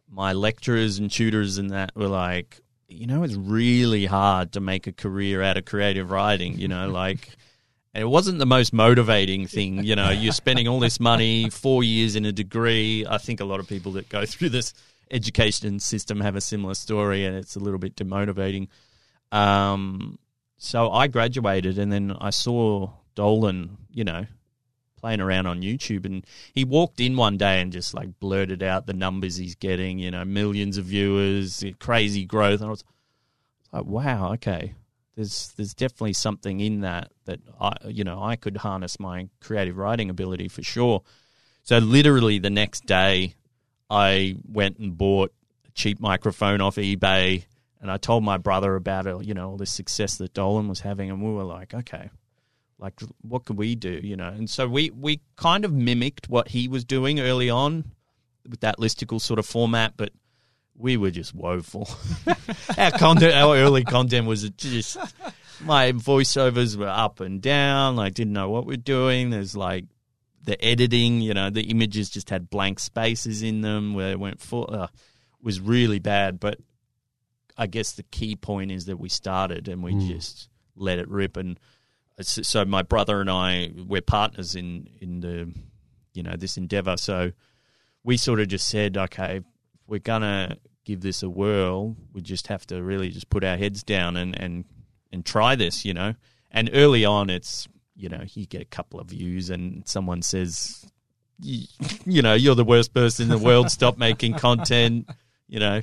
my 0.10 0.32
lecturers 0.32 1.00
and 1.00 1.12
tutors 1.12 1.58
and 1.58 1.72
that 1.72 1.92
were 1.96 2.08
like, 2.08 2.62
you 2.90 3.08
know, 3.08 3.24
it's 3.24 3.36
really 3.36 4.06
hard 4.06 4.54
to 4.54 4.60
make 4.60 4.88
a 4.88 4.92
career 4.92 5.42
out 5.42 5.58
of 5.58 5.66
creative 5.66 6.12
writing. 6.12 6.58
You 6.58 6.68
know, 6.68 6.90
like. 6.90 7.30
It 7.92 8.08
wasn't 8.08 8.38
the 8.38 8.46
most 8.46 8.72
motivating 8.72 9.48
thing, 9.48 9.84
you 9.84 9.96
know. 9.96 10.12
You're 10.12 10.32
spending 10.32 10.68
all 10.68 10.80
this 10.80 11.00
money, 11.00 11.50
four 11.50 11.84
years 11.84 12.16
in 12.16 12.24
a 12.24 12.32
degree. 12.32 13.04
I 13.10 13.18
think 13.18 13.40
a 13.40 13.46
lot 13.46 13.60
of 13.60 13.68
people 13.68 13.94
that 13.94 14.08
go 14.10 14.28
through 14.28 14.50
this 14.50 14.76
education 15.10 15.80
system 15.80 16.22
have 16.22 16.36
a 16.36 16.42
similar 16.42 16.76
story, 16.76 17.26
and 17.26 17.36
it's 17.36 17.56
a 17.56 17.60
little 17.60 17.80
bit 17.80 17.96
demotivating. 17.96 18.68
Um, 19.32 20.20
so 20.58 20.92
I 20.92 21.08
graduated, 21.08 21.80
and 21.80 21.92
then 21.92 22.16
I 22.20 22.30
saw 22.30 22.92
Dolan, 23.16 23.78
you 23.92 24.04
know, 24.04 24.26
playing 25.00 25.22
around 25.22 25.48
on 25.48 25.62
YouTube, 25.62 26.06
and 26.06 26.26
he 26.54 26.64
walked 26.64 27.00
in 27.00 27.16
one 27.16 27.38
day 27.38 27.62
and 27.62 27.72
just 27.72 27.94
like 27.94 28.20
blurted 28.20 28.62
out 28.62 28.86
the 28.86 28.94
numbers 28.94 29.38
he's 29.38 29.56
getting, 29.56 30.00
you 30.00 30.12
know, 30.12 30.26
millions 30.26 30.78
of 30.78 30.86
viewers, 30.86 31.64
crazy 31.80 32.26
growth, 32.26 32.62
and 32.62 32.68
I 32.68 32.72
was 32.72 32.84
like, 33.72 33.86
wow, 33.86 34.34
okay, 34.34 34.74
there's 35.20 35.54
there's 35.58 35.74
definitely 35.74 36.14
something 36.14 36.62
in 36.62 36.82
that 36.82 37.12
that 37.26 37.40
I 37.60 37.74
you 37.88 38.06
know 38.06 38.24
I 38.24 38.38
could 38.38 38.58
harness 38.58 39.00
my 39.00 39.28
creative 39.42 39.78
writing 39.78 40.10
ability 40.10 40.48
for 40.48 40.64
sure. 40.64 41.04
So 41.64 41.78
literally 41.78 42.40
the 42.40 42.50
next 42.50 42.86
day, 42.86 43.36
I 43.90 44.38
went 44.48 44.78
and 44.78 44.98
bought 44.98 45.34
a 45.68 45.72
cheap 45.72 46.00
microphone 46.00 46.62
off 46.62 46.78
eBay, 46.78 47.44
and 47.82 47.92
I 47.92 47.98
told 47.98 48.24
my 48.24 48.38
brother 48.38 48.76
about 48.76 49.08
it. 49.08 49.26
You 49.26 49.34
know 49.34 49.50
all 49.50 49.58
this 49.58 49.72
success 49.72 50.18
that 50.18 50.34
Dolan 50.34 50.70
was 50.70 50.80
having, 50.80 51.10
and 51.10 51.22
we 51.22 51.34
were 51.34 51.44
like, 51.44 51.74
okay, 51.74 52.10
like 52.80 53.00
what 53.22 53.46
could 53.46 53.58
we 53.58 53.76
do? 53.76 54.00
You 54.02 54.16
know, 54.16 54.30
and 54.30 54.50
so 54.50 54.68
we 54.68 54.90
we 54.90 55.22
kind 55.36 55.66
of 55.66 55.74
mimicked 55.74 56.30
what 56.30 56.50
he 56.50 56.68
was 56.68 56.84
doing 56.84 57.20
early 57.20 57.50
on 57.50 57.92
with 58.48 58.62
that 58.62 58.80
listicle 58.80 59.22
sort 59.22 59.40
of 59.40 59.46
format, 59.46 59.94
but 59.98 60.12
we 60.76 60.98
were 60.98 61.12
just 61.12 61.36
woeful. 61.36 61.90
our 62.78 62.92
content, 62.92 63.34
our 63.34 63.58
early 63.58 63.84
content 63.84 64.28
was 64.28 64.50
just 64.52 64.98
my 65.62 65.92
voiceovers 65.92 66.78
were 66.78 66.88
up 66.88 67.20
and 67.20 67.42
down. 67.42 67.96
Like 67.96 68.14
didn't 68.14 68.34
know 68.34 68.50
what 68.50 68.66
we're 68.66 68.78
doing. 68.78 69.30
There's 69.30 69.56
like 69.56 69.86
the 70.44 70.64
editing, 70.64 71.22
you 71.22 71.34
know, 71.34 71.50
the 71.50 71.64
images 71.64 72.10
just 72.10 72.30
had 72.30 72.50
blank 72.50 72.80
spaces 72.80 73.44
in 73.44 73.62
them 73.62 73.94
where 73.94 74.12
it 74.12 74.20
went 74.20 74.40
full. 74.40 74.70
Uh, 74.72 74.88
was 75.42 75.60
really 75.60 76.00
bad. 76.00 76.40
But 76.40 76.60
I 77.58 77.68
guess 77.68 77.94
the 77.94 78.04
key 78.04 78.36
point 78.36 78.72
is 78.72 78.86
that 78.86 78.98
we 78.98 79.10
started 79.10 79.68
and 79.68 79.84
we 79.84 79.96
just 80.08 80.50
let 80.76 81.00
it 81.00 81.10
rip. 81.10 81.38
And 81.38 81.60
so 82.22 82.66
my 82.66 82.82
brother 82.82 83.22
and 83.22 83.30
I, 83.30 83.72
we're 83.76 84.02
partners 84.02 84.56
in 84.56 84.90
in 85.00 85.22
the, 85.22 85.54
you 86.14 86.24
know, 86.24 86.36
this 86.38 86.58
endeavor. 86.58 86.98
So 86.98 87.32
we 88.04 88.18
sort 88.18 88.40
of 88.40 88.48
just 88.48 88.68
said, 88.68 88.98
okay, 88.98 89.42
we're 89.88 90.00
gonna 90.00 90.58
give 90.86 91.02
this 91.02 91.24
a 91.24 91.30
whirl, 91.30 91.96
we 92.14 92.22
just 92.22 92.48
have 92.48 92.66
to 92.68 92.82
really 92.82 93.10
just 93.10 93.30
put 93.30 93.44
our 93.44 93.58
heads 93.58 93.84
down 93.84 94.18
and 94.18 94.40
and 94.40 94.66
and 95.12 95.26
try 95.26 95.56
this, 95.56 95.86
you 95.86 95.94
know. 95.94 96.16
And 96.52 96.70
early 96.74 97.06
on, 97.06 97.30
it's 97.30 97.68
you 97.96 98.10
know 98.10 98.24
you 98.34 98.46
get 98.46 98.62
a 98.62 98.66
couple 98.66 99.00
of 99.00 99.08
views 99.08 99.50
and 99.50 99.88
someone 99.88 100.22
says, 100.22 100.86
you, 101.40 101.66
you 102.06 102.22
know, 102.22 102.34
you're 102.34 102.56
the 102.56 102.66
worst 102.66 102.94
person 102.94 103.24
in 103.24 103.30
the 103.30 103.44
world. 103.44 103.72
Stop 103.72 103.98
making 103.98 104.34
content. 104.34 105.10
You 105.48 105.60
know, 105.60 105.82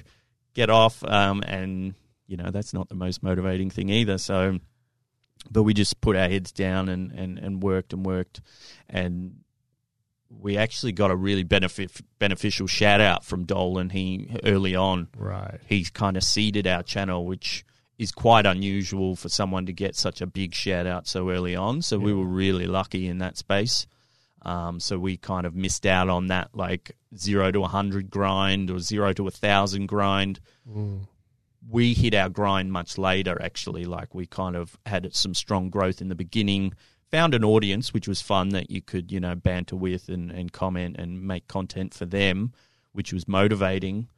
get 0.55 0.70
off. 0.70 1.03
Um, 1.05 1.42
and 1.46 1.94
you 2.27 2.37
know 2.37 2.51
that's 2.51 2.75
not 2.75 2.88
the 2.88 2.94
most 2.94 3.22
motivating 3.22 3.70
thing 3.70 3.88
either. 3.88 4.18
So, 4.18 4.59
but 5.51 5.63
we 5.63 5.75
just 5.75 6.01
put 6.01 6.17
our 6.17 6.29
heads 6.29 6.53
down 6.53 6.89
and 6.89 7.13
and 7.13 7.39
and 7.39 7.63
worked 7.63 7.93
and 7.93 8.05
worked, 8.05 8.41
and 8.89 9.37
we 10.29 10.57
actually 10.57 10.93
got 10.93 11.11
a 11.11 11.17
really 11.17 11.45
benefit 11.45 11.91
beneficial 12.19 12.67
shout 12.67 13.01
out 13.01 13.25
from 13.25 13.45
Dolan. 13.45 13.91
He 13.91 14.29
early 14.45 14.75
on 14.75 15.09
Right. 15.17 15.61
he's 15.67 15.91
kind 15.91 16.17
of 16.17 16.25
seeded 16.25 16.67
our 16.67 16.83
channel, 16.83 17.25
which 17.25 17.65
is 17.99 18.13
quite 18.13 18.45
unusual 18.45 19.17
for 19.17 19.29
someone 19.29 19.65
to 19.67 19.73
get 19.73 19.97
such 19.97 20.21
a 20.21 20.27
big 20.27 20.55
shout 20.55 20.87
out 20.87 21.07
so 21.07 21.31
early 21.31 21.57
on. 21.57 21.81
So 21.81 21.99
we 21.99 22.13
were 22.13 22.27
really 22.27 22.67
lucky 22.67 23.07
in 23.07 23.19
that 23.19 23.39
space. 23.39 23.87
Um, 24.43 24.79
so 24.81 24.99
we 24.99 25.17
kind 25.17 25.47
of 25.47 25.55
missed 25.57 25.87
out 25.87 26.09
on 26.09 26.27
that 26.27 26.51
like 26.55 26.93
zero 27.17 27.51
to 27.53 27.63
a 27.65 27.69
hundred 27.69 28.11
grind 28.11 28.71
or 28.71 28.79
zero 28.81 29.13
to 29.15 29.27
a 29.27 29.31
thousand 29.31 29.87
grind. 29.87 30.41
We 31.68 31.94
hit 31.94 32.14
our 32.14 32.29
grind 32.29 32.72
much 32.72 32.98
later, 32.98 33.40
actually. 33.42 33.85
Like 33.85 34.14
we 34.14 34.26
kind 34.26 34.57
of 34.57 34.79
had 34.87 35.14
some 35.14 35.35
strong 35.35 35.70
growth 35.70 36.00
in 36.00 36.09
the 36.09 36.14
beginning. 36.14 36.74
Found 37.11 37.35
an 37.35 37.44
audience, 37.44 37.94
which 37.94 38.09
was 38.09 38.20
fun 38.20 38.50
that 38.50 38.70
you 38.70 38.83
could, 38.83 39.12
you 39.12 39.20
know, 39.20 39.35
banter 39.35 39.76
with 39.76 40.09
and, 40.09 40.31
and 40.31 40.52
comment 40.52 40.96
and 40.98 41.22
make 41.22 41.46
content 41.48 41.94
for 41.94 42.05
them, 42.05 42.52
which 42.92 43.12
was 43.12 43.29
motivating. 43.29 44.09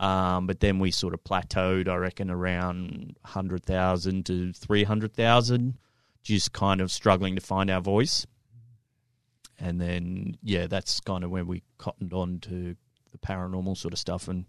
Um, 0.00 0.46
but 0.46 0.60
then 0.60 0.78
we 0.78 0.90
sort 0.90 1.14
of 1.14 1.24
plateaued, 1.24 1.88
I 1.88 1.96
reckon, 1.96 2.30
around 2.30 3.16
100,000 3.22 4.26
to 4.26 4.52
300,000, 4.52 5.78
just 6.22 6.52
kind 6.52 6.80
of 6.80 6.92
struggling 6.92 7.34
to 7.34 7.40
find 7.40 7.70
our 7.70 7.80
voice. 7.80 8.26
And 9.58 9.80
then, 9.80 10.36
yeah, 10.42 10.68
that's 10.68 11.00
kind 11.00 11.24
of 11.24 11.30
when 11.30 11.46
we 11.48 11.62
cottoned 11.78 12.12
on 12.12 12.38
to 12.40 12.76
the 13.10 13.18
paranormal 13.18 13.76
sort 13.76 13.92
of 13.92 13.98
stuff 13.98 14.28
and 14.28 14.44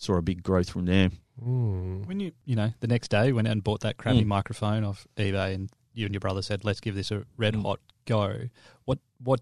saw 0.00 0.14
a 0.16 0.22
big 0.22 0.42
growth 0.42 0.70
from 0.70 0.86
there. 0.86 1.10
Mm. 1.44 2.06
When 2.06 2.20
you, 2.20 2.32
you 2.44 2.56
know, 2.56 2.72
the 2.80 2.86
next 2.88 3.08
day 3.10 3.32
went 3.32 3.46
out 3.48 3.52
and 3.52 3.62
bought 3.64 3.80
that 3.80 3.96
crappy 3.98 4.22
Mm. 4.24 4.26
microphone 4.26 4.82
off 4.84 5.06
eBay, 5.16 5.54
and 5.54 5.70
you 5.94 6.06
and 6.06 6.14
your 6.14 6.20
brother 6.20 6.42
said, 6.42 6.64
"Let's 6.64 6.80
give 6.80 6.94
this 6.94 7.10
a 7.10 7.24
red 7.36 7.54
Mm. 7.54 7.62
hot 7.62 7.80
go." 8.06 8.48
What 8.86 8.98
what 9.22 9.40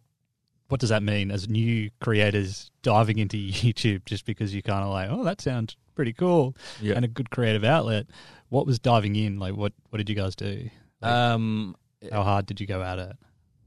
what 0.68 0.80
does 0.80 0.90
that 0.90 1.02
mean 1.02 1.30
as 1.30 1.48
new 1.48 1.88
creators 2.00 2.70
diving 2.82 3.18
into 3.18 3.36
YouTube 3.66 4.04
just 4.04 4.26
because 4.26 4.54
you 4.54 4.62
kind 4.62 4.84
of 4.84 4.90
like, 4.90 5.08
oh, 5.10 5.24
that 5.24 5.40
sounds 5.40 5.76
pretty 5.94 6.12
cool 6.12 6.54
Yeah. 6.82 6.94
and 6.94 7.04
a 7.04 7.08
good 7.08 7.30
creative 7.30 7.64
outlet? 7.64 8.06
What 8.50 8.66
was 8.66 8.78
diving 8.78 9.16
in 9.16 9.38
like? 9.38 9.56
What 9.56 9.72
what 9.90 9.96
did 9.98 10.08
you 10.10 10.14
guys 10.16 10.34
do? 10.36 10.68
Like, 11.00 11.12
Um, 11.12 11.76
how 12.12 12.22
hard 12.24 12.46
did 12.46 12.60
you 12.60 12.66
go 12.66 12.82
at 12.82 12.98
it? 12.98 13.16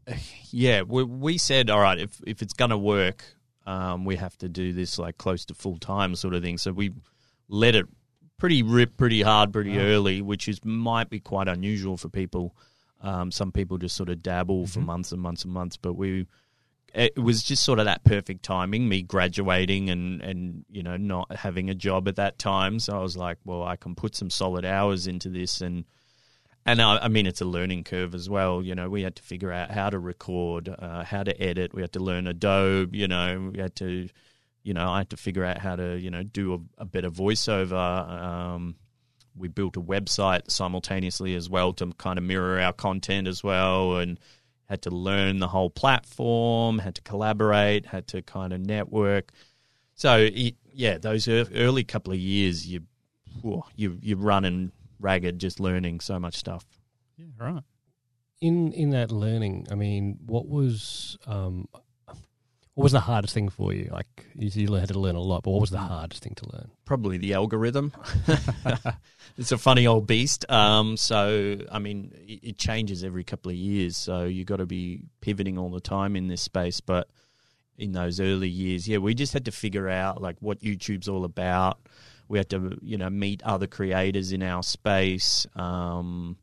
yeah, 0.51 0.81
we, 0.81 1.03
we 1.03 1.37
said, 1.37 1.69
all 1.69 1.79
right, 1.79 1.97
if 1.99 2.19
if 2.27 2.41
it's 2.41 2.53
gonna 2.53 2.77
work, 2.77 3.23
um, 3.65 4.05
we 4.05 4.15
have 4.15 4.37
to 4.39 4.49
do 4.49 4.73
this 4.73 4.97
like 4.97 5.17
close 5.17 5.45
to 5.45 5.53
full 5.53 5.77
time 5.77 6.15
sort 6.15 6.33
of 6.33 6.43
thing. 6.43 6.57
So 6.57 6.71
we 6.71 6.91
let 7.47 7.75
it 7.75 7.85
pretty 8.37 8.63
rip, 8.63 8.97
pretty 8.97 9.21
hard, 9.21 9.53
pretty 9.53 9.77
early, 9.77 10.21
which 10.21 10.47
is 10.47 10.63
might 10.65 11.09
be 11.09 11.19
quite 11.19 11.47
unusual 11.47 11.97
for 11.97 12.09
people. 12.09 12.55
Um, 13.01 13.31
some 13.31 13.51
people 13.51 13.77
just 13.77 13.95
sort 13.95 14.09
of 14.09 14.21
dabble 14.21 14.67
for 14.67 14.79
months 14.79 15.11
and 15.11 15.21
months 15.21 15.43
and 15.43 15.53
months, 15.53 15.77
but 15.77 15.93
we 15.93 16.27
it 16.93 17.17
was 17.17 17.41
just 17.41 17.63
sort 17.63 17.79
of 17.79 17.85
that 17.85 18.03
perfect 18.03 18.43
timing. 18.43 18.89
Me 18.89 19.01
graduating 19.01 19.89
and 19.89 20.21
and 20.21 20.65
you 20.69 20.83
know 20.83 20.97
not 20.97 21.35
having 21.35 21.69
a 21.69 21.75
job 21.75 22.07
at 22.07 22.15
that 22.17 22.37
time, 22.37 22.79
so 22.79 22.97
I 22.97 23.01
was 23.01 23.15
like, 23.15 23.37
well, 23.45 23.63
I 23.63 23.75
can 23.75 23.95
put 23.95 24.15
some 24.15 24.29
solid 24.29 24.65
hours 24.65 25.07
into 25.07 25.29
this 25.29 25.61
and. 25.61 25.85
And 26.65 26.81
I, 26.81 26.97
I 26.97 27.07
mean, 27.07 27.25
it's 27.25 27.41
a 27.41 27.45
learning 27.45 27.83
curve 27.85 28.13
as 28.13 28.29
well. 28.29 28.61
You 28.61 28.75
know, 28.75 28.89
we 28.89 29.01
had 29.01 29.15
to 29.15 29.23
figure 29.23 29.51
out 29.51 29.71
how 29.71 29.89
to 29.89 29.97
record, 29.97 30.69
uh, 30.69 31.03
how 31.03 31.23
to 31.23 31.41
edit. 31.41 31.73
We 31.73 31.81
had 31.81 31.93
to 31.93 31.99
learn 31.99 32.27
Adobe. 32.27 32.97
You 32.97 33.07
know, 33.07 33.51
we 33.53 33.59
had 33.59 33.75
to, 33.77 34.07
you 34.63 34.73
know, 34.73 34.89
I 34.89 34.99
had 34.99 35.09
to 35.09 35.17
figure 35.17 35.43
out 35.43 35.57
how 35.57 35.75
to, 35.75 35.97
you 35.97 36.11
know, 36.11 36.21
do 36.21 36.53
a, 36.53 36.81
a 36.83 36.85
better 36.85 37.09
voiceover. 37.09 37.73
Um, 37.73 38.75
we 39.35 39.47
built 39.47 39.77
a 39.77 39.81
website 39.81 40.51
simultaneously 40.51 41.35
as 41.35 41.49
well 41.49 41.73
to 41.73 41.93
kind 41.97 42.19
of 42.19 42.25
mirror 42.25 42.59
our 42.59 42.73
content 42.73 43.27
as 43.27 43.43
well, 43.43 43.97
and 43.97 44.19
had 44.65 44.83
to 44.83 44.91
learn 44.91 45.39
the 45.39 45.47
whole 45.47 45.69
platform. 45.69 46.79
Had 46.79 46.95
to 46.95 47.01
collaborate. 47.01 47.87
Had 47.87 48.07
to 48.09 48.21
kind 48.21 48.53
of 48.53 48.61
network. 48.61 49.31
So 49.95 50.27
yeah, 50.73 50.97
those 50.97 51.27
early 51.27 51.83
couple 51.83 52.13
of 52.13 52.19
years, 52.19 52.67
you 52.67 52.81
you 53.75 53.97
you're 54.01 54.17
running 54.17 54.71
ragged, 55.01 55.39
just 55.39 55.59
learning 55.59 55.99
so 55.99 56.19
much 56.19 56.35
stuff. 56.35 56.65
Yeah, 57.17 57.25
right. 57.39 57.63
In 58.39 58.71
in 58.73 58.91
that 58.91 59.11
learning, 59.11 59.67
I 59.71 59.75
mean, 59.75 60.19
what 60.25 60.47
was 60.47 61.17
um, 61.27 61.67
what 62.73 62.83
was 62.83 62.91
the 62.91 62.99
hardest 63.01 63.33
thing 63.33 63.49
for 63.49 63.73
you? 63.73 63.89
Like 63.91 64.27
you 64.35 64.49
you 64.49 64.73
had 64.73 64.89
to 64.89 64.99
learn 64.99 65.15
a 65.15 65.21
lot, 65.21 65.43
but 65.43 65.51
what 65.51 65.61
was 65.61 65.69
the 65.69 65.77
hardest 65.77 66.23
thing 66.23 66.35
to 66.35 66.49
learn? 66.51 66.71
probably 66.91 67.17
the 67.17 67.33
algorithm. 67.33 67.93
it's 69.37 69.53
a 69.53 69.57
funny 69.57 69.87
old 69.87 70.05
beast. 70.05 70.43
Um, 70.51 70.97
so 70.97 71.57
I 71.71 71.79
mean, 71.79 72.11
it, 72.27 72.39
it 72.43 72.57
changes 72.57 73.05
every 73.05 73.23
couple 73.23 73.49
of 73.49 73.55
years. 73.55 73.95
So 73.95 74.25
you 74.25 74.43
got 74.43 74.57
to 74.57 74.65
be 74.65 75.03
pivoting 75.21 75.57
all 75.57 75.69
the 75.69 75.79
time 75.79 76.17
in 76.17 76.27
this 76.27 76.41
space. 76.41 76.81
But 76.81 77.07
in 77.77 77.93
those 77.93 78.19
early 78.19 78.49
years, 78.49 78.89
yeah, 78.89 78.97
we 78.97 79.13
just 79.13 79.31
had 79.31 79.45
to 79.45 79.53
figure 79.53 79.87
out 79.87 80.21
like 80.21 80.35
what 80.41 80.59
YouTube's 80.59 81.07
all 81.07 81.23
about. 81.23 81.79
We 82.31 82.37
had 82.37 82.49
to, 82.51 82.77
you 82.81 82.97
know, 82.97 83.09
meet 83.09 83.43
other 83.43 83.67
creators 83.67 84.31
in 84.31 84.41
our 84.41 84.63
space. 84.63 85.45
Um, 85.53 86.37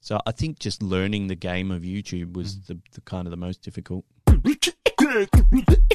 so 0.00 0.18
I 0.26 0.32
think 0.32 0.58
just 0.58 0.82
learning 0.82 1.28
the 1.28 1.36
game 1.36 1.70
of 1.70 1.82
YouTube 1.82 2.32
was 2.32 2.62
the, 2.62 2.80
the 2.94 3.00
kind 3.02 3.28
of 3.28 3.30
the 3.30 3.36
most 3.36 3.62
difficult. 3.62 4.04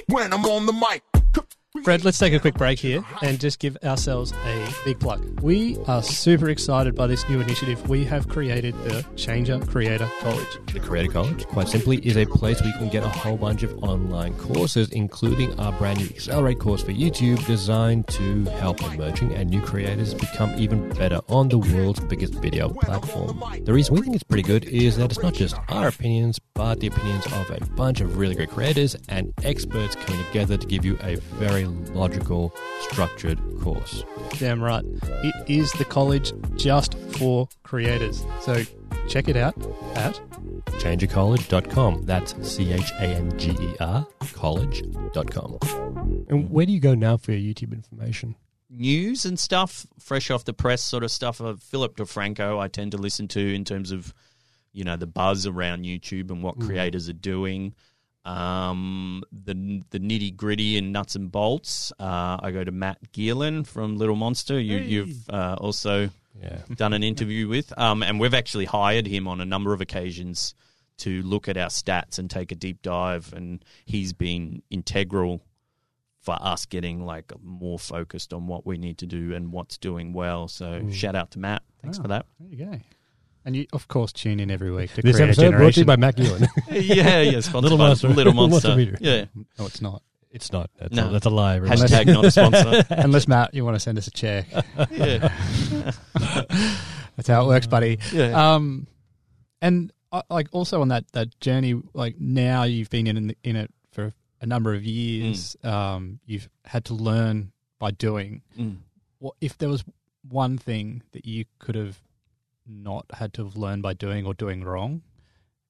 When 0.08 0.32
I'm 0.32 0.45
on 0.45 0.65
the 0.65 0.71
mic. 0.71 1.18
Fred, 1.84 2.04
let's 2.04 2.18
take 2.18 2.34
a 2.34 2.39
quick 2.39 2.56
break 2.56 2.78
here 2.78 3.04
and 3.22 3.39
just 3.39 3.60
give 3.60 3.78
ourselves 3.84 4.34
a 4.46 4.68
big 4.84 5.00
plug. 5.00 5.39
We 5.42 5.78
are 5.88 6.04
super 6.04 6.50
excited 6.50 6.94
by 6.94 7.08
this 7.08 7.28
new 7.30 7.39
initiative. 7.39 7.88
We 7.88 8.04
have 8.06 8.28
created 8.28 8.76
the 8.84 9.06
Changer 9.15 9.60
Creator 9.60 10.10
College. 10.20 10.60
The 10.74 10.80
Creator 10.80 11.12
College, 11.12 11.46
quite 11.48 11.70
simply, 11.70 11.98
is 12.06 12.18
a 12.18 12.26
place 12.26 12.60
where 12.60 12.70
you 12.70 12.78
can 12.78 12.89
get 12.89 13.04
a 13.04 13.10
whole 13.10 13.38
bunch 13.38 13.63
of 13.63 13.82
online 13.84 14.36
courses, 14.38 14.89
including 14.92 15.58
our 15.60 15.72
brand 15.74 16.00
new 16.00 16.06
Accelerate 16.08 16.60
course 16.60 16.84
for 16.84 16.92
YouTube, 16.92 17.46
designed 17.46 18.08
to 18.10 18.44
help 18.46 18.82
emerging 18.84 19.34
and 19.34 19.50
new 19.50 19.62
creators 19.62 20.13
become 20.13 20.54
even 20.58 20.89
better 20.89 21.22
on 21.30 21.48
the 21.48 21.58
world's 21.58 22.02
biggest 22.02 22.34
video 22.36 22.70
platform. 22.70 23.42
The 23.63 23.74
reason 23.74 23.96
we 23.96 24.02
think 24.02 24.15
it's 24.15 24.24
pretty 24.24 24.44
good 24.44 24.65
is 24.65 24.98
that 24.98 25.12
it's 25.12 25.22
not 25.22 25.34
just 25.34 25.56
our 25.70 25.88
opinions, 25.88 26.39
but 26.54 26.82
the 26.82 26.88
opinions 26.88 27.26
of 27.28 27.50
a 27.52 27.65
bunch 27.76 28.02
of 28.02 28.18
really 28.18 28.36
great 28.36 28.50
creators 28.50 28.98
and 29.08 29.34
experts 29.44 29.96
coming 29.96 30.24
together 30.26 30.58
to 30.58 30.68
give 30.68 30.84
you 30.84 30.98
a 31.02 31.15
very 31.15 31.68
logical, 31.93 32.53
structured 32.82 33.39
course. 33.62 34.03
Damn 34.38 34.62
right. 34.62 34.84
It 34.86 35.36
is 35.47 35.71
the 35.73 35.86
college 35.86 36.34
just 36.55 36.95
for 37.17 37.47
creators. 37.63 38.25
So 38.41 38.63
check 39.08 39.27
it 39.27 39.38
out 39.38 39.55
at 39.95 40.19
changercollege.com. 40.79 42.03
That's 42.03 42.36
C 42.47 42.73
H 42.73 42.91
A 42.99 43.05
N 43.05 43.38
G 43.38 43.51
E 43.51 43.75
R 43.79 44.08
college.com. 44.34 45.60
And 46.29 46.49
where 46.49 46.65
do 46.65 46.71
you 46.71 46.79
go 46.79 46.95
now 46.95 47.17
for 47.17 47.32
your 47.32 47.53
YouTube 47.53 47.73
information? 47.73 48.36
news 48.69 49.25
and 49.25 49.39
stuff, 49.39 49.88
fresh 49.99 50.29
off 50.29 50.45
the 50.45 50.53
press 50.53 50.84
sort 50.84 51.03
of 51.03 51.12
stuff. 51.12 51.39
Of 51.39 51.62
Philip 51.62 51.97
DeFranco, 51.97 52.60
I 52.60 52.67
tend 52.67 52.91
to 52.91 52.97
listen 52.97 53.27
to 53.29 53.53
in 53.53 53.65
terms 53.65 53.91
of 53.91 54.13
you 54.71 54.84
know 54.84 54.95
the 54.95 55.08
buzz 55.08 55.47
around 55.47 55.86
YouTube 55.86 56.29
and 56.29 56.43
what 56.43 56.58
mm. 56.58 56.65
creators 56.65 57.10
are 57.10 57.13
doing. 57.13 57.73
Um, 58.30 59.24
the 59.32 59.82
the 59.89 60.00
nitty 60.00 60.36
gritty 60.36 60.78
and 60.78 60.92
nuts 60.94 61.15
and 61.15 61.32
bolts. 61.32 61.92
Uh, 62.00 62.38
I 62.42 62.52
go 62.52 62.63
to 62.63 62.72
Matt 62.72 63.12
Gielen 63.12 63.65
from 63.65 63.98
Little 63.98 64.15
Monster. 64.15 64.60
You, 64.60 64.78
You've 64.78 65.30
uh, 65.30 65.56
also 65.60 66.10
Yeah. 66.42 66.60
done 66.76 66.94
an 66.94 67.04
interview 67.04 67.48
with, 67.48 67.78
um, 67.78 68.04
and 68.04 68.20
we've 68.20 68.34
actually 68.36 68.65
hired 68.65 69.08
him 69.08 69.28
on 69.28 69.42
a 69.42 69.46
number 69.46 69.74
of 69.74 69.82
occasions 69.82 70.54
to 70.98 71.22
look 71.24 71.48
at 71.48 71.58
our 71.58 71.70
stats 71.70 72.20
and 72.20 72.30
take 72.30 72.52
a 72.52 72.56
deep 72.56 72.82
dive, 72.82 73.34
and 73.34 73.63
he's 73.86 74.13
been 74.13 74.62
integral 74.70 75.42
for 76.22 76.38
us 76.42 76.65
getting 76.65 77.06
like 77.06 77.32
more 77.42 77.80
focused 77.80 78.34
on 78.34 78.46
what 78.48 78.65
we 78.65 78.78
need 78.78 78.98
to 79.00 79.06
do 79.06 79.34
and 79.34 79.52
what's 79.54 79.78
doing 79.78 80.12
well. 80.13 80.48
So 80.50 80.89
shout 80.92 81.15
out 81.15 81.32
to 81.32 81.39
Matt. 81.39 81.63
Thanks 81.82 81.98
Oh, 81.98 82.02
for 82.04 82.08
that. 82.10 82.26
There 82.39 82.50
you 82.50 82.65
go. 82.65 82.80
And 83.45 83.56
you, 83.56 83.65
of 83.73 83.88
course, 83.88 84.12
tune 84.12 84.39
in 84.39 84.52
every 84.52 84.69
week 84.71 84.93
to 84.93 85.02
This 85.02 85.15
Creator 85.15 85.32
episode 85.32 85.52
brought 85.58 85.73
to 85.73 85.80
Generation. 85.80 85.82
you 85.82 85.86
by 85.86 85.95
Mac 85.95 86.19
Ewan. 86.19 86.47
yeah, 86.69 87.21
yeah. 87.21 87.39
Sponsored 87.39 87.63
Little 87.63 87.78
by 87.78 87.88
Monster. 87.88 88.08
Little 88.10 88.34
Little 88.34 88.34
Monster. 88.49 88.67
Monster 88.69 88.75
Meter. 88.75 88.97
Yeah. 89.02 89.25
no, 89.58 89.65
it's 89.65 89.82
not. 89.82 90.04
it's 90.30 90.52
not. 90.52 90.69
That's, 90.78 90.93
No. 90.93 91.08
a, 91.08 91.12
that's 91.12 91.25
a 91.25 91.30
lie. 91.30 91.56
everyone. 91.56 91.78
Hashtag 91.78 92.06
not 92.08 92.25
a 92.25 92.32
sponsor. 92.32 92.86
Unless 92.89 93.28
Matt, 93.28 93.54
you 93.54 93.63
want 93.65 93.75
to 93.75 93.80
send 93.80 93.97
us 93.97 94.08
a 94.08 94.12
check. 94.12 94.45
yeah. 94.91 95.30
That's 97.15 97.28
how 97.28 97.43
it 97.43 97.47
works, 97.47 97.67
buddy. 97.67 97.99
Yeah. 98.13 98.54
Um, 98.54 98.88
and 99.62 99.91
uh, 100.12 100.21
like 100.30 100.47
also 100.52 100.82
on 100.82 100.89
that 100.89 101.12
that 101.13 101.39
journey, 101.39 101.82
like 101.93 102.15
now 102.19 102.63
you've 102.63 102.89
been 102.89 103.08
in 103.08 103.36
in 103.43 103.56
it 103.56 103.71
for 103.91 104.13
a 104.41 104.45
number 104.45 104.73
of 104.73 104.84
years. 104.86 105.56
Um, 105.63 106.19
you've 106.25 106.47
had 106.65 106.86
to 106.86 106.93
learn 106.93 107.52
by 107.78 107.91
doing. 107.91 108.41
Mm. 108.58 108.78
What 109.19 109.36
if 109.41 109.58
there 109.58 109.69
was 109.69 109.84
one 110.28 110.58
thing 110.58 111.04
that 111.12 111.25
you 111.25 111.45
could 111.60 111.75
have 111.75 111.99
not 112.69 113.05
had 113.13 113.34
to 113.34 113.45
have 113.45 113.55
learned 113.55 113.84
by 113.84 113.93
doing 113.93 114.25
or 114.25 114.34
doing 114.34 114.63
wrong? 114.63 115.01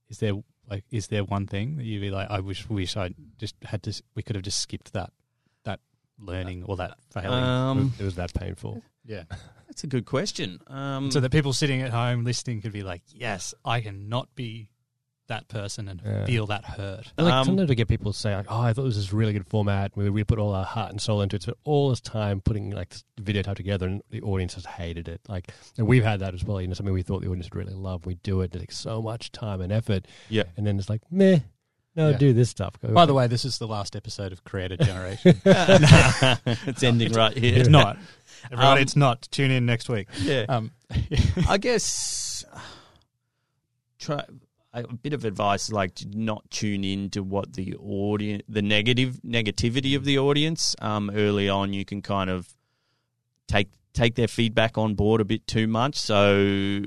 Is 0.10 0.20
there 0.20 0.34
like 0.70 0.84
is 0.92 1.08
there 1.08 1.24
one 1.24 1.48
thing 1.48 1.78
that 1.78 1.86
you'd 1.86 2.02
be 2.02 2.12
like, 2.12 2.30
I 2.30 2.40
wish 2.40 2.70
wish 2.70 2.98
I 2.98 3.14
just 3.38 3.56
had 3.64 3.84
to 3.84 4.02
we 4.16 4.24
could 4.24 4.36
have 4.36 4.44
just 4.44 4.60
skipped 4.60 4.94
that 4.94 5.12
that 5.66 5.80
learning 6.20 6.64
or 6.66 6.78
that 6.78 6.98
failing? 7.12 7.44
Um, 7.44 7.94
it 8.00 8.04
was 8.04 8.16
that 8.16 8.34
painful. 8.34 8.82
yeah. 9.06 9.24
that's 9.68 9.84
a 9.84 9.88
good 9.88 10.06
question. 10.06 10.60
Um, 10.68 11.12
so 11.12 11.20
that 11.20 11.32
people 11.32 11.54
sitting 11.54 11.82
at 11.82 11.92
home 11.92 12.24
listening 12.24 12.62
could 12.62 12.74
be 12.74 12.84
like, 12.84 13.04
"Yes, 13.08 13.54
I 13.64 13.82
cannot 13.82 14.34
be 14.36 14.70
that 15.30 15.48
person 15.48 15.88
and 15.88 16.02
Yeah. 16.06 16.26
feel 16.26 16.46
that 16.48 16.66
hurt." 16.66 17.12
I 17.18 17.22
like 17.24 17.34
Um, 17.34 17.46
sometimes 17.46 17.70
to 17.70 17.76
get 17.76 17.88
people 17.88 18.12
to 18.14 18.20
say 18.20 18.36
like, 18.36 18.46
"Oh, 18.50 18.60
I 18.62 18.74
thought 18.74 18.84
this 18.84 18.98
was 18.98 19.12
a 19.12 19.16
really 19.16 19.34
good 19.34 19.48
format. 19.48 19.96
We 19.96 20.10
we 20.10 20.24
put 20.24 20.38
all 20.38 20.54
our 20.54 20.66
heart 20.66 20.92
and 20.92 21.02
soul 21.02 21.22
into 21.22 21.38
it. 21.38 21.42
Spent 21.44 21.58
all 21.64 21.90
this 21.90 22.02
time 22.02 22.42
putting 22.42 22.72
like 22.72 22.90
this 22.90 23.04
video 23.20 23.42
type 23.42 23.58
together, 23.58 23.88
and 23.88 24.02
the 24.12 24.22
audience 24.22 24.54
has 24.56 24.66
hated 24.66 25.08
it. 25.08 25.22
Like, 25.28 25.52
and 25.78 25.88
we've 25.88 26.04
had 26.04 26.20
that 26.20 26.34
as 26.34 26.44
well. 26.44 26.60
You 26.62 26.68
know, 26.68 26.74
something 26.74 26.94
we 26.94 27.02
thought 27.02 27.22
the 27.22 27.30
audience 27.30 27.46
would 27.50 27.56
really 27.56 27.74
love. 27.74 28.06
We 28.06 28.16
do 28.16 28.42
it. 28.42 28.54
It 28.54 28.60
takes 28.60 28.78
so 28.78 29.02
much 29.02 29.32
time 29.32 29.62
and 29.62 29.72
effort, 29.72 30.06
yeah. 30.30 30.44
and 30.58 30.68
then 30.68 30.78
it's 30.78 30.90
like, 30.90 31.02
meh. 31.10 31.40
No, 31.96 32.10
Yeah. 32.12 32.18
do 32.18 32.34
this 32.34 32.50
stuff. 32.52 32.80
Go 32.80 32.90
By 32.94 33.06
the 33.08 33.16
way, 33.16 33.26
this 33.28 33.44
is 33.44 33.58
the 33.58 33.68
last 33.68 33.96
episode 33.96 34.32
of 34.32 34.44
Creator 34.44 34.78
Generation. 34.82 35.42
it's 35.46 36.84
ending 36.84 37.12
right 37.14 37.36
here. 37.36 37.58
it's 37.58 37.68
not. 37.68 37.98
Everybody, 38.46 38.68
Um, 38.78 38.78
it's 38.84 38.96
not. 38.96 39.24
Tune 39.32 39.52
in 39.52 39.66
next 39.66 39.90
week. 39.90 40.08
Yeah. 40.22 40.46
Um, 40.48 40.72
I 41.50 41.58
guess 41.58 42.46
try 44.00 44.24
a 44.74 44.84
bit 44.94 45.14
of 45.14 45.26
advice 45.26 45.72
like 45.72 45.96
to 45.96 46.08
not 46.14 46.50
tune 46.52 46.84
in 46.84 47.10
to 47.10 47.24
what 47.24 47.54
the 47.54 47.76
audience 47.76 48.44
the 48.48 48.62
negative 48.62 49.20
negativity 49.26 49.96
of 49.96 50.06
the 50.06 50.18
audience 50.20 50.76
um, 50.82 51.10
early 51.14 51.50
on 51.50 51.74
you 51.74 51.84
can 51.84 52.02
kind 52.02 52.30
of 52.30 52.48
take 53.48 53.70
take 53.94 54.14
their 54.16 54.28
feedback 54.28 54.78
on 54.78 54.94
board 54.94 55.20
a 55.22 55.26
bit 55.26 55.46
too 55.48 55.66
much. 55.68 55.96
So 55.96 56.84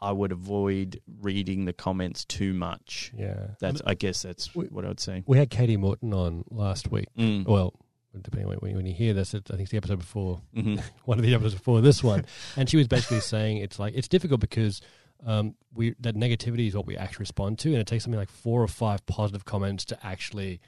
I 0.00 0.10
would 0.10 0.32
avoid 0.32 1.00
reading 1.20 1.64
the 1.66 1.72
comments 1.72 2.24
too 2.24 2.52
much. 2.54 3.12
Yeah, 3.16 3.48
that's 3.60 3.82
I 3.86 3.94
guess 3.94 4.22
that's 4.22 4.54
We- 4.54 4.64
what 4.66 4.84
I 4.84 4.88
would 4.88 4.98
say. 5.00 5.22
we 5.26 5.38
had 5.38 5.50
Katie 5.50 5.76
Morton 5.76 6.12
on 6.14 6.44
last 6.50 6.90
week. 6.90 7.06
mm. 7.16 7.46
Well, 7.46 7.72
depending 8.20 8.48
on 8.50 8.56
when, 8.56 8.74
when 8.76 8.86
you 8.86 8.94
hear 8.94 9.14
this, 9.14 9.32
it, 9.34 9.44
I 9.50 9.52
think 9.52 9.62
it's 9.62 9.70
the 9.70 9.76
episode 9.76 10.00
before. 10.00 10.40
Hmm 10.54 10.76
one 11.04 11.18
of 11.18 11.24
the 11.24 11.34
episodes 11.34 11.54
before 11.54 11.80
this 11.82 12.02
one, 12.02 12.24
and 12.56 12.68
she 12.68 12.76
was 12.78 12.88
basically 12.88 13.20
saying 13.34 13.58
it's 13.58 13.78
like 13.78 13.94
it's 13.94 14.08
difficult 14.08 14.40
because 14.40 14.80
um, 15.24 15.54
we 15.74 15.94
that 16.00 16.14
negativity 16.16 16.66
is 16.68 16.74
what 16.74 16.86
we 16.86 16.96
actually 16.96 17.22
respond 17.24 17.58
to, 17.60 17.70
and 17.70 17.78
it 17.78 17.86
takes 17.86 18.04
something 18.04 18.18
like 18.18 18.30
four 18.30 18.62
or 18.62 18.68
five 18.68 19.04
positive 19.06 19.44
comments 19.44 19.84
to 19.86 20.06
actually 20.06 20.60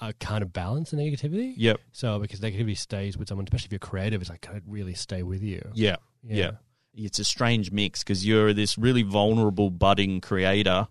uh, 0.00 0.12
kind 0.18 0.42
of 0.42 0.52
balance 0.52 0.90
the 0.90 0.96
negativity. 0.96 1.54
yep 1.56 1.78
So 1.92 2.18
because 2.18 2.40
negativity 2.40 2.76
stays 2.76 3.16
with 3.18 3.28
someone, 3.28 3.44
especially 3.46 3.66
if 3.66 3.72
you're 3.72 3.78
creative, 3.78 4.20
it's 4.20 4.30
like 4.30 4.40
can 4.40 4.56
it 4.56 4.62
really 4.66 4.94
stay 4.94 5.22
with 5.22 5.42
you? 5.42 5.60
yeah 5.74 5.96
Yeah. 6.24 6.52
it's 6.94 7.18
a 7.18 7.24
strange 7.24 7.70
mix 7.70 8.02
because 8.02 8.26
you're 8.26 8.52
this 8.52 8.76
really 8.78 9.02
vulnerable 9.02 9.70
budding 9.70 10.20
creator 10.20 10.88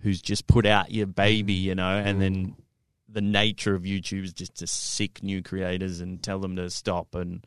who's 0.00 0.20
just 0.20 0.46
put 0.48 0.66
out 0.66 0.90
your 0.90 1.06
baby, 1.06 1.52
you 1.52 1.74
know, 1.76 1.96
and 1.96 2.20
then 2.20 2.56
the 3.08 3.20
nature 3.20 3.74
of 3.74 3.82
YouTube 3.82 4.24
is 4.24 4.32
just 4.32 4.56
to 4.56 4.66
sick 4.66 5.22
new 5.22 5.42
creators 5.42 6.00
and 6.00 6.22
tell 6.22 6.38
them 6.40 6.56
to 6.56 6.68
stop 6.70 7.14
and 7.14 7.46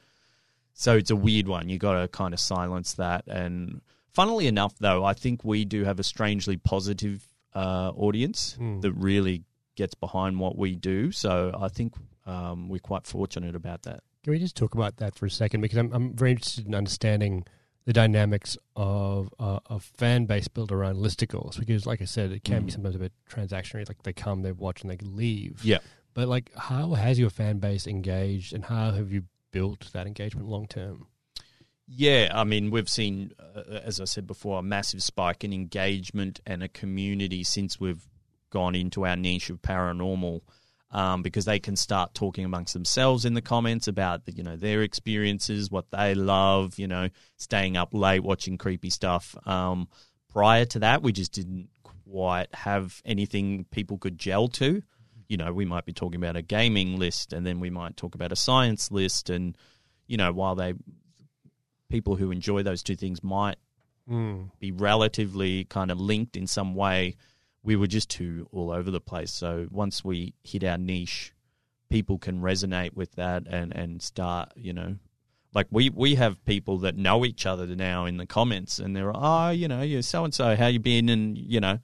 so 0.77 0.95
it's 0.97 1.09
a 1.09 1.15
weird 1.15 1.47
one. 1.47 1.69
You 1.69 1.77
got 1.77 2.01
to 2.01 2.07
kind 2.09 2.33
of 2.33 2.39
silence 2.39 2.93
that. 2.95 3.25
And 3.27 3.81
funnily 4.15 4.47
enough, 4.47 4.73
though, 4.79 5.03
I 5.03 5.13
think 5.13 5.43
we 5.43 5.65
do 5.65 5.83
have 5.83 5.99
a 5.99 6.03
strangely 6.03 6.57
positive 6.57 7.27
uh, 7.53 7.91
audience 7.95 8.57
Mm. 8.59 8.81
that 8.81 8.93
really 8.93 9.43
gets 9.75 9.93
behind 9.93 10.39
what 10.39 10.57
we 10.57 10.75
do. 10.75 11.11
So 11.11 11.51
I 11.57 11.67
think 11.67 11.93
um, 12.25 12.69
we're 12.69 12.79
quite 12.79 13.05
fortunate 13.05 13.55
about 13.55 13.83
that. 13.83 13.99
Can 14.23 14.31
we 14.33 14.39
just 14.39 14.55
talk 14.55 14.73
about 14.73 14.97
that 14.97 15.15
for 15.15 15.25
a 15.25 15.29
second? 15.29 15.61
Because 15.61 15.77
I'm 15.77 15.91
I'm 15.93 16.13
very 16.15 16.31
interested 16.31 16.65
in 16.65 16.73
understanding 16.73 17.45
the 17.85 17.93
dynamics 17.93 18.57
of 18.75 19.29
uh, 19.39 19.59
of 19.67 19.83
fan 19.83 20.25
base 20.25 20.47
built 20.47 20.71
around 20.71 20.95
listicles. 20.97 21.59
Because, 21.59 21.85
like 21.85 22.01
I 22.01 22.05
said, 22.05 22.31
it 22.31 22.43
can 22.43 22.63
be 22.65 22.71
Mm. 22.71 22.73
sometimes 22.75 22.95
a 22.95 22.99
bit 22.99 23.13
transactionary. 23.29 23.87
Like 23.87 24.01
they 24.03 24.13
come, 24.13 24.41
they 24.41 24.51
watch, 24.51 24.81
and 24.81 24.89
they 24.89 24.97
leave. 25.05 25.63
Yeah. 25.63 25.79
But 26.15 26.27
like, 26.27 26.49
how 26.57 26.93
has 26.93 27.19
your 27.19 27.29
fan 27.29 27.59
base 27.59 27.85
engaged, 27.87 28.53
and 28.53 28.65
how 28.65 28.91
have 28.91 29.11
you 29.11 29.23
built 29.51 29.91
that 29.93 30.07
engagement 30.07 30.47
long 30.47 30.65
term? 30.67 31.05
Yeah, 31.87 32.31
I 32.33 32.43
mean, 32.43 32.71
we've 32.71 32.89
seen, 32.89 33.31
uh, 33.39 33.79
as 33.83 33.99
I 33.99 34.05
said 34.05 34.25
before, 34.25 34.59
a 34.59 34.63
massive 34.63 35.03
spike 35.03 35.43
in 35.43 35.53
engagement 35.53 36.39
and 36.45 36.63
a 36.63 36.67
community 36.67 37.43
since 37.43 37.79
we've 37.79 38.07
gone 38.49 38.73
into 38.75 39.05
our 39.05 39.15
niche 39.15 39.49
of 39.49 39.61
paranormal. 39.61 40.41
Um, 40.91 41.23
because 41.23 41.43
they 41.43 41.59
can 41.59 41.75
start 41.75 42.13
talking 42.13 42.45
amongst 42.45 42.73
themselves 42.73 43.25
in 43.25 43.33
the 43.33 43.41
comments 43.41 43.89
about 43.89 44.21
you 44.33 44.43
know 44.43 44.55
their 44.55 44.81
experiences, 44.81 45.69
what 45.69 45.91
they 45.91 46.15
love, 46.15 46.79
you 46.79 46.87
know, 46.87 47.09
staying 47.35 47.75
up 47.75 47.89
late 47.91 48.23
watching 48.23 48.57
creepy 48.57 48.89
stuff. 48.89 49.35
Um, 49.45 49.89
prior 50.29 50.63
to 50.65 50.79
that, 50.79 51.01
we 51.01 51.11
just 51.11 51.33
didn't 51.33 51.69
quite 51.83 52.53
have 52.53 53.01
anything 53.03 53.65
people 53.71 53.97
could 53.97 54.17
gel 54.17 54.47
to. 54.49 54.81
You 55.27 55.37
know, 55.37 55.51
we 55.51 55.65
might 55.65 55.85
be 55.85 55.91
talking 55.91 56.21
about 56.21 56.37
a 56.37 56.41
gaming 56.41 56.97
list, 56.97 57.33
and 57.33 57.45
then 57.45 57.59
we 57.59 57.71
might 57.71 57.97
talk 57.97 58.15
about 58.15 58.31
a 58.31 58.37
science 58.37 58.89
list, 58.89 59.29
and 59.29 59.57
you 60.07 60.15
know, 60.15 60.31
while 60.31 60.55
they 60.55 60.75
people 61.89 62.15
who 62.15 62.31
enjoy 62.31 62.63
those 62.63 62.83
two 62.83 62.95
things 62.95 63.23
might 63.23 63.57
Mm. 64.09 64.51
be 64.59 64.71
relatively 64.71 65.65
kind 65.65 65.89
of 65.89 65.99
linked 65.99 66.37
in 66.37 66.45
some 66.45 66.75
way, 66.75 67.15
we 67.63 67.75
were 67.75 67.87
just 67.87 68.07
too 68.07 68.47
all 68.51 68.69
over 68.69 68.91
the 68.91 69.01
place. 69.01 69.31
So 69.31 69.67
once 69.71 70.03
we 70.05 70.35
hit 70.43 70.63
our 70.63 70.77
niche, 70.77 71.33
people 71.89 72.19
can 72.19 72.39
resonate 72.39 72.93
with 72.93 73.13
that 73.15 73.47
and, 73.47 73.75
and 73.75 74.03
start, 74.03 74.51
you 74.55 74.73
know, 74.73 74.97
like 75.55 75.65
we, 75.71 75.89
we 75.89 76.15
have 76.15 76.43
people 76.45 76.77
that 76.79 76.95
know 76.95 77.25
each 77.25 77.47
other 77.47 77.65
now 77.65 78.05
in 78.05 78.17
the 78.17 78.27
comments 78.27 78.77
and 78.77 78.95
they're, 78.95 79.11
oh, 79.15 79.49
you 79.49 79.67
know, 79.67 79.81
you're 79.81 80.03
so 80.03 80.23
and 80.23 80.35
so, 80.35 80.55
how 80.55 80.67
you 80.67 80.79
been? 80.79 81.09
And, 81.09 81.35
you 81.35 81.59
know, 81.59 81.79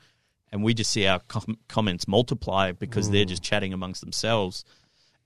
and 0.51 0.61
we 0.63 0.75
just 0.75 0.91
see 0.91 1.07
our 1.07 1.21
com- 1.27 1.57
comments 1.69 2.07
multiply 2.07 2.71
because 2.71 3.09
they're 3.09 3.25
just 3.25 3.41
chatting 3.41 3.73
amongst 3.73 4.01
themselves. 4.01 4.63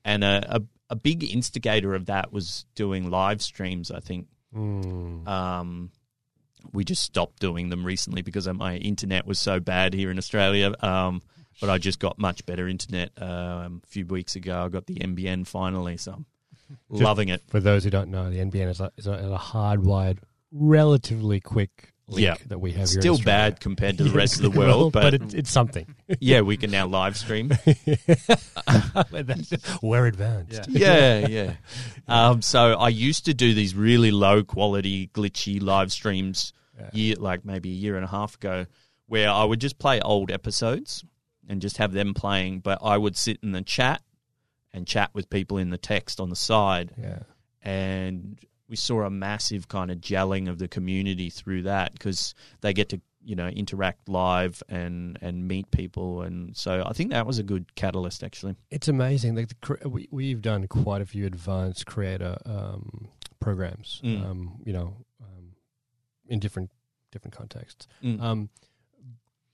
And 0.05 0.23
a, 0.23 0.45
a, 0.57 0.61
a 0.91 0.95
big 0.95 1.23
instigator 1.29 1.93
of 1.93 2.05
that 2.05 2.31
was 2.31 2.65
doing 2.75 3.09
live 3.09 3.41
streams, 3.41 3.91
I 3.91 3.99
think. 3.99 4.27
Mm. 4.55 5.27
Um, 5.27 5.91
we 6.71 6.83
just 6.83 7.03
stopped 7.03 7.39
doing 7.39 7.69
them 7.69 7.85
recently 7.85 8.21
because 8.21 8.47
my 8.47 8.77
internet 8.77 9.25
was 9.25 9.39
so 9.39 9.59
bad 9.59 9.93
here 9.93 10.09
in 10.11 10.17
Australia. 10.17 10.73
Um, 10.81 11.21
but 11.61 11.69
I 11.69 11.77
just 11.77 11.99
got 11.99 12.19
much 12.19 12.45
better 12.45 12.67
internet 12.67 13.11
um, 13.21 13.81
a 13.83 13.87
few 13.87 14.05
weeks 14.05 14.35
ago. 14.35 14.65
I 14.65 14.69
got 14.69 14.87
the 14.87 14.95
NBN 14.95 15.47
finally, 15.47 15.97
so 15.97 16.13
I'm 16.13 16.25
loving 16.89 17.29
it. 17.29 17.41
For 17.47 17.59
those 17.59 17.83
who 17.83 17.89
don't 17.89 18.11
know, 18.11 18.29
the 18.29 18.39
NBN 18.39 18.69
is 18.69 18.81
a, 18.81 18.91
is 18.97 19.07
a, 19.07 19.37
hardwired, 19.39 20.19
relatively 20.51 21.39
quick 21.39 21.93
Yeah. 22.07 22.35
that 22.47 22.59
we 22.59 22.71
have 22.73 22.87
Still 22.87 23.13
Australia. 23.15 23.23
bad 23.51 23.59
compared 23.59 23.97
to 23.97 24.03
the 24.03 24.09
rest 24.15 24.35
of 24.37 24.43
the 24.43 24.49
world, 24.59 24.93
but, 24.93 25.13
it's, 25.15 25.33
it's 25.33 25.49
something. 25.51 25.95
yeah, 26.19 26.41
we 26.41 26.55
can 26.57 26.69
now 26.71 26.85
live 26.87 27.17
stream. 27.17 27.51
We're 29.81 30.05
advanced. 30.07 30.67
yeah, 30.69 31.27
yeah. 31.27 31.53
Um, 32.07 32.41
so 32.41 32.73
I 32.73 32.89
used 32.89 33.25
to 33.25 33.33
do 33.33 33.53
these 33.53 33.75
really 33.75 34.11
low 34.11 34.43
quality, 34.43 35.07
glitchy 35.13 35.61
live 35.61 35.91
streams, 35.91 36.53
year 36.93 37.15
like 37.17 37.45
maybe 37.45 37.69
a 37.69 37.73
year 37.73 37.95
and 37.95 38.05
a 38.05 38.09
half 38.09 38.35
ago, 38.35 38.65
where 39.07 39.29
I 39.29 39.43
would 39.43 39.59
just 39.61 39.77
play 39.79 40.01
old 40.01 40.31
episodes 40.31 41.03
and 41.47 41.61
just 41.61 41.77
have 41.77 41.91
them 41.93 42.13
playing, 42.13 42.59
but 42.59 42.79
I 42.83 42.97
would 42.97 43.15
sit 43.15 43.39
in 43.43 43.51
the 43.51 43.61
chat 43.61 44.01
and 44.73 44.85
chat 44.87 45.11
with 45.13 45.29
people 45.29 45.57
in 45.57 45.69
the 45.69 45.77
text 45.77 46.19
on 46.19 46.29
the 46.29 46.35
side, 46.35 46.91
Yeah. 47.01 47.19
and 47.61 48.37
we 48.67 48.75
saw 48.75 49.03
a 49.03 49.09
massive 49.09 49.67
kind 49.67 49.91
of 49.91 49.99
gelling 49.99 50.49
of 50.49 50.57
the 50.57 50.67
community 50.67 51.29
through 51.29 51.63
that 51.63 51.93
because 51.93 52.33
they 52.61 52.73
get 52.73 52.89
to 52.89 53.01
you 53.23 53.35
know 53.35 53.47
interact 53.47 54.07
live 54.07 54.61
and 54.69 55.17
and 55.21 55.47
meet 55.47 55.69
people 55.71 56.21
and 56.21 56.55
so 56.55 56.83
I 56.85 56.93
think 56.93 57.11
that 57.11 57.25
was 57.25 57.39
a 57.39 57.43
good 57.43 57.75
catalyst 57.75 58.23
actually. 58.23 58.55
It's 58.69 58.87
amazing. 58.87 59.35
Like 59.35 59.49
the, 59.49 59.89
we, 59.89 60.07
we've 60.11 60.41
done 60.41 60.67
quite 60.67 61.01
a 61.01 61.05
few 61.05 61.25
advanced 61.25 61.85
creator 61.85 62.37
um, 62.45 63.09
programs. 63.39 64.01
Mm. 64.03 64.25
Um, 64.25 64.61
you 64.63 64.73
know, 64.73 64.97
um, 65.21 65.53
in 66.27 66.39
different 66.39 66.69
different 67.11 67.35
contexts. 67.35 67.87
Mm. 68.03 68.21
Um, 68.21 68.49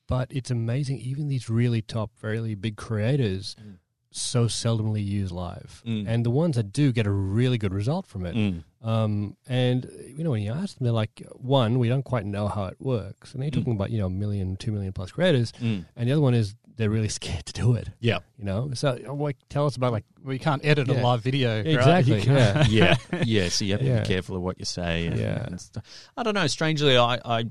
but 0.08 0.28
it's 0.30 0.52
amazing. 0.52 1.00
Even 1.00 1.30
these 1.30 1.50
really 1.50 1.82
top, 1.82 2.12
really 2.21 2.56
big 2.56 2.76
creators 2.76 3.56
Mm. 3.62 3.78
So 4.12 4.45
seldomly 4.45 5.06
use 5.06 5.32
live, 5.32 5.82
Mm. 5.86 6.06
and 6.08 6.26
the 6.26 6.30
ones 6.30 6.56
that 6.58 6.74
do 6.74 6.91
get 6.91 7.08
a 7.08 7.12
really 7.12 7.58
good 7.58 7.74
result 7.74 8.06
from 8.06 8.26
it. 8.26 8.36
Mm. 8.36 8.63
Um, 8.86 9.38
and 9.47 9.89
you 10.15 10.24
know, 10.24 10.32
when 10.32 10.41
you 10.41 10.52
ask 10.52 10.78
them, 10.78 10.86
they're 10.86 10.91
like, 10.93 11.21
one, 11.34 11.80
we 11.80 11.88
don't 11.88 12.04
quite 12.04 12.26
know 12.26 12.47
how 12.50 12.65
it 12.65 12.76
works, 12.82 13.34
and 13.34 13.41
they're 13.41 13.50
Mm. 13.52 13.54
talking 13.56 13.74
about 13.74 13.89
you 13.91 14.00
know, 14.00 14.08
a 14.08 14.10
million, 14.10 14.58
two 14.58 14.71
million 14.71 14.91
plus 14.93 15.12
creators, 15.12 15.54
Mm. 15.62 15.86
and 15.95 16.08
the 16.10 16.12
other 16.13 16.21
one 16.21 16.34
is 16.34 16.56
they're 16.78 16.89
really 16.89 17.10
scared 17.19 17.45
to 17.45 17.54
do 17.54 17.74
it. 17.76 17.89
Yeah. 18.00 18.19
You 18.38 18.45
know, 18.45 18.71
so 18.74 18.97
like, 19.13 19.38
tell 19.50 19.65
us 19.65 19.76
about 19.76 19.91
like 19.91 20.06
we 20.24 20.39
can't 20.39 20.65
edit 20.65 20.88
Yeah. 20.88 21.02
a 21.02 21.04
live 21.04 21.21
video. 21.21 21.58
right? 21.58 21.67
exactly, 21.67 22.21
yeah. 22.21 22.65
yeah, 22.69 22.95
yeah. 23.24 23.50
So 23.50 23.65
you 23.65 23.71
have 23.74 23.82
to 23.82 23.88
Yeah. 23.88 24.00
be 24.02 24.08
careful 24.08 24.36
of 24.36 24.41
what 24.41 24.58
you 24.60 24.65
say. 24.65 25.06
And, 25.08 25.17
Yeah. 25.19 25.45
and. 25.45 25.71
I 26.17 26.24
don't 26.24 26.34
know. 26.34 26.47
Strangely, 26.47 26.97
I, 26.97 27.19
I 27.24 27.43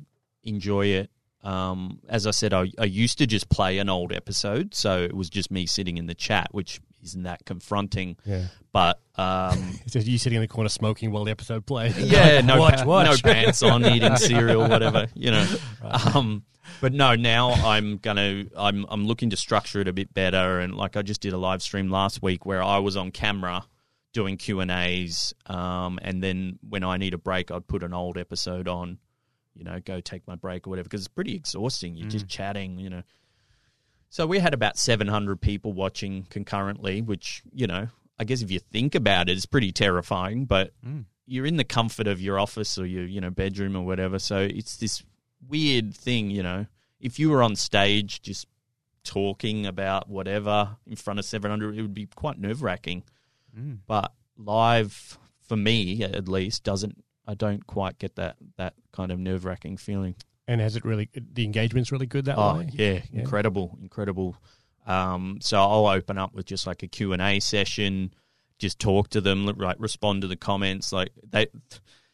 enjoy 0.42 0.86
it. 0.86 1.10
Um, 1.42 2.00
as 2.08 2.26
I 2.26 2.32
said, 2.32 2.52
I, 2.52 2.70
I 2.78 2.84
used 2.84 3.18
to 3.18 3.26
just 3.26 3.48
play 3.48 3.78
an 3.78 3.88
old 3.88 4.12
episode, 4.12 4.74
so 4.74 5.02
it 5.02 5.14
was 5.14 5.30
just 5.30 5.50
me 5.50 5.66
sitting 5.66 5.96
in 5.96 6.06
the 6.06 6.14
chat, 6.14 6.48
which 6.52 6.80
isn't 7.02 7.22
that 7.22 7.44
confronting. 7.46 8.16
yeah. 8.24 8.44
But 8.72 9.00
um, 9.16 9.78
It's 9.84 9.92
just 9.94 10.06
you 10.06 10.18
sitting 10.18 10.36
in 10.36 10.42
the 10.42 10.48
corner 10.48 10.68
smoking 10.68 11.12
while 11.12 11.24
the 11.24 11.30
episode 11.30 11.66
plays. 11.66 11.98
yeah, 12.12 12.40
no, 12.42 12.58
watch, 12.58 12.84
watch. 12.84 13.24
no 13.24 13.32
pants 13.32 13.62
on, 13.62 13.84
eating 13.86 14.16
cereal, 14.18 14.68
whatever, 14.68 15.08
you 15.14 15.30
know. 15.30 15.46
Um, 15.82 16.44
but 16.80 16.92
no, 16.92 17.14
now 17.16 17.50
I'm 17.52 17.96
gonna, 17.96 18.44
I'm, 18.56 18.86
I'm 18.88 19.06
looking 19.06 19.30
to 19.30 19.36
structure 19.36 19.80
it 19.80 19.88
a 19.88 19.92
bit 19.92 20.12
better, 20.14 20.60
and 20.60 20.74
like 20.74 20.96
I 20.96 21.02
just 21.02 21.20
did 21.20 21.32
a 21.32 21.38
live 21.38 21.62
stream 21.62 21.90
last 21.90 22.22
week 22.22 22.44
where 22.46 22.62
I 22.62 22.78
was 22.78 22.96
on 22.96 23.10
camera 23.10 23.64
doing 24.12 24.36
Q 24.36 24.60
and 24.60 24.70
A's, 24.70 25.34
um, 25.46 25.98
and 26.02 26.22
then 26.22 26.58
when 26.68 26.84
I 26.84 26.96
need 26.96 27.14
a 27.14 27.18
break, 27.18 27.50
I'd 27.50 27.66
put 27.66 27.82
an 27.82 27.94
old 27.94 28.18
episode 28.18 28.68
on, 28.68 28.98
you 29.60 29.64
know, 29.66 29.78
go 29.84 30.00
take 30.00 30.26
my 30.26 30.36
break 30.36 30.66
or 30.66 30.70
whatever, 30.70 30.88
because 30.88 31.02
it's 31.02 31.08
pretty 31.08 31.34
exhausting. 31.34 31.94
You're 31.94 32.08
just 32.08 32.26
mm. 32.26 32.30
chatting, 32.30 32.78
you 32.78 32.88
know. 32.88 33.02
So 34.08 34.26
we 34.26 34.38
had 34.38 34.54
about 34.54 34.78
700 34.78 35.38
people 35.38 35.74
watching 35.74 36.26
concurrently, 36.30 37.02
which, 37.02 37.42
you 37.52 37.66
know, 37.66 37.88
I 38.18 38.24
guess 38.24 38.40
if 38.40 38.50
you 38.50 38.58
think 38.58 38.94
about 38.94 39.28
it, 39.28 39.36
it's 39.36 39.44
pretty 39.44 39.70
terrifying, 39.70 40.46
but 40.46 40.72
mm. 40.82 41.04
you're 41.26 41.44
in 41.44 41.58
the 41.58 41.64
comfort 41.64 42.06
of 42.06 42.22
your 42.22 42.38
office 42.38 42.78
or 42.78 42.86
your, 42.86 43.04
you 43.04 43.20
know, 43.20 43.28
bedroom 43.28 43.76
or 43.76 43.84
whatever. 43.84 44.18
So 44.18 44.38
it's 44.38 44.78
this 44.78 45.04
weird 45.46 45.94
thing, 45.94 46.30
you 46.30 46.42
know. 46.42 46.64
If 46.98 47.18
you 47.18 47.28
were 47.28 47.42
on 47.42 47.54
stage 47.54 48.22
just 48.22 48.46
talking 49.04 49.66
about 49.66 50.08
whatever 50.08 50.76
in 50.86 50.96
front 50.96 51.18
of 51.18 51.26
700, 51.26 51.76
it 51.76 51.82
would 51.82 51.94
be 51.94 52.06
quite 52.06 52.38
nerve 52.38 52.62
wracking. 52.62 53.04
Mm. 53.54 53.80
But 53.86 54.12
live, 54.38 55.18
for 55.42 55.56
me 55.56 56.02
at 56.02 56.28
least, 56.28 56.64
doesn't, 56.64 57.04
I 57.30 57.34
don't 57.34 57.64
quite 57.66 57.98
get 57.98 58.16
that, 58.16 58.36
that 58.56 58.74
kind 58.92 59.12
of 59.12 59.18
nerve 59.18 59.44
wracking 59.44 59.76
feeling. 59.76 60.14
And 60.48 60.60
has 60.60 60.74
it 60.74 60.84
really 60.84 61.08
the 61.14 61.44
engagement's 61.44 61.92
really 61.92 62.06
good 62.06 62.24
that 62.24 62.36
Oh 62.38 62.58
way? 62.58 62.68
yeah, 62.72 62.92
Yeah. 63.12 63.20
incredible, 63.20 63.78
incredible. 63.80 64.36
Um, 64.84 65.38
so 65.40 65.60
I'll 65.60 65.86
open 65.86 66.18
up 66.18 66.34
with 66.34 66.46
just 66.46 66.66
like 66.66 66.82
a 66.82 66.88
Q 66.88 67.12
and 67.12 67.22
A 67.22 67.38
session, 67.38 68.12
just 68.58 68.80
talk 68.80 69.10
to 69.10 69.20
them, 69.20 69.46
like 69.46 69.76
respond 69.78 70.22
to 70.22 70.26
the 70.28 70.36
comments. 70.36 70.92
Like 70.92 71.10
they, 71.30 71.46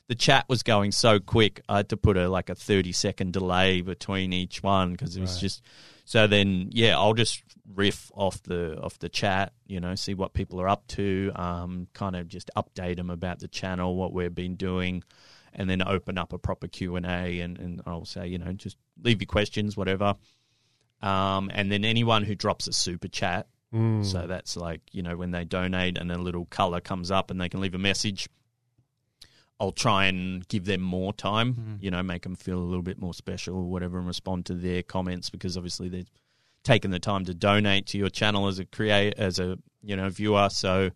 the 0.08 0.14
chat 0.14 0.44
was 0.48 0.62
going 0.62 0.92
so 0.92 1.18
quick, 1.18 1.62
I 1.68 1.78
had 1.78 1.88
to 1.88 1.96
put 1.96 2.18
a 2.18 2.28
like 2.28 2.50
a 2.50 2.54
thirty 2.54 2.92
second 2.92 3.32
delay 3.32 3.80
between 3.80 4.34
each 4.34 4.62
one 4.62 4.92
because 4.92 5.16
it 5.16 5.20
was 5.20 5.36
Right. 5.36 5.40
just. 5.40 5.62
So 6.08 6.28
then, 6.28 6.68
yeah, 6.70 6.96
I'll 6.96 7.14
just 7.14 7.42
riff 7.74 8.10
off 8.14 8.42
the 8.44 8.78
off 8.80 8.98
the 8.98 9.08
chat, 9.08 9.52
you 9.66 9.80
know, 9.80 9.94
see 9.94 10.14
what 10.14 10.32
people 10.34 10.60
are 10.60 10.68
up 10.68 10.86
to, 10.88 11.32
um, 11.34 11.88
kind 11.94 12.14
of 12.16 12.28
just 12.28 12.50
update 12.56 12.96
them 12.96 13.10
about 13.10 13.40
the 13.40 13.48
channel, 13.48 13.96
what 13.96 14.12
we've 14.12 14.34
been 14.34 14.54
doing, 14.56 15.02
and 15.52 15.68
then 15.68 15.82
open 15.86 16.16
up 16.18 16.32
a 16.32 16.38
proper 16.38 16.68
Q 16.68 16.96
and 16.96 17.06
A, 17.06 17.40
and 17.40 17.58
and 17.58 17.82
I'll 17.86 18.04
say, 18.04 18.26
you 18.28 18.38
know, 18.38 18.52
just 18.52 18.76
leave 19.02 19.20
your 19.20 19.26
questions, 19.26 19.76
whatever. 19.76 20.14
Um, 21.02 21.50
and 21.52 21.70
then 21.70 21.84
anyone 21.84 22.22
who 22.24 22.34
drops 22.34 22.66
a 22.68 22.72
super 22.72 23.08
chat, 23.08 23.48
Mm. 23.74 24.04
so 24.04 24.28
that's 24.28 24.56
like 24.56 24.80
you 24.92 25.02
know 25.02 25.16
when 25.16 25.32
they 25.32 25.44
donate 25.44 25.98
and 25.98 26.12
a 26.12 26.16
little 26.18 26.44
color 26.46 26.80
comes 26.80 27.10
up 27.10 27.32
and 27.32 27.40
they 27.40 27.48
can 27.48 27.60
leave 27.60 27.74
a 27.74 27.78
message. 27.78 28.28
I'll 29.58 29.72
try 29.72 30.04
and 30.06 30.46
give 30.48 30.66
them 30.66 30.82
more 30.82 31.12
time, 31.14 31.54
Mm. 31.54 31.82
you 31.82 31.90
know, 31.90 32.02
make 32.02 32.22
them 32.22 32.36
feel 32.36 32.58
a 32.58 32.62
little 32.68 32.82
bit 32.82 32.98
more 33.00 33.14
special 33.14 33.56
or 33.56 33.64
whatever, 33.64 33.98
and 33.98 34.06
respond 34.06 34.46
to 34.46 34.54
their 34.54 34.82
comments 34.82 35.30
because 35.30 35.56
obviously 35.56 35.88
they've 35.88 36.10
taken 36.66 36.90
the 36.90 36.98
time 36.98 37.24
to 37.24 37.34
donate 37.34 37.86
to 37.86 37.98
your 37.98 38.10
channel 38.10 38.48
as 38.48 38.58
a 38.58 38.64
create 38.64 39.14
as 39.16 39.38
a 39.38 39.56
you 39.82 39.96
know 39.96 40.10
viewer. 40.10 40.48
So 40.50 40.90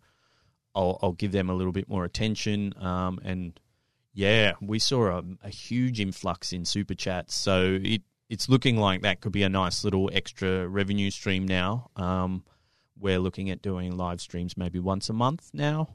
I'll 0.75 0.99
I'll 1.03 1.13
give 1.13 1.33
them 1.33 1.49
a 1.49 1.55
little 1.55 1.73
bit 1.73 1.89
more 1.89 2.05
attention. 2.05 2.75
Um, 2.79 3.21
and 3.25 3.59
yeah, 4.13 4.53
we 4.61 4.79
saw 4.79 5.19
a, 5.19 5.23
a 5.45 5.49
huge 5.49 6.01
influx 6.01 6.53
in 6.53 6.65
super 6.65 6.95
chats, 6.95 7.35
so 7.35 7.79
it 7.83 8.03
it's 8.29 8.49
looking 8.49 8.77
like 8.77 9.03
that 9.03 9.21
could 9.21 9.33
be 9.33 9.43
a 9.43 9.49
nice 9.49 9.83
little 9.85 10.11
extra 10.13 10.69
revenue 10.69 11.11
stream 11.11 11.47
now. 11.47 11.91
Um, 11.97 12.45
we're 12.99 13.19
looking 13.19 13.51
at 13.51 13.63
doing 13.63 13.97
live 13.97 14.21
streams 14.21 14.57
maybe 14.57 14.79
once 14.79 15.09
a 15.09 15.13
month 15.13 15.51
now. 15.55 15.89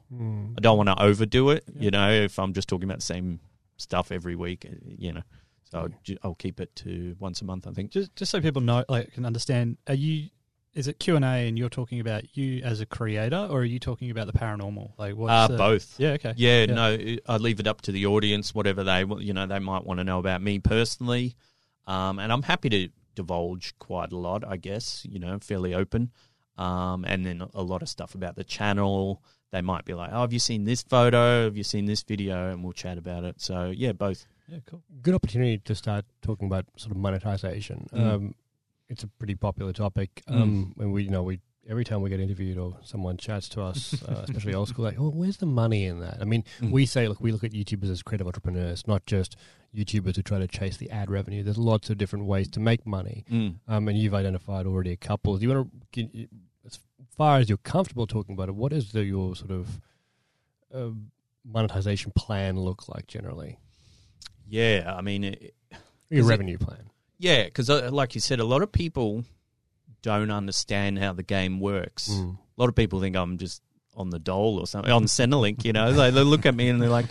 I 0.56 0.60
don't 0.60 0.76
want 0.76 0.88
to 0.88 1.00
overdo 1.00 1.50
it, 1.50 1.64
you 1.78 1.90
know, 1.90 2.10
if 2.10 2.38
I'm 2.38 2.52
just 2.52 2.68
talking 2.68 2.84
about 2.84 2.98
the 2.98 3.04
same 3.04 3.40
stuff 3.76 4.10
every 4.10 4.34
week, 4.36 4.66
you 4.84 5.12
know. 5.12 5.22
So 5.70 5.80
I'll, 5.80 5.88
ju- 6.04 6.18
I'll 6.22 6.34
keep 6.36 6.60
it 6.60 6.74
to 6.76 7.16
once 7.18 7.42
a 7.42 7.44
month, 7.44 7.66
I 7.66 7.72
think. 7.72 7.90
Just 7.90 8.14
just 8.16 8.30
so 8.30 8.40
people 8.40 8.62
know, 8.62 8.84
like, 8.88 9.12
can 9.12 9.24
understand. 9.26 9.76
Are 9.88 9.94
you? 9.94 10.28
Is 10.74 10.88
it 10.88 10.98
Q 11.00 11.16
and 11.16 11.24
A, 11.24 11.48
and 11.48 11.58
you're 11.58 11.70
talking 11.70 12.00
about 12.00 12.36
you 12.36 12.62
as 12.62 12.80
a 12.82 12.86
creator, 12.86 13.48
or 13.50 13.60
are 13.60 13.64
you 13.64 13.78
talking 13.78 14.10
about 14.10 14.26
the 14.26 14.34
paranormal? 14.34 14.92
Like, 14.98 15.16
what's 15.16 15.32
Uh, 15.32 15.48
the- 15.48 15.56
both. 15.56 15.98
Yeah. 15.98 16.10
Okay. 16.10 16.34
Yeah, 16.36 16.64
Yeah. 16.68 16.74
no, 16.74 17.16
I 17.26 17.38
leave 17.38 17.60
it 17.60 17.66
up 17.66 17.80
to 17.82 17.92
the 17.92 18.04
audience, 18.06 18.54
whatever 18.54 18.84
they, 18.84 19.00
you 19.20 19.32
know, 19.32 19.46
they 19.46 19.58
might 19.58 19.84
want 19.86 19.98
to 20.00 20.04
know 20.04 20.18
about 20.18 20.42
me 20.42 20.58
personally. 20.58 21.34
Um, 21.86 22.18
and 22.18 22.30
I'm 22.32 22.42
happy 22.42 22.68
to 22.68 22.88
divulge 23.14 23.72
quite 23.78 24.12
a 24.12 24.18
lot, 24.18 24.44
I 24.46 24.56
guess, 24.58 25.06
you 25.08 25.18
know, 25.18 25.38
fairly 25.40 25.72
open. 25.74 26.10
Um, 26.58 27.04
and 27.06 27.24
then 27.24 27.42
a 27.54 27.62
lot 27.62 27.80
of 27.82 27.88
stuff 27.88 28.14
about 28.14 28.36
the 28.36 28.44
channel. 28.44 29.22
They 29.52 29.62
might 29.62 29.84
be 29.86 29.94
like, 29.94 30.10
oh, 30.12 30.20
have 30.22 30.32
you 30.34 30.38
seen 30.38 30.64
this 30.64 30.82
photo? 30.82 31.44
Have 31.44 31.56
you 31.56 31.64
seen 31.64 31.86
this 31.86 32.02
video? 32.02 32.50
And 32.50 32.62
we'll 32.62 32.72
chat 32.74 32.98
about 32.98 33.24
it. 33.24 33.40
So, 33.40 33.70
yeah, 33.74 33.92
both. 33.92 34.26
Yeah. 34.48 34.58
Cool. 34.66 34.82
Good 35.02 35.14
opportunity 35.14 35.58
to 35.58 35.74
start 35.74 36.04
talking 36.22 36.46
about 36.46 36.66
sort 36.76 36.92
of 36.92 36.98
monetization. 36.98 37.88
Mm. 37.92 38.00
Um, 38.14 38.34
it's 38.88 39.02
a 39.02 39.08
pretty 39.08 39.34
popular 39.34 39.72
topic. 39.72 40.22
Um, 40.28 40.72
When 40.76 40.92
we, 40.92 41.02
you 41.04 41.10
know, 41.10 41.22
we 41.24 41.40
every 41.68 41.84
time 41.84 42.00
we 42.00 42.08
get 42.08 42.20
interviewed 42.20 42.58
or 42.58 42.76
someone 42.84 43.16
chats 43.16 43.48
to 43.48 43.60
us, 43.60 44.00
uh, 44.08 44.24
especially 44.28 44.54
old 44.54 44.68
school, 44.68 44.84
like, 44.84 45.00
oh, 45.00 45.10
where's 45.10 45.38
the 45.38 45.46
money 45.46 45.84
in 45.84 45.98
that? 45.98 46.18
I 46.20 46.24
mean, 46.24 46.44
Mm. 46.60 46.70
we 46.70 46.86
say, 46.86 47.08
look, 47.08 47.20
we 47.20 47.32
look 47.32 47.42
at 47.42 47.50
YouTubers 47.50 47.90
as 47.90 48.02
creative 48.04 48.26
entrepreneurs, 48.28 48.86
not 48.86 49.04
just 49.04 49.34
YouTubers 49.74 50.14
who 50.14 50.22
try 50.22 50.38
to 50.38 50.46
chase 50.46 50.76
the 50.76 50.88
ad 50.90 51.10
revenue. 51.10 51.42
There's 51.42 51.58
lots 51.58 51.90
of 51.90 51.98
different 51.98 52.26
ways 52.26 52.48
to 52.50 52.60
make 52.60 52.86
money. 52.86 53.24
Mm. 53.28 53.56
Um, 53.66 53.88
and 53.88 53.98
you've 53.98 54.14
identified 54.14 54.64
already 54.66 54.92
a 54.92 54.96
couple. 54.96 55.36
Do 55.36 55.42
you 55.42 55.48
want 55.54 55.92
to, 55.94 56.28
as 56.64 56.78
far 57.16 57.38
as 57.38 57.48
you're 57.48 57.58
comfortable 57.58 58.06
talking 58.06 58.34
about 58.34 58.48
it, 58.48 58.54
what 58.54 58.72
is 58.72 58.92
the, 58.92 59.04
your 59.04 59.34
sort 59.34 59.50
of 59.50 59.80
uh, 60.72 60.90
monetization 61.44 62.12
plan 62.14 62.60
look 62.60 62.88
like 62.88 63.08
generally? 63.08 63.58
Yeah, 64.48 64.94
I 64.96 65.00
mean, 65.02 65.24
it, 65.24 65.54
Your 66.10 66.20
Is 66.20 66.26
it- 66.26 66.30
revenue 66.30 66.58
plan. 66.58 66.90
yeah, 67.18 67.44
because 67.44 67.68
uh, 67.70 67.90
like 67.92 68.14
you 68.14 68.20
said, 68.20 68.40
a 68.40 68.44
lot 68.44 68.62
of 68.62 68.70
people 68.72 69.24
don't 70.02 70.30
understand 70.30 70.98
how 70.98 71.12
the 71.12 71.22
game 71.22 71.58
works. 71.60 72.08
Mm. 72.10 72.36
A 72.36 72.60
lot 72.60 72.68
of 72.68 72.74
people 72.74 73.00
think 73.00 73.16
I'm 73.16 73.38
just 73.38 73.60
on 73.96 74.10
the 74.10 74.18
dole 74.18 74.58
or 74.60 74.66
something 74.66 74.92
on 74.92 75.04
Centrelink. 75.04 75.64
You 75.64 75.72
know, 75.72 75.92
they, 75.92 76.10
they 76.10 76.22
look 76.22 76.44
at 76.46 76.54
me 76.54 76.68
and 76.68 76.80
they're 76.80 76.88
like, 76.90 77.06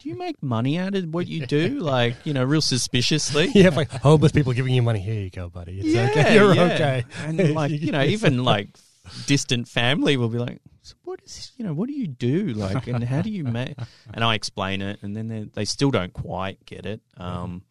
"Do 0.00 0.08
you 0.08 0.16
make 0.16 0.42
money 0.42 0.78
out 0.78 0.94
of 0.94 1.04
what 1.14 1.26
you 1.28 1.46
do?" 1.46 1.78
Like, 1.80 2.16
you 2.24 2.32
know, 2.32 2.42
real 2.44 2.62
suspiciously. 2.62 3.48
You 3.54 3.64
have 3.64 3.76
like 3.76 3.90
homeless 3.90 4.32
people 4.32 4.52
giving 4.54 4.74
you 4.74 4.82
money. 4.82 4.98
Here 5.00 5.20
you 5.22 5.30
go, 5.30 5.48
buddy. 5.50 5.78
It's 5.78 5.88
Yeah, 5.88 6.08
okay. 6.10 6.34
You're 6.38 6.54
yeah. 6.54 6.62
okay. 6.72 7.04
And 7.26 7.54
like, 7.54 7.70
you 7.70 7.92
know, 7.92 8.02
even 8.02 8.42
like 8.44 8.68
distant 9.26 9.68
family 9.68 10.16
will 10.16 10.30
be 10.30 10.38
like, 10.38 10.58
so 10.82 10.94
"What 11.04 11.20
is, 11.24 11.52
you 11.56 11.64
know, 11.64 11.72
what 11.72 11.88
do 11.88 11.94
you 11.94 12.06
do? 12.06 12.48
Like, 12.48 12.86
and 12.86 13.02
how 13.04 13.22
do 13.22 13.30
you 13.30 13.44
make?" 13.44 13.76
And 14.14 14.24
I 14.24 14.34
explain 14.34 14.82
it, 14.82 14.98
and 15.02 15.16
then 15.16 15.28
they 15.28 15.48
they 15.52 15.64
still 15.64 15.90
don't 15.90 16.12
quite 16.12 16.64
get 16.66 16.86
it. 16.86 17.00
Um, 17.16 17.62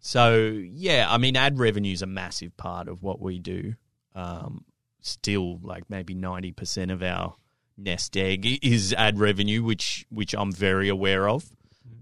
so 0.00 0.36
yeah, 0.36 1.06
I 1.08 1.18
mean, 1.18 1.36
ad 1.36 1.58
revenue 1.58 1.92
is 1.92 2.02
a 2.02 2.06
massive 2.06 2.56
part 2.56 2.88
of 2.88 3.02
what 3.02 3.20
we 3.20 3.38
do. 3.38 3.74
Um, 4.14 4.64
still, 5.00 5.58
like 5.62 5.90
maybe 5.90 6.14
ninety 6.14 6.52
percent 6.52 6.90
of 6.90 7.02
our 7.02 7.34
nest 7.76 8.16
egg 8.16 8.64
is 8.64 8.92
ad 8.92 9.18
revenue, 9.18 9.62
which 9.62 10.06
which 10.10 10.34
I'm 10.34 10.52
very 10.52 10.88
aware 10.88 11.28
of. 11.28 11.44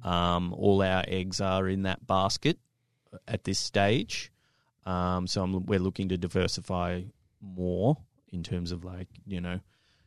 Um, 0.02 0.52
all 0.52 0.82
our 0.82 1.04
eggs 1.08 1.40
are 1.40 1.66
in 1.66 1.82
that 1.82 2.06
basket 2.06 2.58
at 3.26 3.44
this 3.44 3.58
stage. 3.58 4.30
Um, 4.84 5.26
so 5.26 5.42
I'm, 5.42 5.64
we're 5.64 5.78
looking 5.78 6.10
to 6.10 6.18
diversify 6.18 7.02
more 7.40 7.96
in 8.30 8.42
terms 8.42 8.72
of 8.72 8.84
like 8.84 9.08
you 9.26 9.40
know 9.40 9.60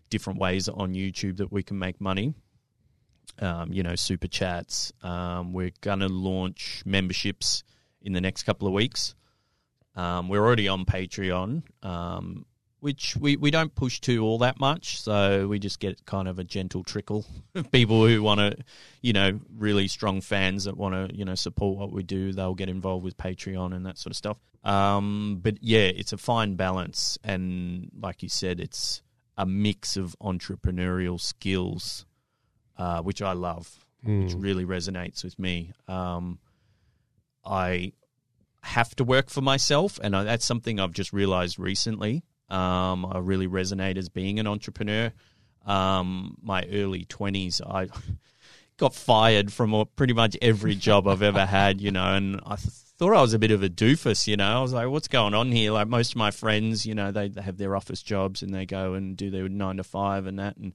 different 0.09 0.39
ways 0.39 0.67
on 0.67 0.93
YouTube 0.93 1.37
that 1.37 1.51
we 1.51 1.63
can 1.63 1.79
make 1.79 1.99
money. 2.01 2.33
Um, 3.39 3.71
you 3.71 3.83
know, 3.83 3.95
super 3.95 4.27
chats. 4.27 4.91
Um, 5.03 5.53
we're 5.53 5.73
gonna 5.81 6.07
launch 6.07 6.83
memberships 6.85 7.63
in 8.01 8.13
the 8.13 8.21
next 8.21 8.43
couple 8.43 8.67
of 8.67 8.73
weeks. 8.73 9.15
Um, 9.95 10.29
we're 10.29 10.45
already 10.45 10.67
on 10.67 10.85
Patreon, 10.85 11.63
um, 11.83 12.45
which 12.79 13.17
we, 13.17 13.35
we 13.35 13.49
don't 13.49 13.73
push 13.73 13.99
to 14.01 14.23
all 14.23 14.37
that 14.39 14.59
much. 14.59 15.01
So 15.01 15.47
we 15.47 15.57
just 15.57 15.79
get 15.79 16.05
kind 16.05 16.27
of 16.27 16.37
a 16.37 16.43
gentle 16.43 16.83
trickle 16.83 17.25
of 17.55 17.71
people 17.71 18.05
who 18.05 18.21
want 18.21 18.39
to, 18.39 18.55
you 19.01 19.13
know, 19.13 19.39
really 19.57 19.87
strong 19.87 20.21
fans 20.21 20.65
that 20.65 20.77
want 20.77 20.93
to, 20.93 21.15
you 21.15 21.25
know, 21.25 21.33
support 21.33 21.79
what 21.79 21.91
we 21.91 22.03
do. 22.03 22.31
They'll 22.31 22.53
get 22.53 22.69
involved 22.69 23.03
with 23.03 23.17
Patreon 23.17 23.75
and 23.75 23.85
that 23.87 23.97
sort 23.97 24.11
of 24.11 24.17
stuff. 24.17 24.37
Um, 24.63 25.39
but 25.41 25.55
yeah, 25.61 25.79
it's 25.79 26.13
a 26.13 26.17
fine 26.17 26.55
balance. 26.55 27.17
And 27.23 27.89
like 27.99 28.21
you 28.21 28.29
said, 28.29 28.59
it's 28.59 29.01
a 29.37 29.45
mix 29.45 29.95
of 29.97 30.15
entrepreneurial 30.21 31.19
skills, 31.19 32.05
uh, 32.77 33.01
which 33.01 33.21
I 33.21 33.33
love 33.33 33.83
which 34.03 34.33
Mm. 34.33 34.43
really 34.43 34.63
resonates 34.65 35.23
with 35.23 35.37
me. 35.39 35.73
Um, 35.87 36.39
I 37.43 37.93
have 38.61 38.95
to 38.97 39.03
work 39.03 39.29
for 39.29 39.41
myself, 39.41 39.99
and 40.03 40.15
I, 40.15 40.23
that's 40.23 40.45
something 40.45 40.79
I've 40.79 40.91
just 40.93 41.13
realized 41.13 41.57
recently. 41.59 42.23
Um, 42.49 43.05
I 43.05 43.17
really 43.19 43.47
resonate 43.47 43.97
as 43.97 44.09
being 44.09 44.39
an 44.39 44.47
entrepreneur. 44.47 45.11
Um, 45.65 46.37
my 46.41 46.63
early 46.71 47.05
twenties, 47.05 47.59
I 47.65 47.87
got 48.77 48.93
fired 48.93 49.51
from 49.51 49.85
pretty 49.95 50.13
much 50.13 50.37
every 50.41 50.75
job 50.75 51.07
I've 51.07 51.21
ever 51.23 51.45
had, 51.45 51.81
you 51.81 51.91
know, 51.91 52.13
and 52.15 52.39
I 52.45 52.55
thought 52.97 53.13
I 53.13 53.21
was 53.21 53.33
a 53.33 53.39
bit 53.39 53.51
of 53.51 53.63
a 53.63 53.69
doofus, 53.69 54.27
you 54.27 54.37
know. 54.37 54.57
I 54.57 54.61
was 54.61 54.73
like, 54.73 54.87
what's 54.87 55.07
going 55.07 55.33
on 55.33 55.51
here? 55.51 55.71
Like 55.71 55.87
most 55.87 56.11
of 56.11 56.17
my 56.17 56.31
friends, 56.31 56.85
you 56.85 56.95
know, 56.95 57.11
they, 57.11 57.29
they 57.29 57.41
have 57.41 57.57
their 57.57 57.75
office 57.75 58.01
jobs 58.01 58.41
and 58.41 58.53
they 58.53 58.65
go 58.65 58.93
and 58.93 59.15
do 59.15 59.29
their 59.29 59.47
nine 59.47 59.77
to 59.77 59.83
five 59.83 60.25
and 60.25 60.39
that, 60.39 60.57
and 60.57 60.73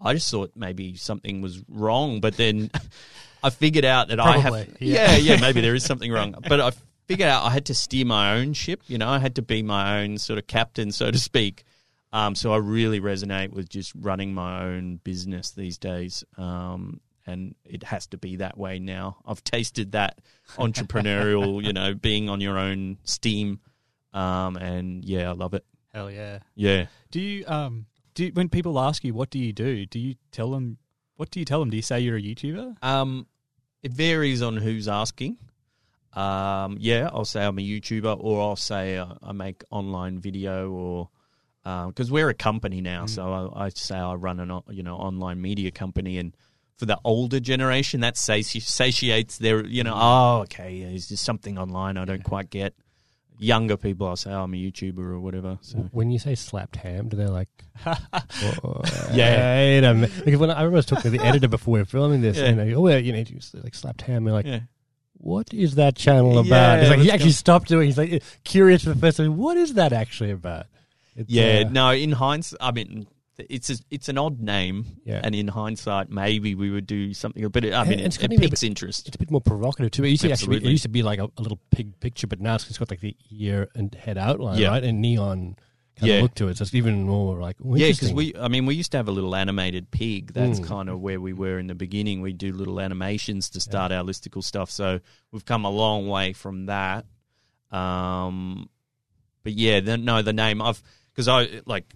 I 0.00 0.14
just 0.14 0.30
thought 0.30 0.52
maybe 0.56 0.96
something 0.96 1.40
was 1.40 1.62
wrong, 1.68 2.20
but 2.20 2.36
then 2.36 2.70
I 3.42 3.50
figured 3.50 3.84
out 3.84 4.08
that 4.08 4.20
I 4.20 4.38
have, 4.38 4.54
yeah, 4.80 5.16
yeah. 5.16 5.16
yeah, 5.16 5.40
maybe 5.40 5.60
there 5.62 5.74
is 5.74 5.84
something 5.84 6.10
wrong, 6.10 6.34
but 6.48 6.60
I 6.60 6.72
figured 7.06 7.28
out 7.28 7.44
I 7.44 7.50
had 7.50 7.66
to 7.66 7.74
steer 7.74 8.04
my 8.04 8.34
own 8.34 8.52
ship. 8.52 8.82
You 8.86 8.98
know, 8.98 9.08
I 9.08 9.18
had 9.18 9.36
to 9.36 9.42
be 9.42 9.62
my 9.62 10.00
own 10.00 10.18
sort 10.18 10.38
of 10.38 10.46
captain, 10.46 10.92
so 10.92 11.10
to 11.10 11.18
speak. 11.18 11.64
Um, 12.12 12.34
so 12.34 12.52
I 12.52 12.58
really 12.58 13.00
resonate 13.00 13.52
with 13.52 13.68
just 13.68 13.92
running 13.94 14.34
my 14.34 14.64
own 14.64 14.96
business 14.96 15.52
these 15.52 15.78
days. 15.78 16.24
Um, 16.36 17.00
and 17.26 17.54
it 17.64 17.84
has 17.84 18.06
to 18.08 18.18
be 18.18 18.36
that 18.36 18.58
way 18.58 18.78
now. 18.78 19.18
I've 19.26 19.42
tasted 19.44 19.92
that 19.92 20.20
entrepreneurial, 20.56 21.62
you 21.66 21.72
know, 21.72 21.94
being 21.94 22.28
on 22.28 22.40
your 22.40 22.58
own 22.58 22.98
steam. 23.04 23.60
Um, 24.12 24.56
and 24.56 25.04
yeah, 25.04 25.30
I 25.30 25.32
love 25.32 25.54
it. 25.54 25.64
Hell 25.92 26.10
yeah. 26.10 26.40
Yeah. 26.54 26.86
Do 27.10 27.20
you 27.20 27.44
um 27.46 27.86
do 28.14 28.26
you, 28.26 28.32
when 28.32 28.48
people 28.48 28.78
ask 28.78 29.04
you 29.04 29.14
what 29.14 29.30
do 29.30 29.38
you 29.38 29.52
do? 29.52 29.86
Do 29.86 29.98
you 29.98 30.16
tell 30.30 30.50
them 30.50 30.78
what 31.16 31.30
do 31.30 31.38
you 31.38 31.44
tell 31.44 31.60
them? 31.60 31.70
Do 31.70 31.76
you 31.76 31.82
say 31.82 32.00
you're 32.00 32.16
a 32.16 32.22
YouTuber? 32.22 32.82
Um, 32.82 33.26
it 33.82 33.92
varies 33.92 34.42
on 34.42 34.56
who's 34.56 34.88
asking. 34.88 35.38
Um, 36.14 36.76
yeah, 36.78 37.08
I'll 37.12 37.24
say 37.24 37.44
I'm 37.44 37.58
a 37.58 37.62
YouTuber, 37.62 38.16
or 38.20 38.40
I'll 38.42 38.56
say 38.56 38.96
uh, 38.96 39.06
I 39.22 39.32
make 39.32 39.64
online 39.70 40.18
video, 40.18 40.70
or 40.70 41.08
because 41.88 42.10
we're 42.10 42.28
a 42.28 42.34
company 42.34 42.80
now, 42.80 43.06
so 43.06 43.52
I, 43.54 43.66
I 43.66 43.68
say 43.70 43.96
I 43.96 44.14
run 44.14 44.40
an 44.40 44.60
you 44.70 44.82
know 44.82 44.96
online 44.96 45.40
media 45.40 45.70
company, 45.70 46.18
and 46.18 46.36
for 46.82 46.86
the 46.86 46.98
older 47.04 47.38
generation, 47.38 48.00
that 48.00 48.16
sati- 48.16 48.58
satiates 48.58 49.38
their 49.38 49.64
you 49.64 49.84
know 49.84 49.94
oh 49.96 50.40
okay, 50.42 50.80
is 50.80 51.08
there 51.10 51.16
something 51.16 51.56
online 51.58 51.96
I 51.96 52.04
don't 52.04 52.24
quite 52.24 52.50
get. 52.50 52.74
Younger 53.38 53.76
people, 53.76 54.06
I'll 54.06 54.16
say 54.16 54.30
oh, 54.30 54.44
I'm 54.44 54.54
a 54.54 54.56
YouTuber 54.56 54.98
or 54.98 55.18
whatever. 55.18 55.58
So 55.62 55.78
When 55.90 56.12
you 56.12 56.20
say 56.20 56.36
slapped 56.36 56.76
ham, 56.76 57.08
do 57.08 57.16
they 57.16 57.26
like? 57.26 57.48
oh, 57.86 58.82
Yeah. 59.12 59.56
Wait 59.56 59.78
a 59.84 59.94
minute. 59.94 60.12
Because 60.24 60.38
when 60.38 60.50
I, 60.50 60.54
I 60.54 60.56
remember 60.58 60.76
I 60.76 60.78
was 60.78 60.86
talking 60.86 61.10
to 61.10 61.18
the 61.18 61.24
editor 61.30 61.48
before 61.48 61.72
we 61.74 61.80
were 61.80 61.84
filming 61.84 62.20
this, 62.20 62.36
Yeah. 62.36 62.44
and 62.46 62.58
they 62.60 62.70
go, 62.70 62.84
"Oh, 62.86 62.88
yeah, 62.90 62.98
you 62.98 63.12
know, 63.12 63.24
like 63.64 63.74
slapped 63.74 64.02
ham." 64.02 64.26
And 64.28 64.34
like, 64.36 64.46
yeah, 64.46 64.60
what 65.14 65.52
is 65.52 65.74
that 65.76 65.96
channel 65.96 66.38
about? 66.38 66.46
Yeah, 66.46 66.80
He's 66.82 66.90
like, 66.90 66.98
he 67.00 67.10
actually 67.10 67.24
going- 67.24 67.32
stopped 67.32 67.68
doing. 67.68 67.86
He's 67.86 67.98
like 67.98 68.22
curious 68.44 68.84
for 68.84 68.90
the 68.90 69.00
first 69.00 69.16
time. 69.16 69.36
What 69.36 69.56
is 69.56 69.74
that 69.74 69.92
actually 69.92 70.30
about? 70.30 70.66
It's, 71.16 71.28
yeah. 71.30 71.64
uh, 71.66 71.70
no, 71.70 71.90
in 71.90 72.12
hindsight, 72.12 72.58
I 72.60 72.70
mean. 72.70 73.08
It's 73.38 73.70
a, 73.70 73.76
it's 73.90 74.08
an 74.10 74.18
odd 74.18 74.40
name, 74.40 74.84
Yeah. 75.04 75.20
and 75.24 75.34
in 75.34 75.48
hindsight, 75.48 76.10
maybe 76.10 76.54
we 76.54 76.70
would 76.70 76.86
do 76.86 77.14
something. 77.14 77.48
But 77.48 77.64
it, 77.64 77.72
I 77.72 77.84
mean, 77.84 77.98
it's 78.00 78.18
it, 78.18 78.30
it 78.32 78.38
piques 78.40 78.62
interest. 78.62 79.06
it's 79.08 79.16
a 79.16 79.18
bit 79.18 79.30
more 79.30 79.40
provocative 79.40 79.90
too. 79.90 80.04
It 80.04 80.10
used 80.10 80.22
to 80.22 80.30
actually, 80.32 80.60
be, 80.60 80.66
it 80.66 80.70
used 80.70 80.82
to 80.82 80.90
be 80.90 81.02
like 81.02 81.18
a, 81.18 81.30
a 81.38 81.42
little 81.42 81.58
pig 81.70 81.98
picture, 81.98 82.26
but 82.26 82.40
now 82.40 82.56
it's 82.56 82.76
got 82.76 82.90
like 82.90 83.00
the 83.00 83.16
ear 83.30 83.68
and 83.74 83.94
head 83.94 84.18
outline, 84.18 84.58
Yeah. 84.58 84.68
right, 84.68 84.84
and 84.84 85.00
neon 85.00 85.56
kind 85.96 86.08
Yeah. 86.10 86.16
of 86.16 86.22
look 86.24 86.34
to 86.34 86.48
it. 86.48 86.58
So 86.58 86.62
it's 86.62 86.74
even 86.74 87.04
more 87.04 87.38
like 87.40 87.56
oh, 87.64 87.74
Yeah, 87.74 87.88
because 87.88 88.12
we, 88.12 88.34
I 88.38 88.48
mean, 88.48 88.66
we 88.66 88.74
used 88.74 88.90
to 88.92 88.98
have 88.98 89.08
a 89.08 89.12
little 89.12 89.34
animated 89.34 89.90
pig. 89.90 90.34
That's 90.34 90.60
Mm. 90.60 90.66
kind 90.66 90.88
of 90.90 91.00
where 91.00 91.18
we 91.20 91.32
were 91.32 91.58
in 91.58 91.68
the 91.68 91.74
beginning. 91.74 92.20
We 92.20 92.34
do 92.34 92.52
little 92.52 92.80
animations 92.80 93.48
to 93.50 93.60
start 93.60 93.92
our 93.92 94.04
listicle 94.04 94.44
stuff. 94.44 94.70
So 94.70 95.00
we've 95.32 95.44
come 95.46 95.64
a 95.64 95.70
long 95.70 96.06
way 96.06 96.34
from 96.34 96.66
that. 96.66 97.06
Um, 97.70 98.68
but 99.42 99.54
yeah, 99.54 99.80
the, 99.80 99.96
no, 99.96 100.20
the 100.22 100.34
name 100.34 100.60
I've 100.60 100.82
because 101.14 101.28
I 101.28 101.60
like 101.66 101.92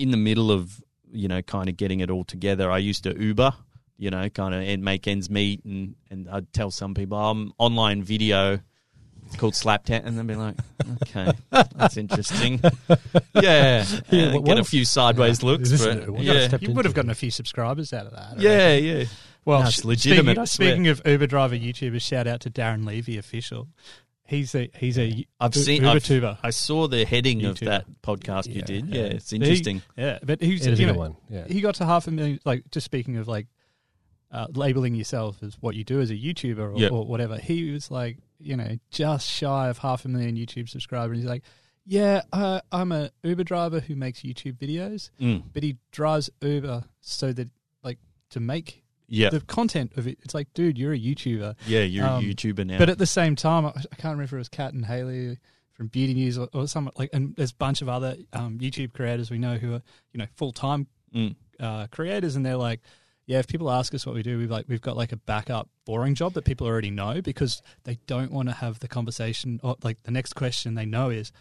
in 0.00 0.10
the 0.10 0.16
middle 0.16 0.50
of 0.50 0.82
you 1.12 1.28
know 1.28 1.42
kind 1.42 1.68
of 1.68 1.76
getting 1.76 2.00
it 2.00 2.10
all 2.10 2.24
together. 2.24 2.70
I 2.70 2.78
used 2.78 3.04
to 3.04 3.20
Uber, 3.20 3.52
you 3.98 4.10
know, 4.10 4.28
kind 4.30 4.54
of 4.54 4.62
and 4.62 4.82
make 4.82 5.06
ends 5.06 5.28
meet, 5.30 5.64
and 5.64 5.94
and 6.10 6.28
I'd 6.30 6.52
tell 6.52 6.70
some 6.70 6.94
people 6.94 7.18
oh, 7.18 7.30
I'm 7.30 7.52
online 7.58 8.02
video. 8.02 8.60
It's 9.26 9.36
called 9.36 9.54
Slapped 9.54 9.86
Ham, 9.88 10.02
and 10.06 10.18
they'd 10.18 10.26
be 10.26 10.34
like, 10.34 10.56
"Okay, 11.02 11.30
that's 11.50 11.96
interesting." 11.96 12.60
Yeah, 13.34 13.84
Yeah, 14.10 14.22
and 14.24 14.34
what- 14.34 14.44
get 14.44 14.58
a 14.58 14.64
few 14.64 14.84
sideways 14.84 15.42
looks, 15.44 15.70
but 15.70 16.20
yeah, 16.20 16.48
stepped 16.48 16.64
You 16.64 16.72
would 16.72 16.84
have 16.84 16.94
gotten 16.94 17.10
a 17.10 17.14
few 17.14 17.30
subscribers 17.30 17.92
out 17.92 18.06
of 18.06 18.12
that. 18.12 18.34
I 18.38 18.40
yeah, 18.40 18.56
reckon. 18.74 18.84
yeah. 18.84 19.04
Well, 19.44 19.60
No, 19.62 19.68
it's 19.68 19.84
legitimate, 19.84 20.34
Speaking, 20.34 20.46
speaking 20.46 20.88
of 20.88 21.00
Uber 21.06 21.26
driver 21.28 21.56
YouTubers, 21.56 22.02
shout 22.02 22.26
out 22.26 22.40
to 22.40 22.50
Darren 22.50 22.84
Levy 22.84 23.16
official. 23.18 23.68
He's 24.30 24.54
a 24.54 24.70
he's 24.76 24.96
a 24.96 25.26
I've 25.40 25.54
U- 25.56 25.62
seen. 25.62 25.82
Uber 25.82 25.96
I've, 25.96 26.04
tuber. 26.04 26.38
I 26.42 26.50
saw 26.50 26.86
the 26.86 27.04
heading 27.04 27.44
of 27.44 27.58
that 27.60 27.84
podcast 28.02 28.46
you 28.46 28.54
Yeah, 28.60 28.64
did. 28.64 28.86
yeah. 28.88 29.00
Yeah, 29.00 29.06
it's 29.08 29.32
interesting. 29.32 29.82
Yeah, 29.96 30.18
but 30.22 30.40
he's 30.40 30.64
It 30.66 30.72
is 30.74 30.78
a 30.78 30.82
you 30.82 30.86
good 30.88 30.92
know, 30.94 30.98
one. 31.00 31.16
Yeah. 31.28 31.46
he 31.48 31.60
got 31.60 31.74
to 31.76 31.84
half 31.84 32.06
a 32.06 32.12
million. 32.12 32.38
Like 32.44 32.70
just 32.70 32.84
speaking 32.84 33.16
of 33.16 33.26
like 33.28 33.48
uh, 34.30 34.46
labeling 34.54 34.94
yourself 34.94 35.42
as 35.42 35.56
what 35.60 35.74
you 35.74 35.82
do 35.82 36.00
as 36.00 36.10
a 36.10 36.14
YouTuber 36.14 36.58
or, 36.74 36.78
Yeah. 36.78 36.88
or 36.90 37.04
whatever, 37.04 37.36
he 37.38 37.72
was 37.72 37.90
like 37.90 38.18
you 38.38 38.56
know 38.56 38.78
just 38.92 39.28
shy 39.28 39.68
of 39.68 39.78
half 39.78 40.04
a 40.04 40.08
million 40.08 40.36
YouTube 40.36 40.68
subscribers. 40.68 41.18
He's 41.18 41.26
like, 41.26 41.42
yeah, 41.84 42.22
uh, 42.32 42.60
I'm 42.70 42.92
a 42.92 43.10
Uber 43.24 43.42
driver 43.44 43.80
who 43.80 43.96
makes 43.96 44.20
YouTube 44.20 44.58
videos, 44.58 45.10
Mm. 45.20 45.42
but 45.52 45.64
he 45.64 45.76
drives 45.90 46.30
Uber 46.40 46.84
so 47.00 47.32
that 47.32 47.48
like 47.82 47.98
to 48.30 48.38
make 48.38 48.84
Yeah, 49.10 49.30
the 49.30 49.40
content 49.40 49.92
of 49.96 50.06
it. 50.06 50.18
It's 50.22 50.32
like, 50.34 50.52
dude, 50.54 50.78
you're 50.78 50.92
a 50.94 50.98
YouTuber. 50.98 51.56
yeah. 51.66 51.80
You're 51.82 52.06
um, 52.06 52.24
a 52.24 52.26
YouTuber 52.26 52.64
now. 52.66 52.78
But 52.78 52.88
at 52.88 52.98
the 52.98 53.06
same 53.06 53.36
time, 53.36 53.66
I 53.66 53.72
can't 53.72 54.12
remember 54.16 54.22
if 54.24 54.32
it 54.32 54.36
was 54.38 54.48
Kat 54.48 54.72
and 54.72 54.86
Haley 54.86 55.38
from 55.72 55.88
Beauty 55.88 56.14
News 56.14 56.38
or, 56.38 56.48
or 56.54 56.66
some 56.68 56.90
like, 56.96 57.10
and 57.12 57.34
there's 57.36 57.50
a 57.52 57.56
bunch 57.56 57.82
of 57.82 57.88
other 57.88 58.16
um, 58.32 58.58
YouTube 58.58 58.92
creators 58.92 59.30
we 59.30 59.38
know 59.38 59.56
who 59.56 59.74
are 59.74 59.82
you 60.12 60.18
know 60.18 60.26
full 60.36 60.52
time 60.52 60.86
Mm. 61.14 61.34
uh, 61.58 61.88
creators, 61.88 62.36
and 62.36 62.46
they're 62.46 62.56
like, 62.56 62.80
yeah, 63.26 63.40
if 63.40 63.48
people 63.48 63.68
ask 63.68 63.92
us 63.94 64.06
what 64.06 64.14
we 64.14 64.22
do, 64.22 64.38
we've 64.38 64.50
like 64.50 64.66
we've 64.68 64.80
got 64.80 64.96
like 64.96 65.10
a 65.10 65.16
backup 65.16 65.68
boring 65.84 66.14
job 66.14 66.34
that 66.34 66.44
people 66.44 66.68
already 66.68 66.90
know 66.90 67.20
because 67.20 67.62
they 67.82 67.98
don't 68.06 68.30
want 68.30 68.48
to 68.48 68.54
have 68.54 68.78
the 68.78 68.86
conversation. 68.86 69.58
Or 69.64 69.74
like 69.82 70.04
the 70.04 70.12
next 70.12 70.34
question 70.34 70.74
they 70.76 70.86
know 70.86 71.10
is, 71.10 71.32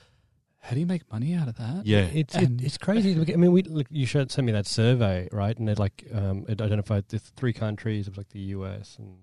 how 0.61 0.73
do 0.73 0.79
you 0.79 0.85
make 0.85 1.09
money 1.11 1.33
out 1.33 1.47
of 1.47 1.55
that? 1.57 1.85
yeah, 1.85 2.01
It's 2.13 2.35
it, 2.35 2.49
it's 2.61 2.77
crazy. 2.77 3.11
I 3.33 3.35
mean, 3.37 3.51
we 3.51 3.63
look, 3.63 3.87
you 3.89 4.05
showed 4.05 4.29
sent 4.31 4.45
me 4.45 4.51
that 4.51 4.67
survey, 4.67 5.27
right? 5.31 5.57
And 5.57 5.69
it 5.69 5.79
like 5.79 6.05
um, 6.13 6.45
it 6.49 6.61
identified 6.61 7.07
the 7.07 7.19
three 7.19 7.53
countries. 7.53 8.07
It 8.07 8.11
was 8.11 8.17
like 8.17 8.29
the 8.29 8.39
US 8.57 8.97
and 8.99 9.17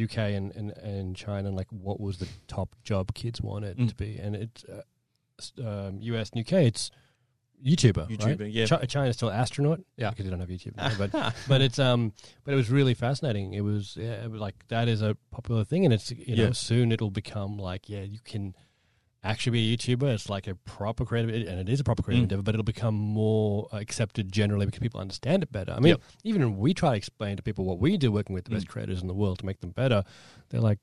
UK 0.00 0.18
and, 0.18 0.54
and, 0.54 0.70
and 0.78 1.16
China, 1.16 1.48
and 1.48 1.56
like 1.56 1.68
what 1.70 1.98
was 2.00 2.18
the 2.18 2.28
top 2.46 2.76
job 2.84 3.14
kids 3.14 3.40
wanted 3.40 3.78
Mm. 3.78 3.88
to 3.88 3.94
be. 3.94 4.16
And 4.18 4.36
it's 4.36 4.64
uh, 4.64 4.82
um, 5.66 5.98
US 6.02 6.30
and 6.30 6.40
UK. 6.46 6.52
It's 6.64 6.90
YouTuber. 7.64 8.08
YouTuber, 8.08 8.40
right? 8.40 8.50
yeah. 8.50 8.66
Chi- 8.66 8.84
China's 8.84 9.16
still 9.16 9.30
astronaut. 9.30 9.80
Yeah. 9.96 10.10
because 10.10 10.24
they 10.26 10.30
don't 10.30 10.38
have 10.40 10.48
YouTube. 10.48 10.76
now, 10.76 10.92
but 10.96 11.34
but 11.48 11.60
it's 11.60 11.78
um 11.80 12.12
but 12.44 12.52
it 12.52 12.56
was 12.56 12.70
really 12.70 12.94
fascinating. 12.94 13.54
It 13.54 13.62
was 13.62 13.96
yeah, 13.98 14.22
it 14.24 14.30
was 14.30 14.40
like 14.40 14.54
that 14.68 14.86
is 14.86 15.02
a 15.02 15.16
popular 15.32 15.64
thing, 15.64 15.84
and 15.84 15.92
it's 15.92 16.10
you 16.12 16.36
know 16.36 16.44
Yeah. 16.44 16.52
soon 16.52 16.92
it'll 16.92 17.10
become 17.10 17.56
like 17.58 17.88
yeah 17.88 18.02
you 18.02 18.20
can 18.24 18.54
actually 19.24 19.52
be 19.52 19.72
a 19.72 19.76
YouTuber. 19.76 20.14
It's 20.14 20.30
like 20.30 20.46
a 20.46 20.54
proper 20.54 21.04
creative, 21.04 21.34
and 21.48 21.60
it 21.60 21.68
is 21.68 21.80
a 21.80 21.84
proper 21.84 22.02
creative 22.02 22.20
Mm. 22.20 22.24
endeavor, 22.24 22.42
but 22.42 22.54
it'll 22.54 22.62
become 22.64 22.94
more 22.94 23.68
accepted 23.72 24.30
generally 24.32 24.66
because 24.66 24.80
people 24.80 25.00
understand 25.00 25.42
it 25.42 25.50
better. 25.50 25.72
I 25.72 25.80
mean, 25.80 25.90
Yep. 25.90 26.00
even 26.24 26.42
when 26.42 26.56
we 26.58 26.72
try 26.74 26.90
to 26.90 26.96
explain 26.96 27.36
to 27.36 27.42
people 27.42 27.64
what 27.64 27.78
we 27.80 27.96
do, 27.96 28.12
working 28.12 28.34
with 28.34 28.44
the 28.44 28.50
best 28.50 28.66
Mm. 28.66 28.70
creators 28.70 29.00
in 29.02 29.08
the 29.08 29.14
world 29.14 29.38
to 29.40 29.46
make 29.46 29.60
them 29.60 29.70
better, 29.70 30.04
they're 30.50 30.60
like. 30.60 30.78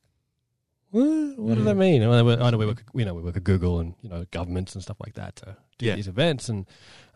What, 0.91 1.03
what 1.39 1.55
does 1.55 1.63
Mm. 1.63 1.65
that 1.65 1.75
mean? 1.75 2.03
I, 2.03 2.21
mean, 2.21 2.41
I 2.41 2.49
know 2.51 2.57
we 2.57 2.65
work, 2.65 2.83
you 2.93 3.03
know, 3.03 3.13
we 3.13 3.21
work 3.21 3.35
at 3.35 3.43
Google 3.43 3.79
and 3.79 3.95
you 4.01 4.07
know 4.09 4.25
governments 4.31 4.75
and 4.75 4.81
stuff 4.83 4.97
like 5.05 5.15
that 5.15 5.35
to 5.37 5.57
do 5.77 5.87
Yeah. 5.87 5.95
these 5.95 6.07
events, 6.07 6.47
and 6.47 6.65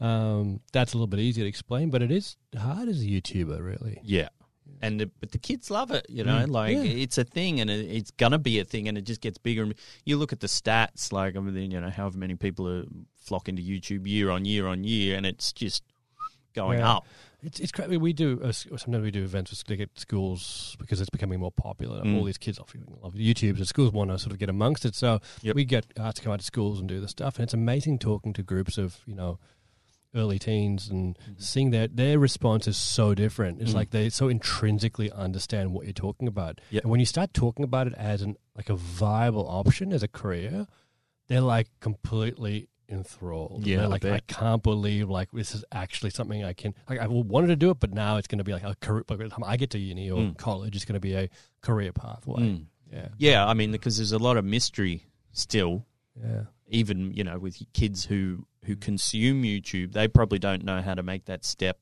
um, 0.02 0.60
that's 0.74 0.94
a 0.94 0.98
little 0.98 1.08
bit 1.08 1.20
easier 1.22 1.46
to 1.46 1.48
explain. 1.48 1.90
But 1.90 2.02
it 2.02 2.12
is 2.12 2.36
hard 2.58 2.90
as 2.90 3.02
a 3.02 3.06
YouTuber, 3.06 3.64
really. 3.64 4.00
yeah. 4.04 4.30
And 4.82 5.00
the, 5.00 5.12
but 5.20 5.32
the 5.32 5.38
kids 5.38 5.70
love 5.70 5.92
it, 5.92 6.06
you 6.10 6.24
know. 6.24 6.46
Mm. 6.46 6.50
Like 6.50 6.76
Yeah. 6.78 6.84
it's 6.84 7.18
a 7.18 7.24
thing, 7.26 7.60
and 7.60 7.70
it, 7.70 7.86
it's 7.90 8.12
gonna 8.12 8.40
be 8.40 8.60
a 8.60 8.64
thing, 8.66 8.88
and 8.88 8.98
it 8.98 9.02
just 9.02 9.20
gets 9.22 9.38
bigger. 9.38 9.64
And 9.64 9.76
you 10.06 10.18
look 10.18 10.32
at 10.32 10.40
the 10.40 10.48
stats, 10.48 11.12
like 11.12 11.36
I 11.36 11.40
mean, 11.40 11.72
you 11.72 11.82
know, 11.82 11.90
however 11.90 12.18
many 12.18 12.36
people 12.36 12.68
are 12.68 12.86
flocking 13.18 13.56
to 13.58 13.62
YouTube 13.62 14.08
year 14.08 14.30
on 14.30 14.46
year 14.46 14.68
on 14.68 14.84
year, 14.84 15.18
and 15.18 15.26
it's 15.26 15.52
just 15.54 15.84
going 16.54 16.80
Yeah. 16.80 16.94
up. 16.96 17.06
It's 17.42 17.60
it's 17.60 17.72
crazy. 17.72 17.96
We 17.98 18.12
do 18.12 18.42
uh, 18.44 18.52
sometimes 18.52 19.02
we 19.04 19.12
do 19.12 19.24
events 19.24 19.52
with 19.52 19.90
schools 19.96 20.76
because 20.80 21.00
it's 21.00 21.10
becoming 21.10 21.40
more 21.40 21.52
popular. 21.52 22.02
Mm. 22.04 22.18
All 22.18 22.24
these 22.26 22.38
kids 22.38 22.60
obviously 22.60 22.94
love 23.02 23.14
YouTube, 23.14 23.58
so 23.58 23.64
schools 23.64 23.92
want 23.94 24.12
to 24.12 24.20
sort 24.20 24.34
of 24.34 24.40
get 24.40 24.50
amongst 24.50 24.84
it. 24.86 24.96
So 24.96 25.20
Yep. 25.42 25.56
we 25.56 25.64
get 25.66 25.86
asked 25.98 26.18
to 26.18 26.24
come 26.24 26.34
out 26.34 26.40
to 26.40 26.46
schools 26.46 26.80
and 26.80 26.90
do 26.90 27.00
the 27.00 27.08
stuff, 27.08 27.38
and 27.38 27.44
it's 27.44 27.54
amazing 27.54 28.00
talking 28.00 28.34
to 28.34 28.44
groups 28.44 28.78
of 28.78 29.00
you 29.06 29.16
know 29.16 29.40
early 30.16 30.40
teens 30.40 30.90
and 30.90 31.18
seeing 31.38 31.70
that 31.72 31.96
their 31.96 32.18
response 32.18 32.68
is 32.68 32.78
so 32.78 33.14
different. 33.14 33.62
It's 33.62 33.72
Mm. 33.72 33.76
like 33.76 33.90
they 33.92 34.10
so 34.10 34.28
intrinsically 34.28 35.12
understand 35.12 35.72
what 35.74 35.86
you're 35.86 35.94
talking 35.94 36.28
about, 36.28 36.60
Yep. 36.72 36.84
and 36.84 36.92
when 36.92 37.00
you 37.00 37.06
start 37.06 37.34
talking 37.34 37.64
about 37.64 37.88
it 37.88 37.94
as 37.94 38.22
an 38.22 38.36
like 38.56 38.70
a 38.70 38.76
viable 38.76 39.48
option 39.48 39.94
as 39.94 40.02
a 40.04 40.08
career, 40.08 40.68
they're 41.28 41.42
like 41.42 41.68
completely 41.80 42.70
enthralled. 42.90 43.68
Yeah, 43.68 43.78
They're 43.78 43.86
I 43.86 43.90
like 43.90 44.06
I 44.06 44.20
can't 44.22 44.64
believe 44.64 45.10
like 45.10 45.30
this 45.32 45.54
is 45.54 45.64
actually 45.72 46.10
something 46.10 46.44
I 46.44 46.54
can 46.54 46.74
like 46.90 47.00
I 47.00 47.06
wanted 47.08 47.48
to 47.48 47.56
do 47.56 47.70
it, 47.70 47.80
but 47.80 47.94
now 47.94 48.18
it's 48.18 48.28
going 48.28 48.40
to 48.40 48.44
be 48.44 48.52
like 48.52 48.64
a 48.64 48.76
career. 48.82 49.04
By 49.06 49.16
the 49.16 49.30
time 49.30 49.44
I 49.46 49.58
get 49.58 49.70
to 49.72 49.80
uni 49.80 50.10
or 50.10 50.22
Mm. 50.22 50.38
college, 50.38 50.76
it's 50.76 50.86
going 50.86 50.96
to 50.96 51.00
be 51.00 51.14
a 51.14 51.30
career 51.62 51.94
pathway. 51.94 52.42
Mm. 52.42 52.66
Yeah, 52.92 53.10
Yeah, 53.20 53.46
I 53.48 53.54
mean, 53.54 53.72
because 53.72 53.98
there's 53.98 54.12
a 54.12 54.18
lot 54.18 54.38
of 54.38 54.44
mystery 54.46 55.04
still. 55.32 55.86
yeah, 56.20 56.46
even 56.70 57.12
you 57.14 57.24
know 57.24 57.40
with 57.40 57.62
kids 57.74 58.06
who 58.06 58.46
who 58.66 58.76
consume 58.76 59.44
YouTube, 59.44 59.94
they 59.94 60.08
probably 60.08 60.40
don't 60.40 60.64
know 60.64 60.82
how 60.82 60.94
to 60.94 61.04
make 61.04 61.26
that 61.26 61.46
step 61.46 61.80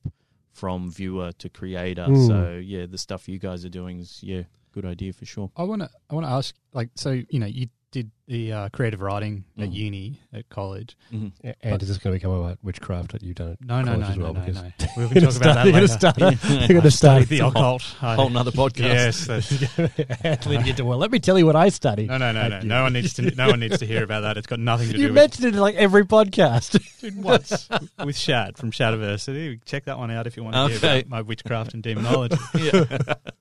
from 0.51 0.91
viewer 0.91 1.31
to 1.33 1.49
creator. 1.49 2.05
Mm. 2.07 2.27
So 2.27 2.61
yeah, 2.63 2.85
the 2.85 2.97
stuff 2.97 3.27
you 3.27 3.39
guys 3.39 3.63
are 3.65 3.69
doing 3.69 3.99
is 3.99 4.19
yeah, 4.23 4.43
good 4.71 4.85
idea 4.85 5.13
for 5.13 5.25
sure. 5.25 5.51
I 5.55 5.63
want 5.63 5.81
to 5.83 5.89
I 6.09 6.15
want 6.15 6.25
to 6.25 6.31
ask 6.31 6.55
like 6.73 6.89
so 6.95 7.11
you 7.29 7.39
know 7.39 7.45
you 7.45 7.67
did 7.97 8.11
the 8.27 8.51
uh, 8.51 8.69
creative 8.69 9.01
writing 9.01 9.45
at 9.57 9.69
Mhm. 9.69 9.73
uni 9.73 10.19
at 10.33 10.47
college. 10.49 10.95
Mhm. 11.13 11.31
Yeah, 11.43 11.53
and 11.63 11.81
is 11.81 11.87
this 11.87 11.97
going 11.97 12.13
to 12.13 12.19
become 12.19 12.31
about 12.31 12.57
witchcraft 12.61 13.13
that 13.13 13.23
you've 13.23 13.35
done 13.35 13.51
at 13.53 13.61
No, 13.65 13.81
no, 13.81 13.85
college 13.93 13.99
no, 14.01 14.07
as 14.11 14.17
well? 14.17 14.33
no, 14.33 14.39
no, 14.41 14.45
because 14.45 14.61
no. 14.61 14.87
We 14.97 15.01
You're 15.03 15.09
can 15.09 15.19
gonna 15.21 15.31
talk 15.31 15.35
about 15.41 15.53
that 15.53 15.53
start- 15.53 15.65
you're 15.65 15.71
gonna 15.71 15.81
later. 15.81 15.87
start- 15.87 16.19
You're 16.59 16.67
going 16.67 16.81
to 16.81 16.91
start 16.91 17.27
the 17.29 17.39
occult. 17.39 17.95
I- 18.01 18.15
Whole 18.15 18.29
nother 18.29 18.51
podcast. 18.63 18.79
Yes. 18.79 19.25
that's- 19.25 20.19
Anthony 20.25 20.63
did 20.63 20.79
well. 20.81 20.97
Let 20.97 21.11
me 21.11 21.19
tell 21.19 21.39
you 21.39 21.45
what 21.45 21.55
I 21.55 21.69
study. 21.69 22.05
No, 22.05 22.17
no, 22.17 22.31
no, 22.33 22.47
no. 22.49 22.59
No 22.61 22.83
one 22.83 22.93
needs 22.93 23.13
to. 23.15 23.21
No 23.35 23.47
one 23.47 23.59
needs 23.61 23.79
to 23.79 23.85
hear 23.85 24.03
about 24.03 24.21
that. 24.21 24.37
It's 24.37 24.47
got 24.47 24.59
nothing 24.59 24.87
to 24.87 24.93
do 24.93 24.97
with. 24.97 25.01
You 25.03 25.07
do 25.09 25.13
mentioned 25.13 25.45
it 25.45 25.53
in 25.55 25.59
like 25.61 25.75
every 25.75 26.03
podcast. 26.05 26.73
with 27.01 27.15
once 27.15 27.69
with 28.03 28.17
Shad 28.17 28.57
from 28.57 28.71
Shadiversity. 28.71 29.59
Check 29.65 29.85
that 29.85 29.97
one 29.97 30.11
out 30.11 30.27
if 30.27 30.35
you 30.37 30.43
want 30.43 30.55
to 30.55 30.67
hear 30.67 30.77
Okay. 30.77 30.99
about 30.99 31.09
my 31.09 31.21
witchcraft 31.21 31.73
and 31.73 31.81
demonology. 31.81 32.35
yeah. 32.55 32.83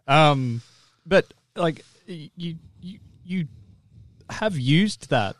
Um, 0.06 0.62
but 1.04 1.26
like 1.56 1.84
y- 2.08 2.30
you, 2.36 2.56
you, 2.80 2.98
you 3.24 3.48
have 4.30 4.58
used 4.58 5.10
that 5.10 5.36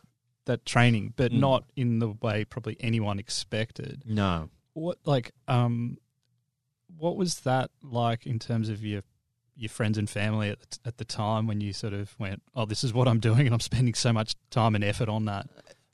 that 0.47 0.64
training, 0.64 1.12
but 1.16 1.32
Mm. 1.32 1.41
not 1.41 1.64
in 1.74 1.99
the 1.99 2.09
way 2.09 2.45
probably 2.45 2.76
anyone 2.80 3.18
expected. 3.18 4.03
No. 4.07 4.49
What 4.74 4.99
like 5.05 5.32
um, 5.49 5.99
what 6.97 7.16
was 7.16 7.41
that 7.41 7.70
like 7.82 8.26
in 8.26 8.39
terms 8.39 8.68
of 8.68 8.84
your 8.84 9.03
your 9.59 9.70
friends 9.70 9.97
and 9.99 10.09
family 10.09 10.51
at 10.51 10.61
the, 10.61 10.66
t- 10.66 10.78
at 10.84 10.99
the 10.99 11.05
time 11.05 11.47
when 11.47 11.61
you 11.62 11.72
sort 11.72 11.95
of 11.95 12.14
went, 12.18 12.43
oh, 12.55 12.66
this 12.66 12.84
is 12.84 12.93
what 12.93 13.09
I'm 13.09 13.20
doing, 13.20 13.47
and 13.47 13.55
I'm 13.55 13.61
spending 13.61 13.95
so 13.95 14.12
much 14.12 14.34
time 14.51 14.74
and 14.74 14.84
effort 14.84 15.09
on 15.09 15.24
that. 15.24 15.49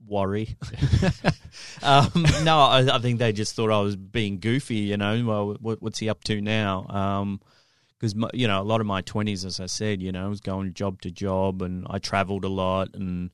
Worry. 0.04 0.56
um, 1.82 2.10
no, 2.42 2.58
I, 2.58 2.96
I 2.96 2.98
think 2.98 3.20
they 3.20 3.32
just 3.32 3.54
thought 3.54 3.70
I 3.70 3.80
was 3.80 3.94
being 3.96 4.40
goofy. 4.40 4.76
You 4.76 4.96
know, 4.96 5.24
well, 5.24 5.56
what, 5.60 5.80
what's 5.80 6.00
he 6.00 6.08
up 6.08 6.24
to 6.24 6.40
now? 6.40 6.86
Because 8.02 8.16
you 8.34 8.48
know, 8.48 8.60
a 8.60 8.64
lot 8.64 8.80
of 8.80 8.86
my 8.88 9.00
twenties, 9.02 9.44
as 9.44 9.60
I 9.60 9.66
said, 9.66 10.02
you 10.02 10.10
know, 10.10 10.24
I 10.24 10.28
was 10.28 10.40
going 10.40 10.74
job 10.74 11.00
to 11.02 11.10
job, 11.12 11.62
and 11.62 11.86
I 11.88 12.00
travelled 12.00 12.44
a 12.44 12.48
lot, 12.48 12.88
and 12.94 13.30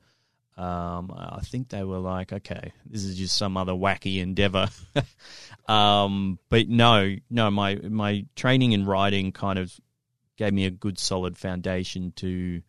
um, 0.59 1.11
I 1.16 1.41
think 1.43 1.71
they 1.71 1.85
were 1.85 2.01
like, 2.01 2.35
okay, 2.35 2.73
this 2.85 3.03
is 3.03 3.16
just 3.16 3.39
some 3.39 3.57
other 3.57 3.73
wacky 3.73 4.21
endeavor. 4.21 4.69
um, 5.69 6.39
but 6.51 6.69
no, 6.69 7.16
no, 7.31 7.51
my 7.51 7.77
my 7.77 8.27
training 8.37 8.73
in 8.73 8.85
writing 8.85 9.33
kind 9.33 9.59
of 9.59 9.73
gave 10.37 10.53
me 10.53 10.66
a 10.66 10.71
good 10.71 10.99
solid 10.99 11.39
foundation 11.39 12.12
to 12.16 12.61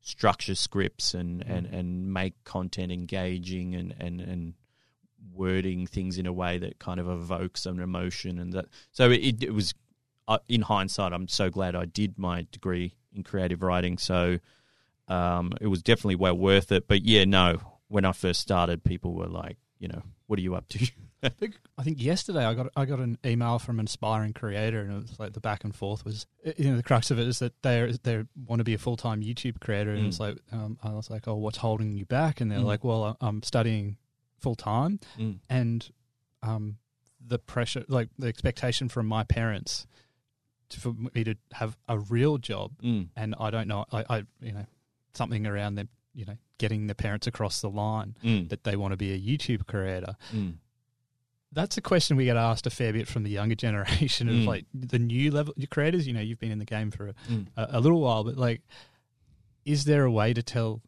structure 0.00 0.54
scripts 0.54 1.12
and, 1.12 1.42
and, 1.42 1.66
and 1.66 2.12
make 2.12 2.32
content 2.44 2.90
engaging 2.90 3.74
and, 3.74 3.94
and, 4.00 4.22
and 4.22 4.54
wording 5.34 5.86
things 5.86 6.16
in 6.16 6.24
a 6.24 6.32
way 6.32 6.56
that 6.56 6.78
kind 6.78 6.98
of 6.98 7.08
evokes 7.08 7.66
an 7.66 7.80
emotion 7.80 8.38
and 8.38 8.54
that 8.54 8.64
so 8.92 9.10
it, 9.10 9.42
it 9.42 9.52
was 9.52 9.74
uh, 10.28 10.38
in 10.48 10.62
hindsight 10.62 11.12
I'm 11.12 11.26
so 11.28 11.50
glad 11.50 11.74
I 11.74 11.86
did 11.86 12.18
my 12.18 12.46
degree 12.52 12.94
in 13.12 13.24
creative 13.24 13.62
writing 13.62 13.98
so 13.98 14.38
um, 15.08 15.52
it 15.60 15.66
was 15.68 15.82
definitely 15.82 16.16
well 16.16 16.36
worth 16.36 16.70
it 16.70 16.86
but 16.86 17.02
yeah 17.02 17.24
no 17.24 17.58
when 17.88 18.04
I 18.04 18.12
first 18.12 18.40
started 18.40 18.84
people 18.84 19.14
were 19.14 19.26
like 19.26 19.56
you 19.78 19.88
know 19.88 20.02
what 20.26 20.38
are 20.38 20.42
you 20.42 20.54
up 20.54 20.68
to 20.68 20.86
I 21.22 21.82
think 21.82 22.00
yesterday 22.00 22.44
I 22.44 22.54
got 22.54 22.68
I 22.76 22.84
got 22.84 23.00
an 23.00 23.18
email 23.26 23.58
from 23.58 23.80
an 23.80 23.86
aspiring 23.86 24.32
creator, 24.32 24.82
and 24.82 24.92
it 24.92 24.94
was 25.10 25.18
like 25.18 25.32
the 25.32 25.40
back 25.40 25.64
and 25.64 25.74
forth 25.74 26.04
was 26.04 26.26
you 26.56 26.70
know 26.70 26.76
the 26.76 26.82
crux 26.84 27.10
of 27.10 27.18
it 27.18 27.26
is 27.26 27.40
that 27.40 27.60
they 27.62 27.92
they 28.04 28.22
want 28.46 28.60
to 28.60 28.64
be 28.64 28.74
a 28.74 28.78
full 28.78 28.96
time 28.96 29.20
YouTube 29.20 29.58
creator, 29.58 29.90
and 29.90 30.04
Mm. 30.04 30.06
it's 30.08 30.20
like 30.20 30.36
um, 30.52 30.78
I 30.80 30.90
was 30.92 31.10
like, 31.10 31.26
oh, 31.26 31.34
what's 31.34 31.58
holding 31.58 31.96
you 31.96 32.06
back? 32.06 32.40
And 32.40 32.52
they're 32.52 32.60
Mm. 32.60 32.66
like, 32.66 32.84
well, 32.84 33.16
I'm 33.20 33.42
studying 33.42 33.96
full 34.38 34.54
time, 34.54 35.00
Mm. 35.18 35.40
and 35.50 35.90
um, 36.44 36.76
the 37.20 37.40
pressure, 37.40 37.84
like 37.88 38.10
the 38.16 38.28
expectation 38.28 38.88
from 38.88 39.06
my 39.06 39.24
parents, 39.24 39.88
for 40.74 40.94
me 41.14 41.24
to 41.24 41.34
have 41.52 41.76
a 41.88 41.98
real 41.98 42.38
job, 42.38 42.72
Mm. 42.82 43.08
and 43.16 43.34
I 43.38 43.50
don't 43.50 43.68
know, 43.68 43.84
I, 43.92 44.04
I 44.08 44.16
you 44.40 44.52
know 44.52 44.66
something 45.14 45.46
around 45.46 45.74
them, 45.76 45.88
you 46.14 46.24
know, 46.24 46.36
getting 46.58 46.86
the 46.86 46.94
parents 46.94 47.26
across 47.26 47.60
the 47.60 47.70
line 47.70 48.16
Mm. 48.22 48.48
that 48.50 48.64
they 48.64 48.76
want 48.76 48.92
to 48.92 48.96
be 48.96 49.12
a 49.12 49.18
YouTube 49.18 49.66
creator 49.66 50.16
Mm. 50.32 50.54
that's 51.52 51.76
a 51.78 51.80
question 51.80 52.16
we 52.16 52.26
get 52.26 52.36
asked 52.36 52.66
a 52.66 52.70
fair 52.70 52.92
bit 52.92 53.08
from 53.08 53.22
the 53.22 53.30
younger 53.30 53.54
generation 53.66 54.28
of 54.28 54.34
Mm. 54.34 54.46
like 54.46 54.66
the 54.74 54.98
new 54.98 55.30
level 55.30 55.54
creators. 55.70 56.06
You 56.06 56.12
know, 56.12 56.20
you've 56.20 56.38
been 56.40 56.52
in 56.52 56.58
the 56.58 56.64
game 56.66 56.90
for 56.90 57.08
a, 57.08 57.14
Mm. 57.30 57.46
a, 57.56 57.68
a 57.72 57.80
little 57.80 58.00
while, 58.00 58.22
but 58.24 58.36
like, 58.36 58.60
is 59.64 59.84
there 59.84 60.04
a 60.04 60.10
way 60.10 60.32
to 60.34 60.42
tell 60.42 60.82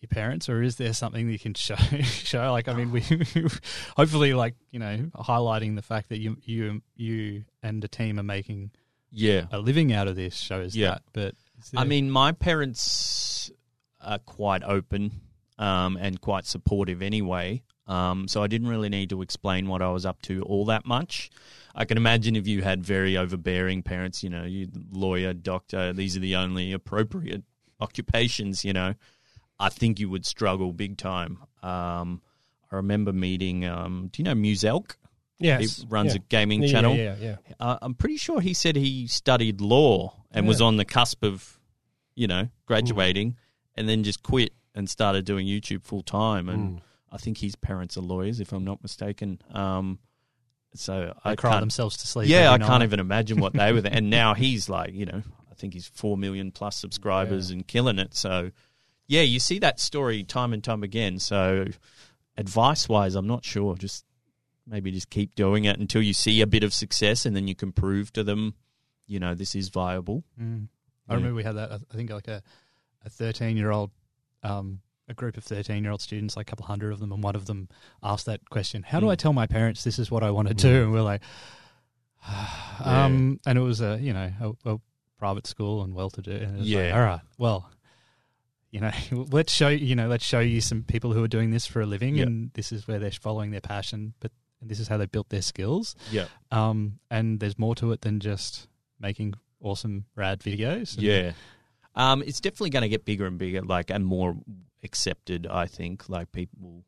your 0.00 0.08
parents, 0.08 0.48
or 0.48 0.62
is 0.62 0.76
there 0.76 0.92
something 0.92 1.26
that 1.26 1.32
you 1.32 1.38
can 1.38 1.54
show? 1.68 1.76
show 2.02 2.50
like, 2.52 2.68
I 2.68 2.74
mean, 2.74 2.90
we 2.92 3.00
hopefully 3.96 4.34
like 4.34 4.54
you 4.70 4.78
know 4.78 5.10
highlighting 5.16 5.76
the 5.76 5.82
fact 5.82 6.08
that 6.10 6.18
you 6.18 6.36
you 6.44 6.82
you 6.96 7.44
and 7.62 7.82
the 7.82 7.88
team 7.88 8.18
are 8.18 8.24
making 8.24 8.70
Yeah. 9.12 9.46
a 9.50 9.58
living 9.58 9.92
out 9.92 10.08
of 10.08 10.16
this 10.16 10.34
shows 10.36 10.74
Yeah. 10.74 10.90
that. 10.90 11.02
But 11.12 11.34
is 11.62 11.70
I 11.76 11.84
mean, 11.84 12.10
my 12.10 12.32
parents 12.32 13.50
are 14.00 14.18
quite 14.18 14.62
open 14.64 15.12
um, 15.58 15.96
and 15.96 16.20
quite 16.20 16.46
supportive 16.46 17.02
anyway. 17.02 17.62
Um, 17.86 18.26
so 18.28 18.42
I 18.42 18.46
didn't 18.46 18.68
really 18.68 18.88
need 18.88 19.10
to 19.10 19.22
explain 19.22 19.68
what 19.68 19.82
I 19.82 19.90
was 19.90 20.06
up 20.06 20.22
to 20.22 20.42
all 20.42 20.64
that 20.66 20.86
much. 20.86 21.30
I 21.74 21.84
can 21.84 21.96
imagine 21.96 22.36
if 22.36 22.46
you 22.46 22.62
had 22.62 22.84
very 22.84 23.16
overbearing 23.16 23.82
parents, 23.82 24.22
you 24.22 24.30
know, 24.30 24.44
you 24.44 24.68
lawyer, 24.92 25.32
doctor, 25.32 25.92
these 25.92 26.16
are 26.16 26.20
the 26.20 26.36
only 26.36 26.72
appropriate 26.72 27.42
occupations, 27.80 28.64
you 28.64 28.72
know, 28.72 28.94
I 29.58 29.68
think 29.68 29.98
you 29.98 30.08
would 30.10 30.24
struggle 30.26 30.72
big 30.72 30.96
time. 30.96 31.38
Um, 31.62 32.22
I 32.70 32.76
remember 32.76 33.12
meeting, 33.12 33.64
um, 33.64 34.08
do 34.12 34.22
you 34.22 34.24
know 34.24 34.34
Muselk? 34.34 34.96
Yes. 35.42 35.78
He 35.78 35.86
runs 35.88 36.14
yeah. 36.14 36.20
a 36.20 36.24
gaming 36.28 36.62
Yeah, 36.62 36.66
yeah, 36.66 36.72
channel. 36.72 36.94
Yeah, 36.96 37.16
yeah. 37.20 37.36
Uh, 37.60 37.78
I'm 37.82 37.94
pretty 37.94 38.16
sure 38.16 38.40
he 38.40 38.54
said 38.54 38.76
he 38.76 39.06
studied 39.06 39.60
law 39.60 40.14
and 40.30 40.46
was 40.48 40.60
on 40.60 40.76
the 40.76 40.84
cusp 40.84 41.22
of, 41.24 41.58
you 42.14 42.26
know, 42.26 42.48
graduating, 42.66 43.36
and 43.74 43.88
then 43.88 44.02
just 44.02 44.22
quit 44.22 44.52
and 44.74 44.88
started 44.88 45.24
doing 45.24 45.46
YouTube 45.46 45.84
full 45.84 46.02
time. 46.02 46.48
And 46.48 46.76
Mm. 46.78 46.80
I 47.10 47.18
think 47.18 47.38
his 47.38 47.54
parents 47.56 47.96
are 47.98 48.00
lawyers, 48.02 48.40
if 48.40 48.52
I'm 48.52 48.64
not 48.64 48.82
mistaken. 48.82 49.38
Um, 49.52 49.98
so 50.74 51.12
they 51.24 51.30
I 51.32 51.36
cry 51.36 51.60
themselves 51.60 51.98
to 51.98 52.06
sleep. 52.06 52.28
yeah, 52.30 52.50
I 52.50 52.54
every 52.54 52.66
can't 52.66 52.82
even 52.82 53.00
imagine 53.00 53.38
what 53.40 53.52
they 53.52 53.72
were. 53.72 53.82
And 53.84 54.08
now 54.08 54.32
he's 54.32 54.70
like, 54.70 54.94
you 54.94 55.04
know, 55.04 55.22
I 55.50 55.54
think 55.54 55.74
he's 55.74 55.86
four 55.86 56.16
million 56.16 56.50
plus 56.50 56.76
subscribers 56.76 57.50
and 57.50 57.66
killing 57.66 57.98
it. 57.98 58.14
So, 58.14 58.50
yeah, 59.06 59.20
you 59.20 59.38
see 59.38 59.58
that 59.58 59.78
story 59.80 60.24
time 60.24 60.54
and 60.54 60.64
time 60.64 60.82
again. 60.82 61.18
So, 61.18 61.66
advice 62.38 62.88
wise, 62.88 63.14
I'm 63.14 63.26
not 63.26 63.44
sure. 63.44 63.76
Just 63.76 64.06
maybe 64.66 64.90
just 64.90 65.10
keep 65.10 65.34
doing 65.34 65.64
it 65.64 65.78
until 65.78 66.02
you 66.02 66.12
see 66.14 66.40
a 66.40 66.46
bit 66.46 66.62
of 66.64 66.72
success, 66.72 67.26
and 67.26 67.34
then 67.36 67.48
you 67.48 67.54
can 67.54 67.72
prove 67.72 68.12
to 68.12 68.22
them, 68.24 68.54
you 69.06 69.18
know, 69.20 69.34
this 69.34 69.54
is 69.54 69.68
viable. 69.68 70.24
Mm. 70.40 70.68
I 71.08 71.12
Yeah. 71.12 71.16
remember 71.16 71.34
we 71.36 71.42
had 71.44 71.56
that. 71.56 71.72
I 71.72 71.94
think 71.96 72.10
like 72.10 72.28
a 72.28 72.42
a 73.04 73.10
thirteen 73.10 73.56
year 73.56 73.70
old, 73.72 73.90
um, 74.44 74.80
a 75.08 75.14
group 75.14 75.36
of 75.36 75.42
thirteen 75.44 75.82
year 75.82 75.90
old 75.90 76.00
students, 76.00 76.36
like 76.36 76.46
a 76.48 76.50
couple 76.50 76.66
hundred 76.66 76.92
of 76.92 77.00
them, 77.00 77.10
and 77.12 77.22
one 77.22 77.34
of 77.34 77.46
them 77.46 77.68
asked 78.02 78.26
that 78.26 78.48
question: 78.50 78.84
"How 78.84 79.00
do 79.00 79.06
Mm. 79.06 79.10
I 79.12 79.16
tell 79.16 79.32
my 79.32 79.46
parents 79.46 79.82
this 79.82 79.98
is 79.98 80.10
what 80.10 80.22
I 80.22 80.30
want 80.30 80.48
to 80.48 80.54
do?" 80.54 80.84
And 80.84 80.92
we're 80.92 81.02
like, 81.02 81.22
um, 82.84 83.40
and 83.46 83.58
it 83.58 83.62
was 83.62 83.80
a 83.80 83.98
you 84.00 84.12
know 84.12 84.32
a, 84.64 84.74
a 84.74 84.80
private 85.18 85.46
school 85.46 85.82
and 85.82 85.94
well 85.94 86.10
to 86.10 86.22
do. 86.22 86.32
And 86.32 86.42
it 86.56 86.58
was 86.60 86.68
like, 86.72 86.84
Yeah. 86.86 86.96
all 86.96 87.04
right, 87.04 87.20
well. 87.38 87.70
You 88.70 88.80
know, 88.80 88.90
let's 89.30 89.52
show 89.52 89.68
you 89.68 89.94
know, 89.94 90.08
let's 90.08 90.24
show 90.24 90.40
you 90.40 90.62
some 90.62 90.82
people 90.82 91.12
who 91.12 91.22
are 91.22 91.28
doing 91.28 91.50
this 91.50 91.66
for 91.66 91.82
a 91.82 91.86
living, 91.86 92.16
Yeah. 92.16 92.22
and 92.22 92.50
this 92.54 92.72
is 92.72 92.88
where 92.88 92.98
they're 92.98 93.10
following 93.10 93.50
their 93.50 93.60
passion, 93.60 94.14
but 94.18 94.32
and 94.62 94.70
this 94.70 94.80
is 94.80 94.88
how 94.88 94.96
they 94.96 95.04
built 95.06 95.28
their 95.28 95.42
skills. 95.42 95.94
Yeah, 96.10 96.26
Um, 96.50 96.98
and 97.10 97.38
there's 97.40 97.58
more 97.58 97.74
to 97.74 97.92
it 97.92 98.00
than 98.00 98.20
just 98.20 98.68
making 98.98 99.34
awesome 99.60 100.06
rad 100.16 100.40
videos. 100.40 100.94
And- 100.94 101.02
yeah. 101.02 101.32
Um, 101.94 102.22
it's 102.22 102.40
definitely 102.40 102.70
going 102.70 102.82
to 102.84 102.88
get 102.88 103.04
bigger 103.04 103.26
and 103.26 103.36
bigger, 103.36 103.60
like 103.60 103.90
and 103.90 104.06
more 104.06 104.34
accepted. 104.82 105.46
I 105.46 105.66
think, 105.66 106.08
like 106.08 106.32
people, 106.32 106.84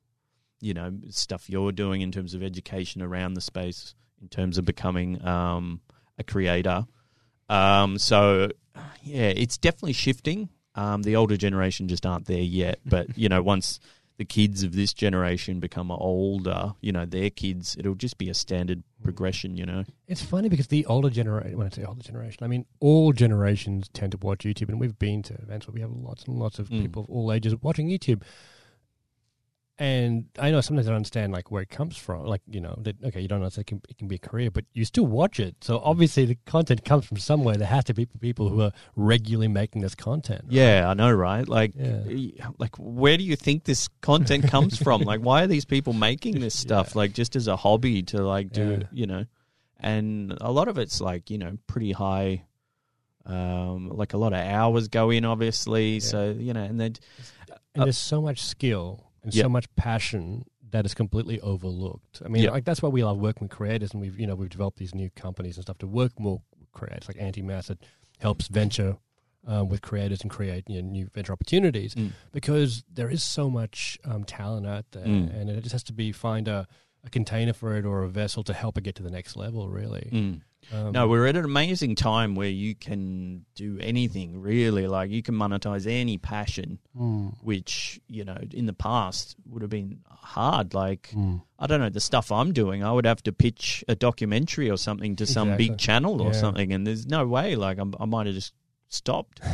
you 0.62 0.72
know, 0.72 0.94
stuff 1.10 1.50
you're 1.50 1.72
doing 1.72 2.00
in 2.00 2.10
terms 2.10 2.32
of 2.32 2.42
education 2.42 3.02
around 3.02 3.34
the 3.34 3.42
space, 3.42 3.94
in 4.22 4.28
terms 4.28 4.56
of 4.56 4.64
becoming 4.64 5.22
um, 5.26 5.82
a 6.18 6.24
creator. 6.24 6.86
Um, 7.50 7.98
so, 7.98 8.48
yeah, 9.02 9.26
it's 9.28 9.58
definitely 9.58 9.92
shifting. 9.92 10.48
Um, 10.74 11.02
the 11.02 11.16
older 11.16 11.36
generation 11.36 11.86
just 11.86 12.06
aren't 12.06 12.24
there 12.26 12.38
yet, 12.40 12.80
but 12.86 13.18
you 13.18 13.28
know, 13.28 13.42
once 13.42 13.80
the 14.16 14.24
kids 14.24 14.62
of 14.62 14.74
this 14.76 14.92
generation 14.94 15.58
become 15.58 15.90
older, 15.90 16.74
you 16.80 16.92
know, 16.92 17.04
their 17.04 17.30
kids, 17.30 17.76
it'll 17.78 17.96
just 17.96 18.16
be 18.16 18.28
a 18.28 18.34
standard 18.34 18.82
progression. 19.02 19.56
You 19.56 19.66
know, 19.66 19.84
It's 20.06 20.22
funny 20.22 20.48
because 20.48 20.68
the 20.68 20.86
older 20.86 21.10
generation, 21.10 21.58
when 21.58 21.66
I 21.66 21.70
say 21.70 21.84
older 21.84 22.02
generation, 22.02 22.44
I 22.44 22.46
mean 22.46 22.64
all 22.80 23.12
generations 23.12 23.88
tend 23.92 24.12
to 24.12 24.18
watch 24.18 24.40
YouTube, 24.44 24.68
and 24.68 24.78
we've 24.78 24.98
been 24.98 25.22
to 25.24 25.34
events 25.34 25.66
where 25.66 25.74
we 25.74 25.80
have 25.80 25.90
lots 25.90 26.24
and 26.24 26.38
lots 26.38 26.58
of 26.58 26.68
Mm. 26.68 26.82
people 26.82 27.02
of 27.04 27.10
all 27.10 27.32
ages 27.32 27.54
watching 27.60 27.88
YouTube. 27.88 28.22
And 29.76 30.26
I 30.38 30.52
know 30.52 30.60
sometimes 30.60 30.86
I 30.86 30.90
don't 30.90 30.98
understand 30.98 31.32
like 31.32 31.50
where 31.50 31.62
it 31.62 31.68
comes 31.68 31.96
from. 31.96 32.26
Like 32.26 32.42
you 32.48 32.60
know, 32.60 32.78
that 32.82 32.94
okay, 33.06 33.20
you 33.20 33.26
don't 33.26 33.40
know 33.40 33.46
it 33.48 33.66
can 33.66 33.80
it 33.88 33.98
can 33.98 34.06
be 34.06 34.14
a 34.14 34.18
career, 34.20 34.48
but 34.52 34.64
you 34.72 34.84
still 34.84 35.06
watch 35.06 35.40
it. 35.40 35.56
So 35.62 35.80
obviously 35.82 36.26
the 36.26 36.36
content 36.46 36.84
comes 36.84 37.06
from 37.06 37.16
somewhere. 37.16 37.56
There 37.56 37.66
has 37.66 37.82
to 37.86 37.94
be 37.94 38.06
people 38.06 38.48
who 38.48 38.60
are 38.60 38.70
regularly 38.94 39.48
making 39.48 39.82
this 39.82 39.96
content. 39.96 40.42
right? 40.44 40.52
Yeah, 40.52 40.88
I 40.88 40.94
know, 40.94 41.10
right? 41.10 41.48
Like, 41.48 41.72
Yeah. 41.76 42.50
like 42.58 42.76
where 42.78 43.16
do 43.16 43.24
you 43.24 43.34
think 43.34 43.64
this 43.64 43.88
content 44.00 44.44
comes 44.46 44.80
from? 44.80 45.00
like, 45.02 45.20
why 45.20 45.42
are 45.42 45.48
these 45.48 45.64
people 45.64 45.92
making 45.92 46.38
this 46.38 46.56
stuff? 46.66 46.94
Like, 46.94 47.12
just 47.12 47.34
as 47.34 47.48
a 47.48 47.56
hobby 47.56 48.04
to 48.04 48.22
like 48.22 48.52
do, 48.52 48.78
Yeah. 48.80 48.86
you 48.92 49.06
know? 49.08 49.24
And 49.80 50.38
a 50.40 50.52
lot 50.52 50.68
of 50.68 50.78
it's 50.78 51.00
like 51.00 51.30
you 51.30 51.38
know 51.38 51.58
pretty 51.66 51.90
high. 51.90 52.44
Um, 53.26 53.88
like 53.88 54.12
a 54.12 54.18
lot 54.18 54.32
of 54.34 54.38
hours 54.38 54.86
go 54.88 55.10
in, 55.10 55.24
obviously. 55.24 55.98
So 55.98 56.30
you 56.38 56.52
know, 56.52 56.62
and 56.62 56.78
then 56.78 56.94
and 57.74 57.82
Uh, 57.82 57.84
there's 57.86 57.98
so 57.98 58.20
much 58.22 58.40
skill 58.42 59.03
and 59.24 59.34
Yeah. 59.34 59.42
so 59.44 59.48
much 59.48 59.66
passion 59.74 60.44
that 60.70 60.84
is 60.86 60.94
completely 60.94 61.40
overlooked. 61.40 62.22
I 62.24 62.28
mean, 62.28 62.42
Yeah. 62.44 62.50
like 62.50 62.64
that's 62.64 62.82
why 62.82 62.88
we 62.90 63.02
love 63.04 63.18
working 63.18 63.46
with 63.48 63.56
creators, 63.56 63.92
and 63.92 64.00
we've 64.00 64.18
you 64.18 64.26
know 64.26 64.34
we've 64.36 64.50
developed 64.50 64.78
these 64.78 64.94
new 64.94 65.10
companies 65.10 65.56
and 65.56 65.64
stuff 65.64 65.78
to 65.78 65.86
work 65.86 66.18
more 66.20 66.42
with 66.58 66.70
creators, 66.72 67.08
like 67.08 67.16
Anti-Mass 67.20 67.68
that 67.68 67.78
helps 68.18 68.46
venture 68.48 68.98
um, 69.46 69.68
with 69.68 69.82
creators 69.82 70.22
and 70.22 70.30
create 70.30 70.64
you 70.70 70.80
know, 70.80 70.88
new 70.88 71.06
venture 71.12 71.30
opportunities 71.32 71.94
Mm. 71.94 72.12
because 72.32 72.82
there 72.90 73.10
is 73.10 73.22
so 73.22 73.50
much 73.50 73.98
um, 74.04 74.24
talent 74.24 74.66
out 74.66 74.86
there, 74.92 75.04
Mm. 75.06 75.34
and 75.38 75.50
it 75.50 75.60
just 75.60 75.72
has 75.72 75.82
to 75.84 75.92
be 75.92 76.12
find 76.12 76.48
a, 76.48 76.66
a 77.04 77.10
container 77.10 77.52
for 77.52 77.76
it 77.76 77.84
or 77.84 78.02
a 78.04 78.08
vessel 78.08 78.42
to 78.44 78.54
help 78.54 78.78
it 78.78 78.84
get 78.84 78.94
to 78.94 79.02
the 79.02 79.10
next 79.10 79.36
level. 79.36 79.68
Really, 79.68 80.08
mm. 80.12 80.40
Um, 80.72 80.92
no, 80.92 81.08
we're 81.08 81.26
at 81.26 81.36
an 81.36 81.44
amazing 81.44 81.94
time 81.96 82.34
where 82.34 82.48
you 82.48 82.74
can 82.74 83.44
do 83.54 83.78
anything 83.80 84.40
really. 84.40 84.86
Like, 84.86 85.10
you 85.10 85.22
can 85.22 85.34
monetize 85.34 85.86
any 85.86 86.18
passion, 86.18 86.78
mm, 86.96 87.34
which 87.42 88.00
you 88.08 88.24
know 88.24 88.38
in 88.52 88.66
the 88.66 88.72
past 88.72 89.36
would 89.46 89.62
have 89.62 89.70
been 89.70 90.00
hard. 90.08 90.74
Like. 90.74 91.10
mm. 91.14 91.42
I 91.58 91.66
don't 91.66 91.80
know 91.80 91.88
the 91.88 92.00
stuff 92.00 92.30
I'm 92.30 92.52
doing. 92.52 92.84
I 92.84 92.92
would 92.92 93.06
have 93.06 93.22
to 93.22 93.32
pitch 93.32 93.82
a 93.88 93.94
documentary 93.94 94.68
or 94.70 94.76
something 94.76 95.16
to 95.16 95.24
some 95.26 95.48
Exactly. 95.48 95.68
big 95.70 95.78
channel 95.78 96.20
or 96.20 96.32
Yeah. 96.32 96.40
something, 96.40 96.72
and 96.74 96.86
there's 96.86 97.06
no 97.06 97.26
way. 97.26 97.56
Like 97.56 97.78
I'm, 97.78 97.94
I 97.98 98.04
might 98.04 98.26
have 98.26 98.34
just 98.34 98.52
stopped. 98.88 99.40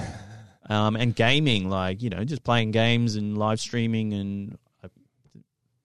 Um, 0.68 0.94
and 0.94 1.16
gaming, 1.16 1.68
like 1.68 2.00
you 2.00 2.10
know, 2.10 2.22
just 2.22 2.44
playing 2.44 2.70
games 2.70 3.16
and 3.16 3.36
live 3.36 3.58
streaming, 3.58 4.12
and 4.14 4.56
I, 4.84 4.88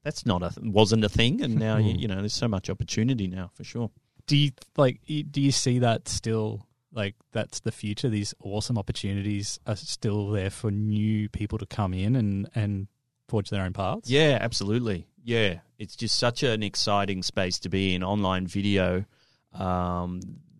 that's 0.03 0.27
not 0.27 0.43
a 0.43 0.51
wasn't 0.61 1.03
a 1.03 1.09
thing. 1.09 1.41
And 1.41 1.55
now 1.55 1.77
you, 1.77 1.93
Hmm. 1.93 1.99
you 2.01 2.07
know, 2.07 2.15
there's 2.17 2.35
so 2.35 2.47
much 2.47 2.69
opportunity 2.69 3.25
now 3.27 3.49
for 3.55 3.63
sure. 3.63 3.89
Do 4.27 4.35
you 4.37 4.51
like 4.77 5.01
do 5.05 5.41
you 5.41 5.51
see 5.51 5.79
that 5.79 6.07
still 6.07 6.65
like 6.91 7.15
that's 7.31 7.59
the 7.59 7.71
future 7.71 8.09
these 8.09 8.33
awesome 8.39 8.77
opportunities 8.77 9.59
are 9.67 9.75
still 9.75 10.29
there 10.29 10.49
for 10.49 10.71
new 10.71 11.29
people 11.29 11.57
to 11.57 11.65
come 11.65 11.93
in 11.93 12.15
and 12.15 12.49
and 12.55 12.87
forge 13.27 13.49
their 13.49 13.63
own 13.63 13.73
paths 13.73 14.09
Yeah, 14.09 14.37
absolutely. 14.39 15.07
Yeah, 15.23 15.59
it's 15.79 15.95
just 15.95 16.19
such 16.19 16.43
an 16.43 16.61
exciting 16.61 17.23
space 17.23 17.57
to 17.59 17.69
be 17.69 17.95
in. 17.95 18.03
Online 18.03 18.45
video, 18.45 19.05
um, 19.53 20.19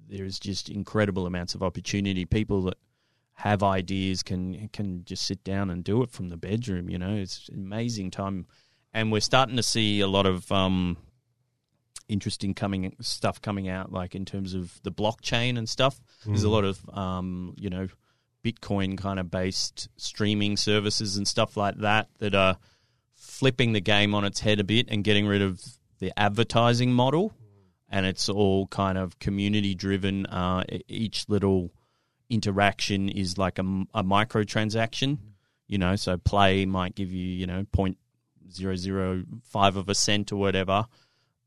there's 0.09 0.39
just 0.39 0.70
incredible 0.70 1.28
amounts 1.28 1.53
of 1.53 1.61
opportunity. 1.61 2.26
People 2.26 2.63
that 2.63 2.78
have 3.34 3.61
ideas 3.61 4.24
can 4.24 4.70
can 4.70 5.05
just 5.05 5.28
sit 5.28 5.43
down 5.43 5.70
and 5.70 5.84
do 5.84 6.01
it 6.01 6.09
from 6.09 6.30
the 6.30 6.38
bedroom. 6.38 6.89
You 6.89 6.97
know, 6.97 7.13
it's 7.16 7.47
amazing 7.53 8.09
time, 8.09 8.47
and 8.91 9.11
we're 9.11 9.22
starting 9.22 9.57
to 9.57 9.63
see 9.63 9.99
a 9.99 10.07
lot 10.07 10.26
of 10.26 10.51
um, 10.51 10.97
interesting 12.08 12.53
coming 12.53 12.95
stuff 13.01 13.41
coming 13.41 13.70
out, 13.70 13.91
like 13.91 14.16
in 14.16 14.26
terms 14.26 14.53
of 14.53 14.80
the 14.84 14.91
blockchain 14.91 15.58
and 15.58 15.68
stuff. 15.68 15.99
There's 16.26 16.43
a 16.43 16.49
lot 16.49 16.64
of 16.64 16.80
um, 16.89 17.56
you 17.58 17.70
know 17.70 17.88
Bitcoin 18.43 18.97
kind 18.97 19.20
of 19.20 19.32
based 19.32 19.89
streaming 19.97 20.58
services 20.58 21.18
and 21.18 21.28
stuff 21.28 21.58
like 21.58 21.78
that 21.78 22.10
that 22.20 22.36
are 22.36 22.58
flipping 23.16 23.74
the 23.74 23.82
game 23.82 24.14
on 24.14 24.24
its 24.24 24.39
head 24.39 24.60
a 24.60 24.64
bit 24.64 24.88
and 24.89 25.03
getting 25.03 25.26
rid 25.26 25.41
of 25.41 25.62
the 25.99 26.18
advertising 26.18 26.91
model, 26.93 27.34
and 27.89 28.06
it's 28.06 28.30
all 28.30 28.68
kind 28.68 28.97
of 28.97 29.18
community 29.20 29.74
driven. 29.74 30.26
Uh, 30.28 30.64
each 30.88 31.28
little 31.28 31.72
interaction 32.30 33.10
is 33.10 33.38
like 33.38 33.60
a, 33.60 33.64
a 33.93 34.03
microtransaction, 34.03 35.18
you 35.68 35.78
know. 35.78 35.95
So 35.95 36.18
play 36.18 36.66
might 36.66 36.95
give 36.95 37.12
you, 37.12 37.26
you 37.26 37.47
know, 37.47 37.66
point 37.72 37.97
zero 38.51 38.76
zero 38.76 39.24
five 39.43 39.76
of 39.76 39.89
a 39.89 39.95
cent 39.95 40.32
or 40.32 40.38
whatever, 40.38 40.86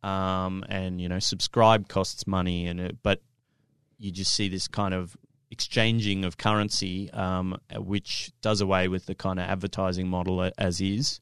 um, 0.03 0.65
and 0.69 1.01
you 1.01 1.09
know, 1.09 1.19
subscribe 1.19 1.89
costs 1.89 2.27
money, 2.27 2.67
and 2.67 2.81
it, 2.81 2.99
but 3.03 3.21
you 3.99 4.11
just 4.11 4.35
see 4.35 4.49
this 4.49 4.69
kind 4.69 4.95
of 4.95 5.17
exchanging 5.51 6.25
of 6.25 6.37
currency, 6.37 7.11
um, 7.11 7.57
which 7.77 8.31
does 8.43 8.61
away 8.61 8.89
with 8.89 9.07
the 9.07 9.15
kind 9.15 9.39
of 9.39 9.49
advertising 9.49 10.09
model 10.09 10.51
as 10.59 10.81
is. 10.81 11.21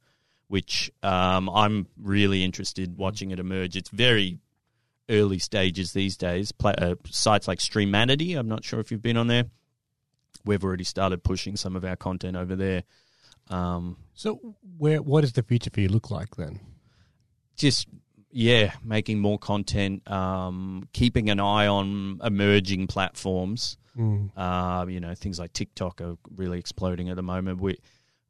Which 0.49 0.93
um, 1.03 1.51
I'm 1.51 1.89
really 2.01 2.45
interested 2.45 2.97
watching 2.97 3.33
it 3.33 3.41
emerge. 3.41 3.75
It's 3.75 3.91
very 3.91 4.39
early 5.09 5.41
stages 5.41 5.93
these 5.93 6.17
days. 6.17 6.53
Pla 6.53 6.71
uh, 6.71 6.95
sites 7.11 7.49
like 7.49 7.59
Streamanity, 7.59 8.39
I'm 8.39 8.47
not 8.47 8.65
sure 8.65 8.79
if 8.79 8.93
you've 8.93 9.03
been 9.03 9.17
on 9.17 9.27
there. 9.27 9.45
We've 10.45 10.63
already 10.63 10.85
started 10.85 11.25
pushing 11.25 11.57
some 11.57 11.75
of 11.75 11.85
our 11.85 11.97
content 11.97 12.37
over 12.37 12.55
there. 12.55 12.85
Um, 13.49 13.97
So, 14.15 14.57
where 14.79 15.03
what 15.03 15.23
does 15.23 15.33
the 15.33 15.43
future 15.43 15.71
for 15.71 15.81
you 15.81 15.89
look 15.89 16.11
like 16.11 16.37
then? 16.37 16.61
just 17.57 17.89
yeah, 18.37 18.75
making 18.85 19.19
more 19.19 19.39
content, 19.39 20.09
um, 20.11 20.89
keeping 20.93 21.31
an 21.31 21.41
eye 21.41 21.67
on 21.67 22.21
emerging 22.23 22.87
platforms. 22.87 23.79
Uh, 24.39 24.85
you 24.87 25.01
know, 25.01 25.15
things 25.15 25.39
like 25.39 25.55
TikTok 25.55 26.03
are 26.03 26.17
really 26.37 26.59
exploding 26.59 27.09
at 27.09 27.17
the 27.17 27.23
moment. 27.23 27.63
We, 27.63 27.79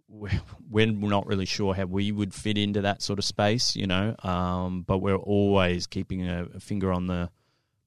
we 0.09 0.31
we're 0.71 0.87
not 0.87 1.27
really 1.27 1.45
sure 1.45 1.75
how 1.75 1.87
we 1.87 2.13
would 2.13 2.33
fit 2.33 2.57
into 2.57 2.83
that 2.83 3.03
sort 3.03 3.19
of 3.19 3.25
space, 3.25 3.75
you 3.75 3.89
know. 3.89 4.15
Um, 4.23 4.83
but 4.83 4.99
we're 4.99 5.17
always 5.17 5.89
keeping 5.89 6.25
a, 6.29 6.45
a 6.55 6.61
finger 6.61 6.93
on 6.93 7.09
the 7.09 7.29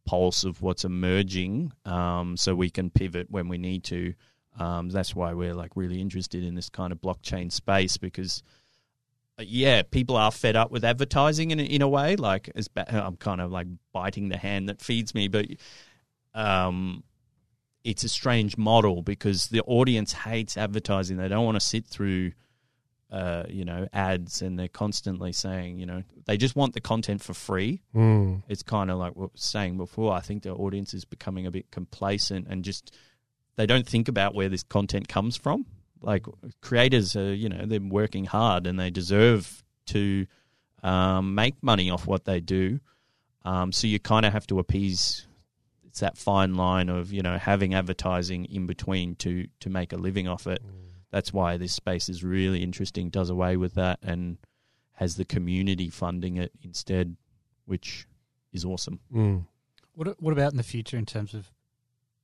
pulse 0.06 0.44
of 0.44 0.62
what's 0.62 0.84
emerging, 0.84 1.72
um, 1.86 2.36
so 2.36 2.54
we 2.54 2.70
can 2.70 2.90
pivot 2.90 3.28
when 3.30 3.48
we 3.48 3.58
need 3.58 3.86
to. 3.86 4.14
Um, 4.60 4.90
that's 4.90 5.16
why 5.16 5.34
we're 5.34 5.54
like 5.54 5.72
really 5.76 6.02
interested 6.02 6.44
in 6.44 6.56
this 6.56 6.70
kind 6.70 6.92
of 6.92 7.00
blockchain 7.00 7.50
space 7.50 7.96
because 7.96 8.44
yeah, 9.48 9.84
people 9.84 10.16
are 10.16 10.32
fed 10.32 10.56
up 10.56 10.72
with 10.72 10.84
advertising 10.84 11.52
in 11.52 11.60
a, 11.60 11.64
in 11.64 11.82
a 11.82 11.88
way. 11.88 12.16
Like, 12.16 12.50
as 12.56 12.68
ba- 12.68 12.94
I'm 12.94 13.16
kind 13.16 13.42
of 13.42 13.52
like 13.52 13.68
biting 13.94 14.30
the 14.30 14.38
hand 14.38 14.70
that 14.70 14.82
feeds 14.82 15.14
me, 15.14 15.28
but 15.28 15.46
um, 16.34 17.04
it's 17.84 18.04
a 18.04 18.10
strange 18.10 18.58
model 18.58 19.02
because 19.02 19.48
the 19.48 19.62
audience 19.62 20.14
hates 20.14 20.58
advertising. 20.58 21.18
They 21.18 21.28
don't 21.28 21.46
want 21.46 21.56
to 21.56 21.66
sit 21.66 21.86
through, 21.86 22.34
uh, 23.12 23.44
you 23.48 23.66
know, 23.66 23.88
ads, 23.94 24.42
and 24.42 24.60
they're 24.60 24.68
constantly 24.68 25.32
saying, 25.32 25.80
you 25.80 25.86
know, 25.86 26.04
they 26.26 26.38
just 26.38 26.56
want 26.56 26.74
the 26.74 26.82
content 26.82 27.22
for 27.22 27.34
free. 27.34 27.82
Mm. 27.96 28.44
It's 28.48 28.64
kind 28.64 28.92
of 28.92 28.98
like 28.98 29.16
what 29.16 29.26
I 29.26 29.34
was 29.34 29.44
saying 29.44 29.78
before. 29.78 30.14
I 30.14 30.20
think 30.20 30.44
the 30.44 30.52
audience 30.52 30.94
is 30.94 31.06
becoming 31.06 31.46
a 31.46 31.52
bit 31.52 31.72
complacent 31.72 32.48
and 32.50 32.64
just 32.64 32.96
they 33.56 33.66
don't 33.66 33.88
think 33.88 34.08
about 34.08 34.36
where 34.36 34.50
this 34.50 34.64
content 34.64 35.08
comes 35.08 35.36
from. 35.36 35.66
Like 36.02 36.26
creators 36.62 37.16
are, 37.16 37.34
you 37.34 37.50
know, 37.50 37.66
they're 37.66 37.80
working 37.82 38.26
hard 38.26 38.68
and 38.68 38.80
they 38.80 38.90
deserve 38.90 39.64
to 39.88 40.28
um, 40.84 41.36
make 41.36 41.62
money 41.62 41.90
off 41.90 42.08
what 42.08 42.26
they 42.26 42.40
do. 42.40 42.80
Um, 43.44 43.72
so 43.72 43.88
you 43.88 44.00
kind 44.00 44.26
of 44.26 44.34
have 44.34 44.48
to 44.48 44.60
appease. 44.60 45.26
It's 45.86 46.02
that 46.02 46.18
fine 46.18 46.56
line 46.56 46.90
of 46.90 47.12
you 47.12 47.22
know 47.22 47.38
having 47.38 47.74
advertising 47.74 48.46
in 48.46 48.68
between 48.68 49.16
to 49.16 49.48
to 49.62 49.70
make 49.70 49.92
a 49.92 49.98
living 49.98 50.28
off 50.28 50.46
it. 50.48 50.62
That's 51.12 51.34
why 51.34 51.58
this 51.58 51.74
space 51.74 52.10
is 52.10 52.24
really 52.24 52.62
interesting. 52.62 53.10
Does 53.10 53.30
away 53.30 53.58
with 53.58 53.74
that 53.74 54.00
and 54.04 54.38
has 54.94 55.16
the 55.16 55.26
community 55.26 55.90
funding 55.90 56.38
it 56.38 56.52
instead, 56.62 57.16
which 57.66 58.06
is 58.54 58.66
awesome. 58.66 59.00
Mm. 59.14 59.46
What 59.96 60.22
What 60.22 60.34
about 60.34 60.52
in 60.52 60.58
the 60.58 60.64
future 60.64 60.98
in 60.98 61.06
terms 61.06 61.34
of 61.34 61.52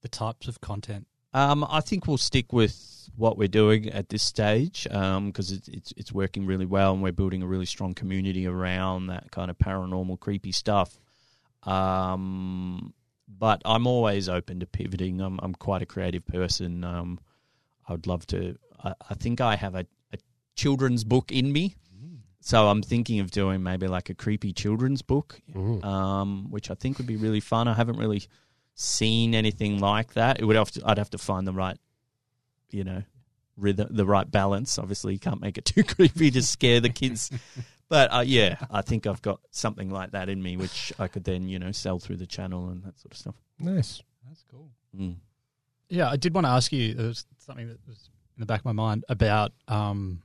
the 0.01 0.09
types 0.09 0.47
of 0.47 0.61
content? 0.61 1.07
Um, 1.35 1.65
I 1.69 1.81
think 1.81 2.07
we'll 2.07 2.17
stick 2.17 2.53
with 2.53 3.09
what 3.17 3.37
we're 3.37 3.47
doing 3.47 3.89
at 3.89 4.09
this 4.09 4.23
stage 4.23 4.83
because 4.83 5.51
it's, 5.51 5.67
it's 5.67 5.93
it's 5.97 6.11
working 6.11 6.45
really 6.45 6.65
well, 6.65 6.93
and 6.93 7.03
we're 7.03 7.11
building 7.11 7.43
a 7.43 7.47
really 7.47 7.65
strong 7.65 7.93
community 7.93 8.47
around 8.47 9.07
that 9.07 9.31
kind 9.31 9.49
of 9.51 9.57
paranormal, 9.57 10.19
creepy 10.19 10.51
stuff. 10.53 10.97
Um, 11.63 12.93
but 13.27 13.61
I'm 13.65 13.87
always 13.87 14.29
open 14.29 14.59
to 14.61 14.65
pivoting. 14.65 15.19
I'm 15.21 15.39
I'm 15.43 15.53
quite 15.55 15.81
a 15.81 15.85
creative 15.85 16.25
person. 16.25 16.83
Um, 16.83 17.19
I 17.87 17.93
would 17.93 18.07
love 18.07 18.25
to. 18.27 18.57
I, 18.83 18.93
I 19.09 19.13
think 19.15 19.41
I 19.41 19.55
have 19.55 19.75
a, 19.75 19.85
a 20.13 20.17
children's 20.55 21.03
book 21.03 21.31
in 21.31 21.51
me, 21.51 21.75
so 22.39 22.67
I'm 22.69 22.81
thinking 22.81 23.19
of 23.19 23.31
doing 23.31 23.63
maybe 23.63 23.87
like 23.87 24.09
a 24.09 24.13
creepy 24.13 24.53
children's 24.53 25.01
book, 25.01 25.41
Mm. 25.53 25.83
um, 25.83 26.47
which 26.51 26.69
I 26.71 26.75
think 26.75 26.97
would 26.97 27.07
be 27.07 27.17
really 27.17 27.39
fun. 27.41 27.67
I 27.67 27.73
haven't 27.73 27.97
really 27.97 28.23
seen 28.75 29.33
anything 29.33 29.79
like 29.79 30.13
that. 30.13 30.39
It 30.39 30.45
would 30.45 30.55
have 30.55 30.71
to, 30.71 30.81
I'd 30.85 30.97
have 30.97 31.09
to 31.11 31.17
find 31.17 31.47
the 31.47 31.53
right, 31.53 31.77
you 32.69 32.83
know, 32.83 33.03
rhythm, 33.57 33.87
the 33.89 34.05
right 34.05 34.29
balance. 34.29 34.77
Obviously, 34.77 35.13
you 35.13 35.19
can't 35.19 35.41
make 35.41 35.57
it 35.57 35.65
too 35.65 35.83
creepy 35.83 36.29
to 36.31 36.41
scare 36.41 36.79
the 36.79 36.89
kids. 36.89 37.31
But 37.87 38.11
uh, 38.11 38.23
yeah, 38.25 38.57
I 38.71 38.81
think 38.81 39.05
I've 39.05 39.21
got 39.21 39.41
something 39.51 39.91
like 39.91 40.11
that 40.11 40.27
in 40.27 40.41
me, 40.41 40.57
which 40.57 40.91
I 40.97 41.07
could 41.07 41.23
then, 41.23 41.47
you 41.47 41.59
know, 41.59 41.71
sell 41.71 41.99
through 41.99 42.15
the 42.17 42.25
channel 42.25 42.69
and 42.69 42.83
that 42.83 42.99
sort 42.99 43.11
of 43.11 43.17
stuff. 43.19 43.35
Nice. 43.59 44.01
That's 44.27 44.43
cool. 44.49 44.71
Mm. 44.97 45.17
Yeah, 45.89 46.09
I 46.09 46.15
did 46.15 46.33
want 46.33 46.45
to 46.45 46.49
ask 46.49 46.71
you. 46.71 46.95
There 46.95 47.05
was 47.05 47.27
something 47.37 47.67
that 47.67 47.77
was 47.87 48.09
in 48.35 48.39
the 48.39 48.47
back 48.47 48.61
of 48.61 48.65
my 48.65 48.71
mind 48.71 49.05
about. 49.07 49.51
Um, 49.67 50.23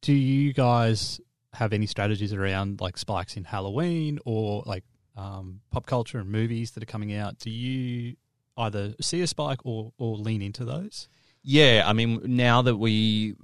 do 0.00 0.12
you 0.12 0.52
guys 0.52 1.20
have 1.54 1.72
any 1.72 1.86
strategies 1.86 2.32
around 2.32 2.80
like 2.80 2.98
spikes 2.98 3.36
in 3.36 3.42
Halloween 3.42 4.20
or 4.24 4.62
like 4.64 4.84
um, 5.16 5.60
pop 5.70 5.86
culture 5.86 6.18
and 6.18 6.30
movies 6.30 6.72
that 6.72 6.82
are 6.82 6.86
coming 6.86 7.14
out? 7.14 7.38
Do 7.38 7.50
you 7.50 8.16
either 8.56 8.94
see 9.00 9.20
a 9.22 9.26
spike 9.26 9.60
or 9.64 9.92
or 9.98 10.16
lean 10.16 10.42
into 10.42 10.64
those? 10.64 11.08
Yeah, 11.42 11.84
I 11.86 11.92
mean, 11.92 12.20
now 12.24 12.62
that 12.62 12.76
we 12.76 13.36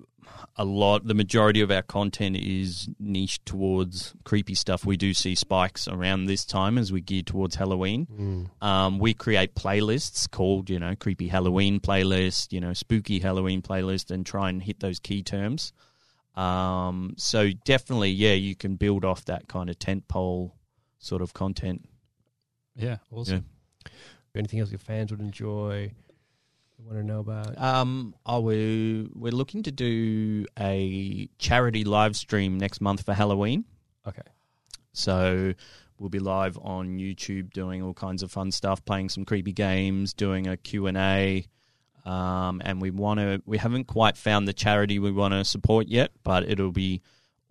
a 0.57 0.65
lot, 0.65 1.07
the 1.07 1.15
majority 1.15 1.61
of 1.61 1.71
our 1.71 1.83
content 1.83 2.37
is 2.37 2.89
niche 2.99 3.45
towards 3.45 4.15
creepy 4.25 4.55
stuff. 4.55 4.85
We 4.85 4.97
do 4.97 5.15
see 5.15 5.35
spikes 5.35 5.89
around 5.89 6.27
this 6.27 6.45
time 6.45 6.79
as 6.79 6.93
we 6.93 7.01
gear 7.01 7.23
towards 7.23 7.55
Halloween. 7.55 8.07
Mm. 8.61 8.67
Um, 8.67 8.99
we 8.99 9.15
create 9.15 9.55
playlists 9.55 10.31
called, 10.31 10.69
you 10.69 10.79
know, 10.79 10.95
creepy 10.99 11.29
Halloween 11.29 11.81
playlist, 11.81 12.53
you 12.53 12.61
know, 12.61 12.73
spooky 12.73 13.19
Halloween 13.21 13.63
playlist, 13.63 14.11
and 14.11 14.27
try 14.27 14.51
and 14.51 14.63
hit 14.63 14.81
those 14.81 14.99
key 14.99 15.23
terms. 15.23 15.73
Um, 16.35 17.15
so 17.17 17.51
definitely, 17.65 18.11
yeah, 18.11 18.33
you 18.33 18.55
can 18.55 18.77
build 18.77 19.05
off 19.05 19.25
that 19.27 19.49
kind 19.49 19.71
of 19.71 19.79
tentpole 19.79 20.53
sort 21.03 21.21
of 21.21 21.35
content. 21.35 21.85
Yeah, 22.75 22.99
awesome. 23.11 23.45
Anything 24.35 24.61
else 24.61 24.71
your 24.71 24.79
fans 24.79 25.11
would 25.11 25.21
enjoy? 25.21 25.93
You 26.79 26.85
want 26.87 26.99
to 26.99 27.05
know 27.05 27.21
about? 27.21 27.59
Um, 27.61 28.15
oh, 28.25 28.41
we 28.41 29.11
we're 29.15 29.33
looking 29.33 29.63
to 29.65 29.71
do 29.71 30.47
a 30.59 31.29
charity 31.39 31.85
live 31.85 32.17
stream 32.17 32.57
next 32.57 32.81
month 32.81 33.05
for 33.05 33.13
Halloween. 33.13 33.65
Okay. 34.09 34.23
So 34.95 35.53
we'll 35.99 36.09
be 36.09 36.19
live 36.19 36.57
on 36.63 36.99
YouTube 36.99 37.53
doing 37.53 37.83
all 37.83 37.95
kinds 37.95 38.23
of 38.23 38.31
fun 38.31 38.51
stuff, 38.51 38.85
playing 38.85 39.11
some 39.11 39.25
creepy 39.25 39.53
games, 39.53 40.15
doing 40.15 40.47
a 40.47 40.57
Q&A. 40.57 41.47
Um, 42.05 42.63
and 42.65 42.81
we 42.81 42.91
want 42.91 43.21
to 43.21 43.43
we 43.45 43.59
haven't 43.59 43.85
quite 43.85 44.17
found 44.17 44.49
the 44.49 44.53
charity 44.53 44.99
we 44.99 45.13
want 45.13 45.35
to 45.35 45.45
support 45.45 45.89
yet, 45.89 46.11
but 46.25 46.49
it'll 46.49 46.73
be 46.73 47.03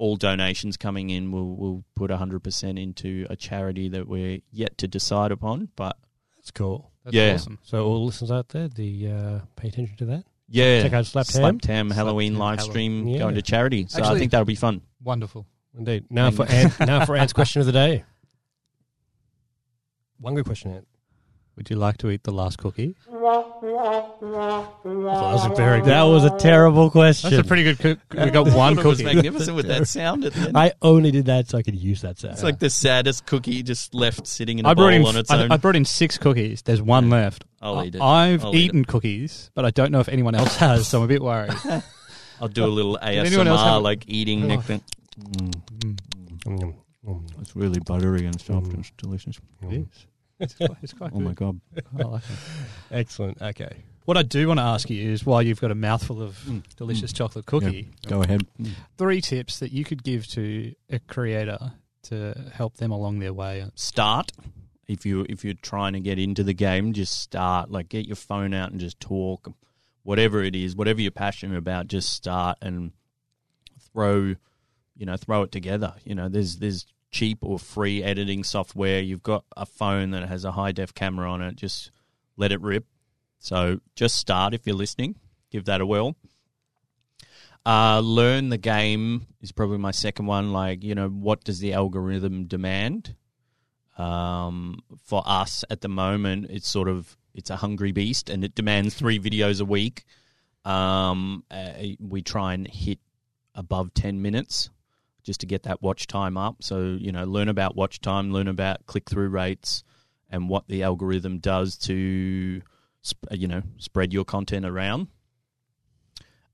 all 0.01 0.15
donations 0.15 0.77
coming 0.77 1.09
in 1.11 1.31
we'll 1.31 1.55
we'll 1.55 1.83
put 1.95 2.09
100% 2.11 2.79
into 2.81 3.25
a 3.29 3.35
charity 3.35 3.87
that 3.89 4.07
we're 4.07 4.39
yet 4.51 4.77
to 4.79 4.87
decide 4.87 5.31
upon, 5.31 5.69
but 5.75 5.95
That's 6.37 6.51
cool. 6.51 6.91
That's 7.03 7.15
Yeah. 7.15 7.33
awesome. 7.35 7.59
So 7.63 7.85
all 7.85 8.05
listeners 8.05 8.31
out 8.31 8.49
there, 8.49 8.67
the 8.67 9.07
uh, 9.11 9.39
pay 9.55 9.67
attention 9.67 9.95
to 9.97 10.05
that. 10.05 10.23
yeah. 10.49 10.81
Check 10.81 10.93
out 10.93 11.05
Slapped 11.05 11.31
Ham. 11.33 11.41
Slapped 11.41 11.65
Ham 11.65 11.89
Halloween 11.91 12.33
Tam 12.33 12.39
live 12.39 12.59
Halloween. 12.59 12.71
stream 12.71 13.07
Yeah. 13.07 13.17
going 13.19 13.35
to 13.35 13.41
charity. 13.43 13.85
So 13.89 14.03
I 14.03 14.17
think 14.17 14.31
that'll 14.31 14.45
be 14.45 14.55
fun. 14.55 14.81
Wonderful. 15.03 15.45
Indeed. 15.77 16.05
Now 16.09 16.31
Thank 16.31 16.49
for 16.49 16.55
Anne, 16.83 16.87
now 16.87 17.05
for 17.05 17.15
Anne's 17.15 17.33
question 17.33 17.59
of 17.61 17.65
the 17.67 17.71
day. 17.71 18.03
One 20.19 20.35
good 20.35 20.45
question, 20.45 20.71
Anne. 20.73 20.85
Would 21.57 21.69
you 21.69 21.75
like 21.75 21.97
to 21.97 22.09
eat 22.09 22.23
the 22.23 22.31
last 22.31 22.57
cookie? 22.57 22.95
That 23.11 23.17
was 24.81 25.45
a 25.45 25.49
very. 25.55 25.81
That 25.81 26.03
was 26.03 26.23
a 26.23 26.37
terrible 26.37 26.89
question. 26.89 27.29
That's 27.31 27.45
a 27.45 27.47
pretty 27.47 27.63
good 27.63 27.79
cook. 27.79 27.99
We 28.25 28.29
got 28.31 28.45
one 28.53 28.75
thought 28.75 28.85
it 28.85 28.87
was 28.87 28.97
cookie. 29.01 29.15
magnificent 29.15 29.55
with 29.55 29.67
that 29.67 29.87
sound 29.87 30.23
at 30.25 30.33
the 30.33 30.47
end. 30.47 30.57
I 30.57 30.73
only 30.81 31.11
did 31.11 31.25
that 31.25 31.49
so 31.49 31.57
I 31.57 31.63
could 31.63 31.75
use 31.75 32.01
that 32.01 32.19
sound. 32.19 32.33
It's 32.33 32.43
like 32.43 32.59
the 32.59 32.69
saddest 32.69 33.25
cookie 33.25 33.63
just 33.63 33.93
left 33.93 34.27
sitting 34.27 34.59
in 34.59 34.65
a 34.65 34.69
I 34.69 34.73
bowl 34.73 34.85
brought 34.85 34.93
in. 34.93 35.05
on 35.05 35.17
its 35.17 35.29
I, 35.31 35.43
own. 35.43 35.51
I 35.51 35.57
brought 35.57 35.75
in 35.75 35.85
six 35.85 36.17
cookies. 36.17 36.61
There's 36.61 36.81
one 36.81 37.09
left. 37.09 37.45
I'll 37.61 37.83
eat 37.83 37.95
it. 37.95 38.01
I've 38.01 38.43
I'll 38.45 38.55
eat 38.55 38.65
eaten 38.65 38.85
cookies, 38.85 39.51
but 39.53 39.65
I 39.65 39.71
don't 39.71 39.91
know 39.91 39.99
if 39.99 40.09
anyone 40.09 40.35
else 40.35 40.55
has, 40.57 40.87
so 40.87 40.99
I'm 40.99 41.03
a 41.05 41.07
bit 41.07 41.21
worried. 41.21 41.51
I'll 42.41 42.47
do 42.47 42.65
a 42.65 42.67
little 42.67 42.97
anyone 43.01 43.47
else 43.47 43.61
have- 43.61 43.81
ASMR, 43.81 43.83
like 43.83 44.05
eating 44.07 44.43
Oh. 44.43 44.47
nectar. 44.47 44.79
Mm, 45.19 45.97
mm, 46.45 46.75
mm. 47.07 47.41
It's 47.41 47.55
really 47.55 47.79
buttery 47.81 48.25
and 48.25 48.39
soft 48.39 48.67
Mm. 48.67 48.69
and 48.73 48.79
it's 48.79 48.91
delicious. 48.97 49.39
It 49.63 49.73
is. 49.73 50.07
It's 50.41 50.53
quite, 50.55 50.71
it's 50.81 50.93
quite 50.93 51.11
Oh 51.15 51.19
my 51.19 51.33
god! 51.33 51.59
Like. 51.93 52.21
Excellent. 52.91 53.41
Okay. 53.41 53.83
What 54.05 54.17
I 54.17 54.23
do 54.23 54.47
want 54.47 54.57
to 54.59 54.63
ask 54.63 54.89
you 54.89 55.11
is, 55.11 55.25
while 55.25 55.41
you've 55.43 55.61
got 55.61 55.71
a 55.71 55.75
mouthful 55.75 56.21
of 56.21 56.35
Mm. 56.39 56.63
delicious 56.75 57.13
chocolate 57.13 57.45
cookie, 57.45 57.89
Go 58.07 58.23
ahead. 58.23 58.45
three 58.97 59.21
tips 59.21 59.59
that 59.59 59.71
you 59.71 59.83
could 59.85 60.03
give 60.03 60.27
to 60.29 60.73
a 60.89 60.99
creator 60.99 61.73
to 62.03 62.33
help 62.53 62.77
them 62.77 62.91
along 62.91 63.19
their 63.19 63.31
way? 63.33 63.63
start 63.75 64.31
if 64.87 65.05
you 65.05 65.25
if 65.29 65.45
you're 65.45 65.53
trying 65.61 65.93
to 65.93 65.99
get 65.99 66.17
into 66.19 66.43
the 66.43 66.53
game 66.53 66.91
just 66.93 67.21
start 67.21 67.69
like 67.71 67.87
get 67.87 68.07
your 68.07 68.15
phone 68.15 68.53
out 68.53 68.71
and 68.71 68.79
just 68.81 68.99
talk 68.99 69.53
whatever 70.03 70.41
it 70.43 70.55
is 70.55 70.75
whatever 70.75 70.99
you're 70.99 71.11
passionate 71.11 71.55
about 71.57 71.87
just 71.87 72.09
start 72.09 72.57
and 72.61 72.91
throw 73.93 74.35
you 74.97 75.05
know 75.05 75.15
throw 75.15 75.43
it 75.43 75.51
together 75.51 75.93
you 76.03 76.15
know 76.15 76.27
there's 76.27 76.57
there's 76.57 76.85
cheap 77.11 77.39
or 77.41 77.59
free 77.59 78.03
editing 78.03 78.43
software 78.43 79.01
you've 79.01 79.23
got 79.23 79.43
a 79.57 79.65
phone 79.65 80.11
that 80.11 80.27
has 80.27 80.45
a 80.45 80.51
high 80.51 80.71
def 80.71 80.93
camera 80.93 81.29
on 81.29 81.41
it 81.41 81.55
just 81.55 81.91
let 82.37 82.51
it 82.51 82.61
rip 82.61 82.85
so 83.39 83.79
just 83.95 84.15
start 84.15 84.53
if 84.53 84.65
you're 84.65 84.75
listening 84.75 85.15
give 85.51 85.65
that 85.65 85.81
a 85.81 85.85
whirl 85.85 86.15
uh, 87.65 87.99
learn 87.99 88.49
the 88.49 88.57
game 88.57 89.27
is 89.41 89.51
probably 89.51 89.77
my 89.77 89.91
second 89.91 90.25
one. 90.25 90.51
Like, 90.51 90.83
you 90.83 90.95
know, 90.95 91.09
what 91.09 91.43
does 91.43 91.59
the 91.59 91.73
algorithm 91.73 92.45
demand? 92.45 93.15
Um, 93.97 94.79
for 95.03 95.21
us 95.25 95.63
at 95.69 95.81
the 95.81 95.87
moment, 95.87 96.47
it's 96.49 96.67
sort 96.67 96.87
of 96.87 97.15
it's 97.33 97.49
a 97.49 97.55
hungry 97.55 97.91
beast, 97.91 98.29
and 98.29 98.43
it 98.43 98.55
demands 98.55 98.95
three 98.95 99.19
videos 99.19 99.61
a 99.61 99.65
week. 99.65 100.05
Um, 100.65 101.43
uh, 101.51 101.73
we 101.99 102.21
try 102.21 102.53
and 102.53 102.67
hit 102.67 102.99
above 103.53 103.93
ten 103.93 104.21
minutes 104.21 104.69
just 105.23 105.41
to 105.41 105.45
get 105.45 105.63
that 105.63 105.81
watch 105.81 106.07
time 106.07 106.37
up. 106.37 106.63
So 106.63 106.97
you 106.99 107.11
know, 107.11 107.25
learn 107.25 107.49
about 107.49 107.75
watch 107.75 108.01
time, 108.01 108.31
learn 108.31 108.47
about 108.47 108.85
click 108.85 109.09
through 109.09 109.29
rates, 109.29 109.83
and 110.29 110.49
what 110.49 110.67
the 110.67 110.83
algorithm 110.83 111.39
does 111.39 111.77
to 111.77 112.61
you 113.31 113.47
know 113.47 113.61
spread 113.77 114.13
your 114.13 114.25
content 114.25 114.65
around 114.65 115.07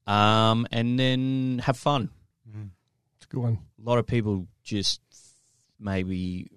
um, 0.07 0.65
and 0.71 0.97
then 0.97 1.59
have 1.63 1.77
fun. 1.77 2.09
It's 3.17 3.25
a 3.25 3.27
good 3.27 3.41
one. 3.41 3.59
A 3.79 3.87
lot 3.87 3.97
of 3.99 4.07
people 4.07 4.47
just 4.63 5.01
maybe 5.79 6.49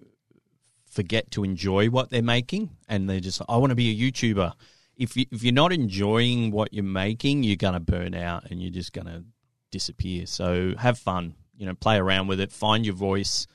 forget 0.89 1.31
to 1.33 1.45
enjoy 1.45 1.91
what 1.91 2.11
they're 2.11 2.23
making, 2.23 2.71
and 2.89 3.11
they're 3.11 3.21
just, 3.21 3.43
I 3.49 3.57
want 3.57 3.71
to 3.71 3.77
be 3.77 3.91
a 3.91 4.11
YouTuber. 4.11 4.55
If 4.97 5.17
you, 5.17 5.27
if 5.31 5.43
you're 5.43 5.53
not 5.53 5.73
enjoying 5.73 6.51
what 6.51 6.73
you're 6.73 6.85
making, 6.85 7.43
you're 7.43 7.57
gonna 7.57 7.81
burn 7.81 8.15
out, 8.15 8.51
and 8.51 8.63
you're 8.63 8.71
just 8.71 8.93
gonna 8.93 9.25
disappear. 9.71 10.27
So 10.27 10.75
have 10.79 10.99
fun. 10.99 11.35
You 11.61 11.67
know, 11.67 11.75
play 11.75 11.99
around 11.99 12.27
with 12.27 12.41
it, 12.41 12.53
find 12.53 12.87
your 12.87 12.95
voice, 12.95 13.47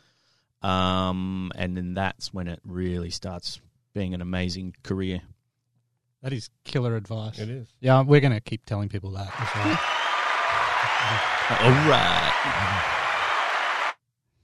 um, 0.62 1.52
and 1.56 1.76
then 1.76 1.96
that's 1.96 2.32
when 2.32 2.48
it 2.48 2.60
really 2.64 3.10
starts 3.10 3.60
being 3.96 4.14
an 4.14 4.22
amazing 4.22 4.76
career. 4.84 5.22
That 6.22 6.32
is 6.32 6.52
killer 6.64 6.96
advice. 6.96 7.40
It 7.40 7.50
is. 7.50 7.68
Yeah, 7.80 8.04
we're 8.04 8.22
going 8.22 8.34
to 8.34 8.42
keep 8.42 8.64
telling 8.68 8.90
people 8.90 9.10
that 9.12 9.28
as 9.40 9.50
well. 9.56 9.66
All 11.50 11.72
right. 11.90 12.32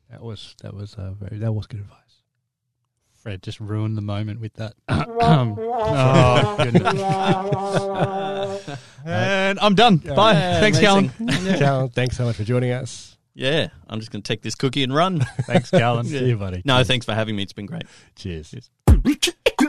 That 0.09 0.23
was 0.23 0.55
that 0.63 0.73
was 0.73 0.95
uh, 0.95 1.11
very 1.19 1.37
that 1.37 1.53
was 1.53 1.67
good 1.67 1.81
advice. 1.81 1.97
Fred 3.13 3.43
just 3.43 3.59
ruined 3.59 3.95
the 3.95 4.01
moment 4.01 4.39
with 4.39 4.53
that. 4.55 4.73
oh, 4.89 6.55
goodness. 6.57 6.93
and 9.05 9.59
I'm 9.59 9.75
done. 9.75 9.97
Bye. 9.97 10.33
Yeah, 10.33 10.59
Thanks, 10.59 10.79
amazing. 10.79 11.59
Callan. 11.59 11.89
Thanks 11.89 12.17
so 12.17 12.25
much 12.25 12.37
for 12.37 12.43
joining 12.43 12.71
us. 12.71 13.17
Yeah, 13.33 13.67
I'm 13.87 13.99
just 13.99 14.11
gonna 14.11 14.21
take 14.21 14.41
this 14.41 14.55
cookie 14.55 14.83
and 14.83 14.93
run. 14.93 15.19
Thanks, 15.43 15.69
Callan. 15.71 16.05
See 16.05 16.27
you, 16.29 16.37
buddy. 16.37 16.61
No, 16.65 16.83
thanks 16.83 17.05
for 17.05 17.13
having 17.13 17.35
me. 17.35 17.43
It's 17.43 17.53
been 17.53 17.65
great. 17.65 17.83
Cheers. 18.15 18.53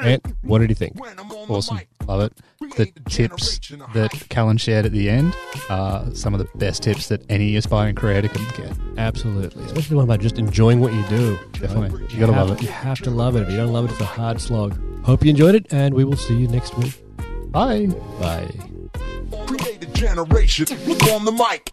Ant, 0.03 0.27
what 0.43 0.59
did 0.59 0.69
you 0.69 0.75
think? 0.75 0.99
When 1.01 1.17
I'm 1.19 1.31
on 1.31 1.47
the 1.47 1.55
Awesome. 1.55 1.81
Love 2.09 2.23
it. 2.23 2.33
The 2.77 2.87
tips 3.09 3.59
that 3.69 3.81
hype. 4.13 4.29
Callan 4.31 4.57
shared 4.57 4.85
at 4.85 4.91
the 4.93 5.09
end 5.09 5.37
are 5.71 6.13
some 6.15 6.35
of 6.35 6.41
the 6.41 6.49
best 6.59 6.83
tips 6.83 7.09
that 7.09 7.23
any 7.31 7.55
aspiring 7.57 7.95
creator 7.95 8.27
can 8.29 8.45
get. 8.57 8.77
Absolutely, 8.99 9.63
especially 9.65 9.91
the 9.91 9.97
one 9.97 10.05
about 10.07 10.21
just 10.21 10.39
enjoying 10.39 10.81
what 10.81 10.93
you 10.93 11.05
do. 11.09 11.39
Definitely. 11.53 12.01
You 12.03 12.09
You 12.09 12.19
gotta 12.21 12.33
have- 12.33 12.49
love 12.49 12.59
it. 12.59 12.63
You 12.63 12.69
have 12.69 12.99
to 13.03 13.11
love 13.11 13.37
it. 13.37 13.43
If 13.43 13.51
you 13.51 13.57
don't 13.59 13.73
love 13.73 13.85
it, 13.85 13.93
it's 13.93 14.01
a 14.01 14.05
hard 14.05 14.41
slog. 14.41 14.77
Hope 15.05 15.23
you 15.23 15.31
enjoyed 15.31 15.55
it, 15.55 15.67
and 15.73 15.95
we 15.95 16.05
will 16.05 16.17
see 16.17 16.35
you 16.37 16.49
next 16.49 16.77
week. 16.79 17.01
Bye. 17.53 17.87
Bye. 18.21 18.51
Create 19.47 19.83
a 19.85 19.87
generation 19.93 20.67
on 21.13 21.25
the 21.25 21.33
mic. 21.33 21.73